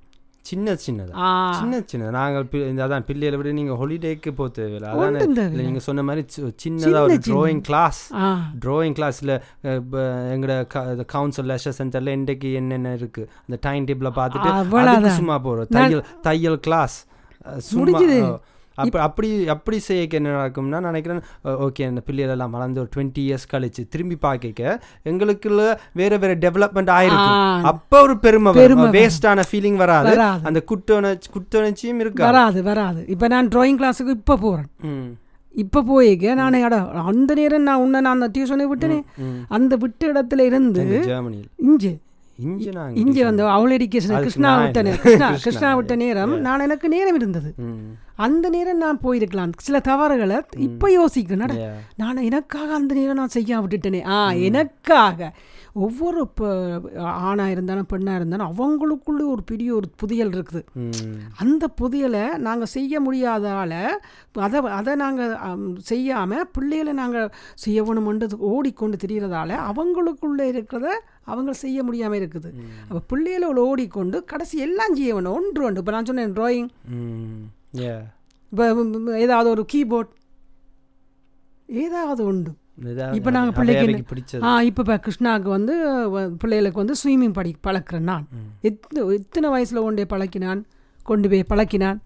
சின்ன 0.44 0.72
சின்னதா. 0.80 1.12
சின்ன 1.54 1.82
சின்ன 1.84 2.10
நாங்கள் 2.10 2.46
அதான் 2.78 3.00
பிள்ளைகளை 3.00 3.36
விட 3.36 3.52
நீங்கள் 3.52 3.76
ஹாலிடேக்கு 3.76 4.30
போக 4.30 4.48
தேவையில்லை 4.50 4.88
அதானே? 5.08 5.20
நீங்கள் 5.60 5.80
சொன்ன 5.80 6.02
மாதிரி 6.02 6.26
சி- 6.28 6.52
சின்னதா 6.62 7.00
ஒரு 7.02 7.14
ட்ராயிங் 7.28 7.60
கிளாஸ் 7.60 8.00
ட்ராயிங் 8.60 8.96
கிளாஸில் 8.98 9.32
எங்களோட 10.32 10.56
கவுன்சில் 11.06 11.46
லெஷர் 11.46 11.78
சென்டரில் 11.78 12.12
இன்றைக்கு 12.12 12.52
என்னென்ன 12.52 12.94
இருக்குது 12.94 13.28
அந்த 13.42 13.58
டைம் 13.60 13.86
டேபிளை 13.86 14.12
பார்த்துட்டு 14.16 14.50
சும்மா 15.14 15.38
போகிறோம் 15.38 15.72
தையல் 15.78 16.04
தையல் 16.20 16.60
கிளாஸ் 16.60 16.96
சும்மா 17.70 17.98
அப்ப 18.78 19.00
அப்படி 19.02 19.28
அப்படி 19.48 19.78
செய்யக்க 19.80 20.16
என்ன 20.16 20.34
நடக்கும்னா 20.34 20.70
நான் 20.76 20.90
நினைக்கிறேன் 20.90 21.22
ஓகே 21.64 21.86
அந்த 21.86 22.00
பிள்ளைகள் 22.00 22.34
எல்லாம் 22.34 22.50
வளர்ந்து 22.50 22.80
ஒரு 22.80 22.90
டுவெண்ட்டி 22.94 23.22
இயர்ஸ் 23.26 23.50
கழிச்சு 23.52 23.82
திரும்பி 23.88 24.16
பார்க்க 24.18 24.78
எங்களுக்குள்ள 25.06 25.62
வேற 25.94 26.12
வேற 26.16 26.32
டெவலப்மெண்ட் 26.42 26.92
ஆயிருக்கு. 26.96 27.30
அப்ப 27.64 28.00
ஒரு 28.02 28.14
பெருமை 28.20 28.50
வேஸ்டான 28.96 29.44
ஃபீலிங் 29.48 29.78
வராது. 29.82 30.12
அந்த 30.44 30.60
குட்டோணர்ச்சி 30.70 31.28
குட்டோணர்ச்சியும் 31.32 32.00
இருக்கா 32.00 32.24
வராது 32.28 32.62
வராது. 32.62 33.00
இப்போ 33.08 33.28
நான் 33.28 33.48
ட்ராயிங் 33.48 33.80
கிளாஸுக்கு 33.80 34.14
இப்போ 34.16 34.36
போகிறேன் 34.36 34.70
இப்போ 35.54 35.80
போயிக்க 35.82 36.34
நான் 36.34 36.54
அட 36.62 36.76
அந்த 37.04 37.34
நேரம் 37.34 37.62
நான் 37.62 37.80
உன்னை 37.80 38.00
நான் 38.00 38.16
அந்த 38.16 38.28
டியூஷனை 38.36 38.66
விட்டேனே 38.68 38.96
ம். 39.22 39.40
அந்த 39.48 39.76
விட்ட 39.76 40.12
இடத்துல 40.12 40.46
இருந்து 40.46 40.84
எங்க 41.64 41.88
இங்கே 42.94 43.24
வந்து 43.24 43.46
அவள் 43.46 43.76
எடிக்கேஷன் 43.76 44.12
அதுக்கு 44.12 44.20
கிருஷ்ணா 44.20 44.48
நான் 44.54 44.62
விட்ட 44.62 44.78
இல்லை. 44.78 44.82
நேரம். 44.82 45.02
கிருஷ்ணா 45.02 45.28
கிருஷ்ணா, 45.28 45.42
கிருஷ்ணா 45.42 45.74
விட்ட 45.74 45.96
நேரம். 45.96 46.40
நான் 46.40 46.60
எனக்கு 46.60 46.88
நேரம் 46.88 47.14
இருந்தது. 47.14 47.54
ம் 47.56 47.92
அந்த 48.14 48.48
நேரம் 48.48 48.76
நான் 48.76 48.98
போயிருக்கலாம். 49.02 49.52
சில 49.58 49.80
தவறுகளை 49.80 50.42
இப்போ 50.56 50.88
யோசிக்கிறேன். 50.90 51.40
அட, 51.40 51.54
Yeah. 51.54 51.94
நான் 51.96 52.16
எனக்காக 52.16 52.74
அந்த 52.74 52.94
நேரம் 52.94 53.14
நான் 53.14 53.28
செய்ய 53.28 53.60
விட்டுட்டேனே. 53.60 54.04
ஆ 54.06 54.32
எனக்காக. 54.32 55.32
ஒவ்வொரு 55.74 56.18
இப்போ 56.26 56.48
ஆணாக 57.28 57.52
இருந்தாலும் 57.54 57.88
பெண்ணாக 57.92 58.18
இருந்தாலும் 58.18 58.50
அவங்களுக்குள்ள 58.50 59.22
ஒரு 59.34 59.42
பெரிய 59.50 59.68
ஒரு 59.74 59.88
புதியல் 60.02 60.32
இருக்குது. 60.36 60.62
அந்த 61.42 61.64
புதியலை 61.80 62.24
நாங்கள் 62.46 62.72
செய்ய 62.74 63.00
முடியாதால 63.06 63.72
அதை 64.46 64.60
அதை 64.78 64.94
நாங்கள் 65.02 65.32
செய்யாமல் 65.90 66.46
பிள்ளைகளை 66.56 66.94
நாங்கள் 67.02 67.32
செய்ய 67.64 67.82
வேணுமென்றது 67.88 68.38
ஓடிக்கொண்டு 68.52 69.02
திரிகிறதால 69.04 69.58
அவங்களுக்குள்ளே 69.70 70.46
இருக்கிறத 70.54 70.88
அவங்க 71.32 71.52
செய்ய 71.64 71.78
முடியாமல் 71.88 72.20
இருக்குது. 72.20 72.50
அப்போ 72.88 73.02
பிள்ளைகளை 73.12 73.50
ஓடிக்கொண்டு 73.68 74.24
கடைசி 74.32 74.58
எல்லாம் 74.68 74.96
செய்ய 75.00 75.14
வேணும் 75.14 75.36
ஒன்று 75.38 75.66
ஒன்று 75.68 75.82
இப்போ 75.82 75.94
நான் 75.96 76.10
சொன்னேன் 76.12 76.34
ட்ராயிங். 76.38 76.72
இப்போ 78.52 78.64
ஏதாவது 79.26 79.48
ஒரு 79.56 79.64
கீபோர்ட் 79.74 80.12
ஏதாவது 81.86 82.22
உண்டு 82.32 82.50
இதான் 82.50 82.61
இப்ப 83.12 83.30
நாங்க 83.30 83.50
அது 83.50 83.58
பிள்ளைக்கு 83.58 84.04
பிடிச்சது. 84.12 84.42
ஆ 84.42 84.60
இப்போ 84.62 84.82
இப்போ 84.82 84.96
கிருஷ்ணாவுக்கு 84.98 85.48
வந்து 85.48 85.74
பிள்ளைகளுக்கு 86.38 86.82
வந்து 86.84 86.96
ஸ்விம்மிங் 87.02 87.32
படி 87.32 87.50
பழக்கிறேன் 87.66 88.08
நான். 88.10 88.24
எத்தனை 88.62 89.02
எத்தனை 89.14 89.50
வயசில் 89.50 89.84
கொண்டே 89.84 90.04
பழக்கினான் 90.04 90.62
கொண்டு 91.06 91.28
போய் 91.28 91.50
பழக்கினான். 91.50 92.00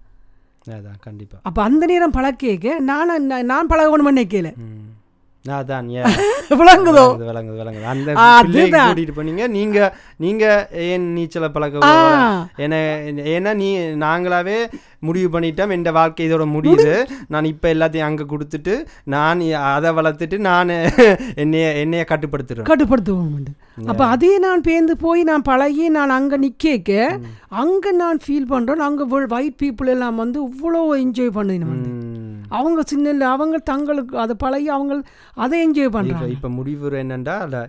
அதான் 0.71 1.01
கண்டிப்பா. 1.01 1.37
அப்போ 1.43 1.61
அந்த 1.63 1.87
நேரம் 1.87 2.13
பழக்கேக்க 2.13 2.79
நான் 2.81 3.13
நான் 3.27 3.47
நான் 3.47 3.71
பழகணும்னு 3.73 4.13
நினைக்கல 4.15 4.51
அதான். 5.45 5.89
விளங்குதோ? 6.61 7.05
விளங்குது 7.21 7.59
விளங்குது 7.61 7.87
அந்த. 7.91 8.11
கூட்டிட்டு 8.81 9.15
போனீங்க. 9.19 9.45
நீங்க 9.49 9.79
நீங்க 10.17 10.45
ஏன் 10.87 11.07
நீச்சலை 11.17 11.49
பழக்க 11.49 11.93
ஏன்னா 13.35 13.53
நீ 13.55 13.69
நாங்களாவே 14.05 14.59
முடிவு 15.03 15.29
பண்ணிட்டோம் 15.33 15.73
என் 15.73 15.87
வாழ்க்கை 15.97 16.27
இதோட 16.27 16.45
முடியுது. 16.53 16.93
நான் 17.29 17.49
இப்போ 17.51 17.67
எல்லாத்தையும் 17.73 18.09
அங்கே 18.09 18.25
கொடுத்துட்டு 18.31 18.75
நான் 19.15 19.43
அதை 19.71 19.91
வளர்த்துட்டு 19.97 20.39
நான் 20.47 20.73
என்னைய 21.43 21.67
என்னைய 21.83 22.05
கட்டுப்படுத்துறேன் 22.09 22.69
கட்டுப்படுத்துவோம் 22.69 23.33
அப்போ 23.87 24.05
அதே 24.13 24.33
நான் 24.43 24.67
பேர்ந்து 24.67 24.95
போய் 25.01 25.23
நான் 25.25 25.47
பழகி 25.47 25.87
நான் 25.95 26.17
அங்கே 26.17 26.37
நிற்க 26.43 26.93
அங்கே 27.59 27.91
நான் 27.99 28.23
ஃபீல் 28.23 28.51
பண்ணுறேன் 28.51 28.87
அங்கே 28.87 29.07
ஒயிட் 29.35 29.59
பீப்புள் 29.61 29.93
எல்லாம் 29.93 30.21
வந்து 30.23 30.39
இவ்வளோ 30.49 30.83
என்ஜாய் 31.01 31.37
பண்ணினோம். 31.37 31.83
அவங்க 32.51 32.81
சின்ன 32.87 33.11
இல்லை 33.11 33.27
அவங்க 33.31 33.57
தங்களுக்கு 33.69 34.15
அதை 34.23 34.35
பழகி 34.39 34.69
அவங்க 34.75 34.95
அதை 35.37 35.57
என்ஜாய் 35.65 35.95
பண்ணுறாங்க 35.95 36.29
இப்போ 36.35 36.51
முடிவு 36.57 36.95
என்னண்டா 37.01 37.37
இல்ல 37.47 37.61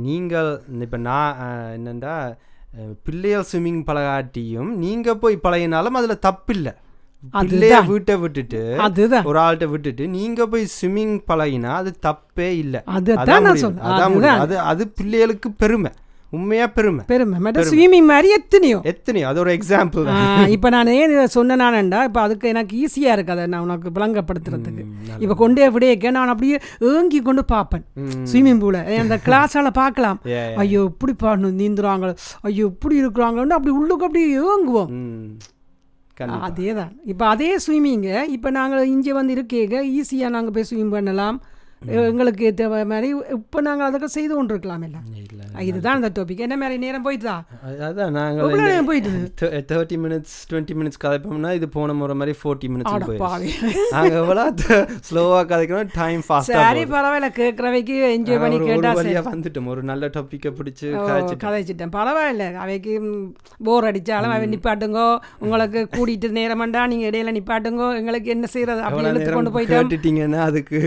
நீங்கள் 0.00 0.50
இப்போ 0.82 0.98
நான் 1.04 1.30
அஹ், 1.42 1.76
பிள்ளைகள் 3.04 3.44
ஸ்விம்மிங் 3.52 3.82
பழகாட்டியும் 3.84 4.76
நீங்க 4.76 5.14
போய் 5.14 5.38
பழகினாலும் 5.44 5.96
அதுல 6.00 6.18
தப்பில்லை. 6.26 6.74
பிள்ளைய 7.32 7.86
வீட்டை 7.86 8.16
விட்டுட்டு 8.16 8.76
அதுதான். 8.78 9.24
ஒரு 9.24 9.38
ஆள்கிட்ட 9.38 9.64
விட்டுட்டு 9.64 10.08
நீங்க 10.08 10.46
போய் 10.46 10.68
ஸ்விம்மிங் 10.80 11.20
பழகினா 11.28 11.66
அது 11.66 11.96
தப்பே 12.06 12.48
இல்லை. 12.58 12.80
அதான். 14.20 14.38
அது 14.38 14.58
அது 14.58 14.88
பிள்ளைகளுக்கு 14.88 15.50
பெருமை. 15.50 15.90
உண்மையா 16.36 16.64
பெருமை. 16.76 17.02
பெருமை. 17.10 17.36
மற்ற 17.44 17.60
ஸ்விமிங் 17.70 18.08
மாதிரி 18.10 18.28
எத்தனையோ. 18.38 18.78
எத்தனையோ? 18.92 19.26
அது 19.30 19.38
ஒரு 19.44 19.52
எக்ஸாம்பிள் 19.58 20.04
இப்போ 20.54 20.68
நான் 20.74 20.90
ஏன் 20.96 21.12
இதை 21.14 21.24
சொன்னேனானண்டா 21.36 22.00
இப்போ 22.08 22.20
அதுக்கு 22.26 22.46
எனக்கு 22.52 22.74
ஈஸியாக 22.82 23.14
இருக்குது 23.16 23.36
அதை 23.36 23.46
நான் 23.52 23.64
உனக்கு 23.66 23.90
விளங்கப்படுத்துறதுக்கு. 23.96 24.84
இப்போ 25.22 25.34
கொண்டே 25.42 25.68
விடையக்க 25.76 26.12
நான் 26.18 26.32
அப்படியே 26.34 26.56
ஏங்கி 26.92 27.20
கொண்டு 27.28 27.44
பார்ப்பேன். 27.54 27.84
ஸ்விம்மிங் 28.32 28.62
பூலை 28.64 28.82
அந்த 29.04 29.18
கிளாஸால் 29.28 29.70
பார்க்கலாம். 29.82 30.18
ஐயோ 30.64 30.82
இப்படி 30.92 31.14
பாடணும் 31.24 31.58
நீந்துறாங்க 31.62 32.14
ஐயோ 32.50 32.66
இப்படி 32.74 32.96
இருக்கிறாங்கன்னு 33.02 33.58
அப்படி 33.58 33.74
உள்ளுக்கு 33.80 34.06
அப்படி 34.08 34.24
ஏங்குவோம். 34.46 34.90
அதே 36.48 36.70
தான் 36.78 36.92
இப்போ 37.12 37.24
அதே 37.32 37.50
ஸ்விம்மிங்கை 37.64 38.16
இப்போ 38.36 38.48
நாங்கள் 38.56 38.90
இங்கே 38.94 39.12
வந்து 39.18 39.34
இருக்கேங்க 39.36 39.76
ஈஸியாக 39.98 40.34
நாங்கள் 40.36 40.54
போய் 40.56 40.68
ஸ்விம் 40.70 40.94
பண்ணலாம். 40.94 41.36
எங்களுக்கு 42.02 42.44
ஏற்ற 42.44 42.62
மாதிரி 42.86 43.08
இப்போ 43.34 43.58
நாங்கள் 43.60 43.86
அதுக்கு 43.86 44.08
செய்து 44.10 44.32
கொண்டு 44.34 44.52
இருக்கலாம் 44.54 44.82
எல்லாம் 44.82 45.04
இல்ல 45.20 45.42
இதுதான் 45.64 45.96
அந்த 45.98 46.10
டாபிக் 46.16 46.42
என்ன 46.46 46.56
மாதிரி 46.56 46.76
நேரம் 46.78 47.04
போயிட்டுதா 47.04 47.36
அது- 47.66 47.82
அதான் 47.88 48.14
நாங்கள் 48.16 48.86
போயிட்டு 48.88 49.60
தேர்ட்டி 49.70 49.96
மினிட்ஸ் 50.00 50.34
டுவெண்ட்டி 50.50 50.74
மினிட்ஸ் 50.78 51.00
கதைப்போம்னா 51.04 51.50
இது 51.52 51.68
போன 51.70 51.94
முறை 51.94 52.16
மாதிரி 52.16 52.34
ஃபோர்ட்டி 52.40 52.70
மினிட்ஸ் 52.70 52.94
நாங்கள் 53.92 54.18
எவ்வளோ 54.18 54.44
ஸ்லோவாக 55.08 55.44
கதைக்கிறோம் 55.50 55.92
டைம் 55.94 56.22
ஃபாஸ்ட்டாக 56.22 56.58
சரி 56.60 56.82
பரவாயில்ல 56.88 57.30
கேட்குறவைக்கு 57.38 57.96
என்ஜாய் 58.10 58.42
பண்ணி 58.42 58.58
கேட்டா 58.64 58.92
வழியாக 58.98 59.24
வந்துட்டோம். 59.28 59.68
ஒரு 59.68 59.82
நல்ல 59.84 60.10
டாப்பிக்கை 60.14 60.52
பிடிச்சி 60.54 60.86
கதைச்சிட்டேன் 61.44 61.94
பரவாயில்ல 61.94 62.44
அவைக்கு 62.58 62.92
போர் 63.64 63.84
அடிச்சாலும் 63.84 64.34
அவன் 64.34 64.52
நிப்பாட்டுங்கோ. 64.54 65.06
உங்களுக்கு 65.38 65.80
கூட்டிட்டு 65.92 66.30
நேரமாண்டா 66.38 66.82
நீங்க 66.86 67.06
இடையில 67.10 67.32
நிப்பாட்டுங்கோ. 67.34 67.88
எங்களுக்கு 67.98 68.30
என்ன 68.30 68.46
செய்யறது 68.48 68.80
அப்படி 68.82 68.96
எவ்வளோ 68.98 69.12
இழுத்து 69.12 69.28
நேரம் 69.28 69.38
கொண்டு 69.40 69.72
கேட்டுட்டீங்கன்னா 69.72 70.42
அதுக்கு 70.46 70.78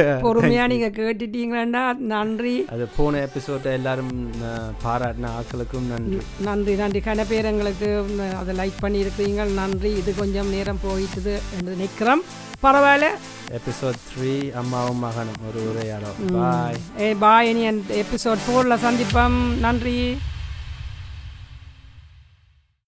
ஆமா 0.06 0.20
பெரிய 0.20 0.24
பொறுமையா 0.24 0.66
நீங்க 0.66 0.88
கேட்டுட்டீங்களா 0.88 1.96
நன்றி. 1.96 2.66
அது 2.72 2.88
போன 2.96 3.28
எபிசோட்டை 3.28 3.72
எல்லாரும் 3.72 4.32
பாராட்டின 4.84 5.30
ஆட்களுக்கும் 5.38 5.88
நன்றி. 5.92 6.18
நன்றி 6.40 6.74
நன்றி. 6.74 7.00
கன 7.00 7.24
பேர் 7.28 7.44
எங்களுக்கு 7.44 8.02
ம், 8.02 8.20
அதை 8.38 8.56
லைக் 8.56 8.82
பண்ணியிருக்கிறீங்க. 8.82 9.52
நன்றி. 9.52 9.92
இது 9.92 10.14
கொஞ்சம் 10.14 10.48
நேரம் 10.48 10.80
போயிட்டுது 10.84 11.38
என்று 11.58 11.76
நிற்கிறோம் 11.76 12.24
பரவாயில்ல. 12.62 13.06
எபிசோட் 13.58 14.00
த்ரீ 14.08 14.52
அம்மாவும் 14.52 14.98
மகனும். 14.98 15.38
ஒரு 15.48 15.70
உரையாடல். 15.70 16.16
பாய் 16.32 16.76
ஏ 17.00 17.14
பாய் 17.14 17.48
இனி 17.48 17.68
எபிசோட் 18.04 18.44
ஃபோரில் 18.46 18.82
சந்திப்போம். 18.86 19.58
நன்றி. 19.58 20.18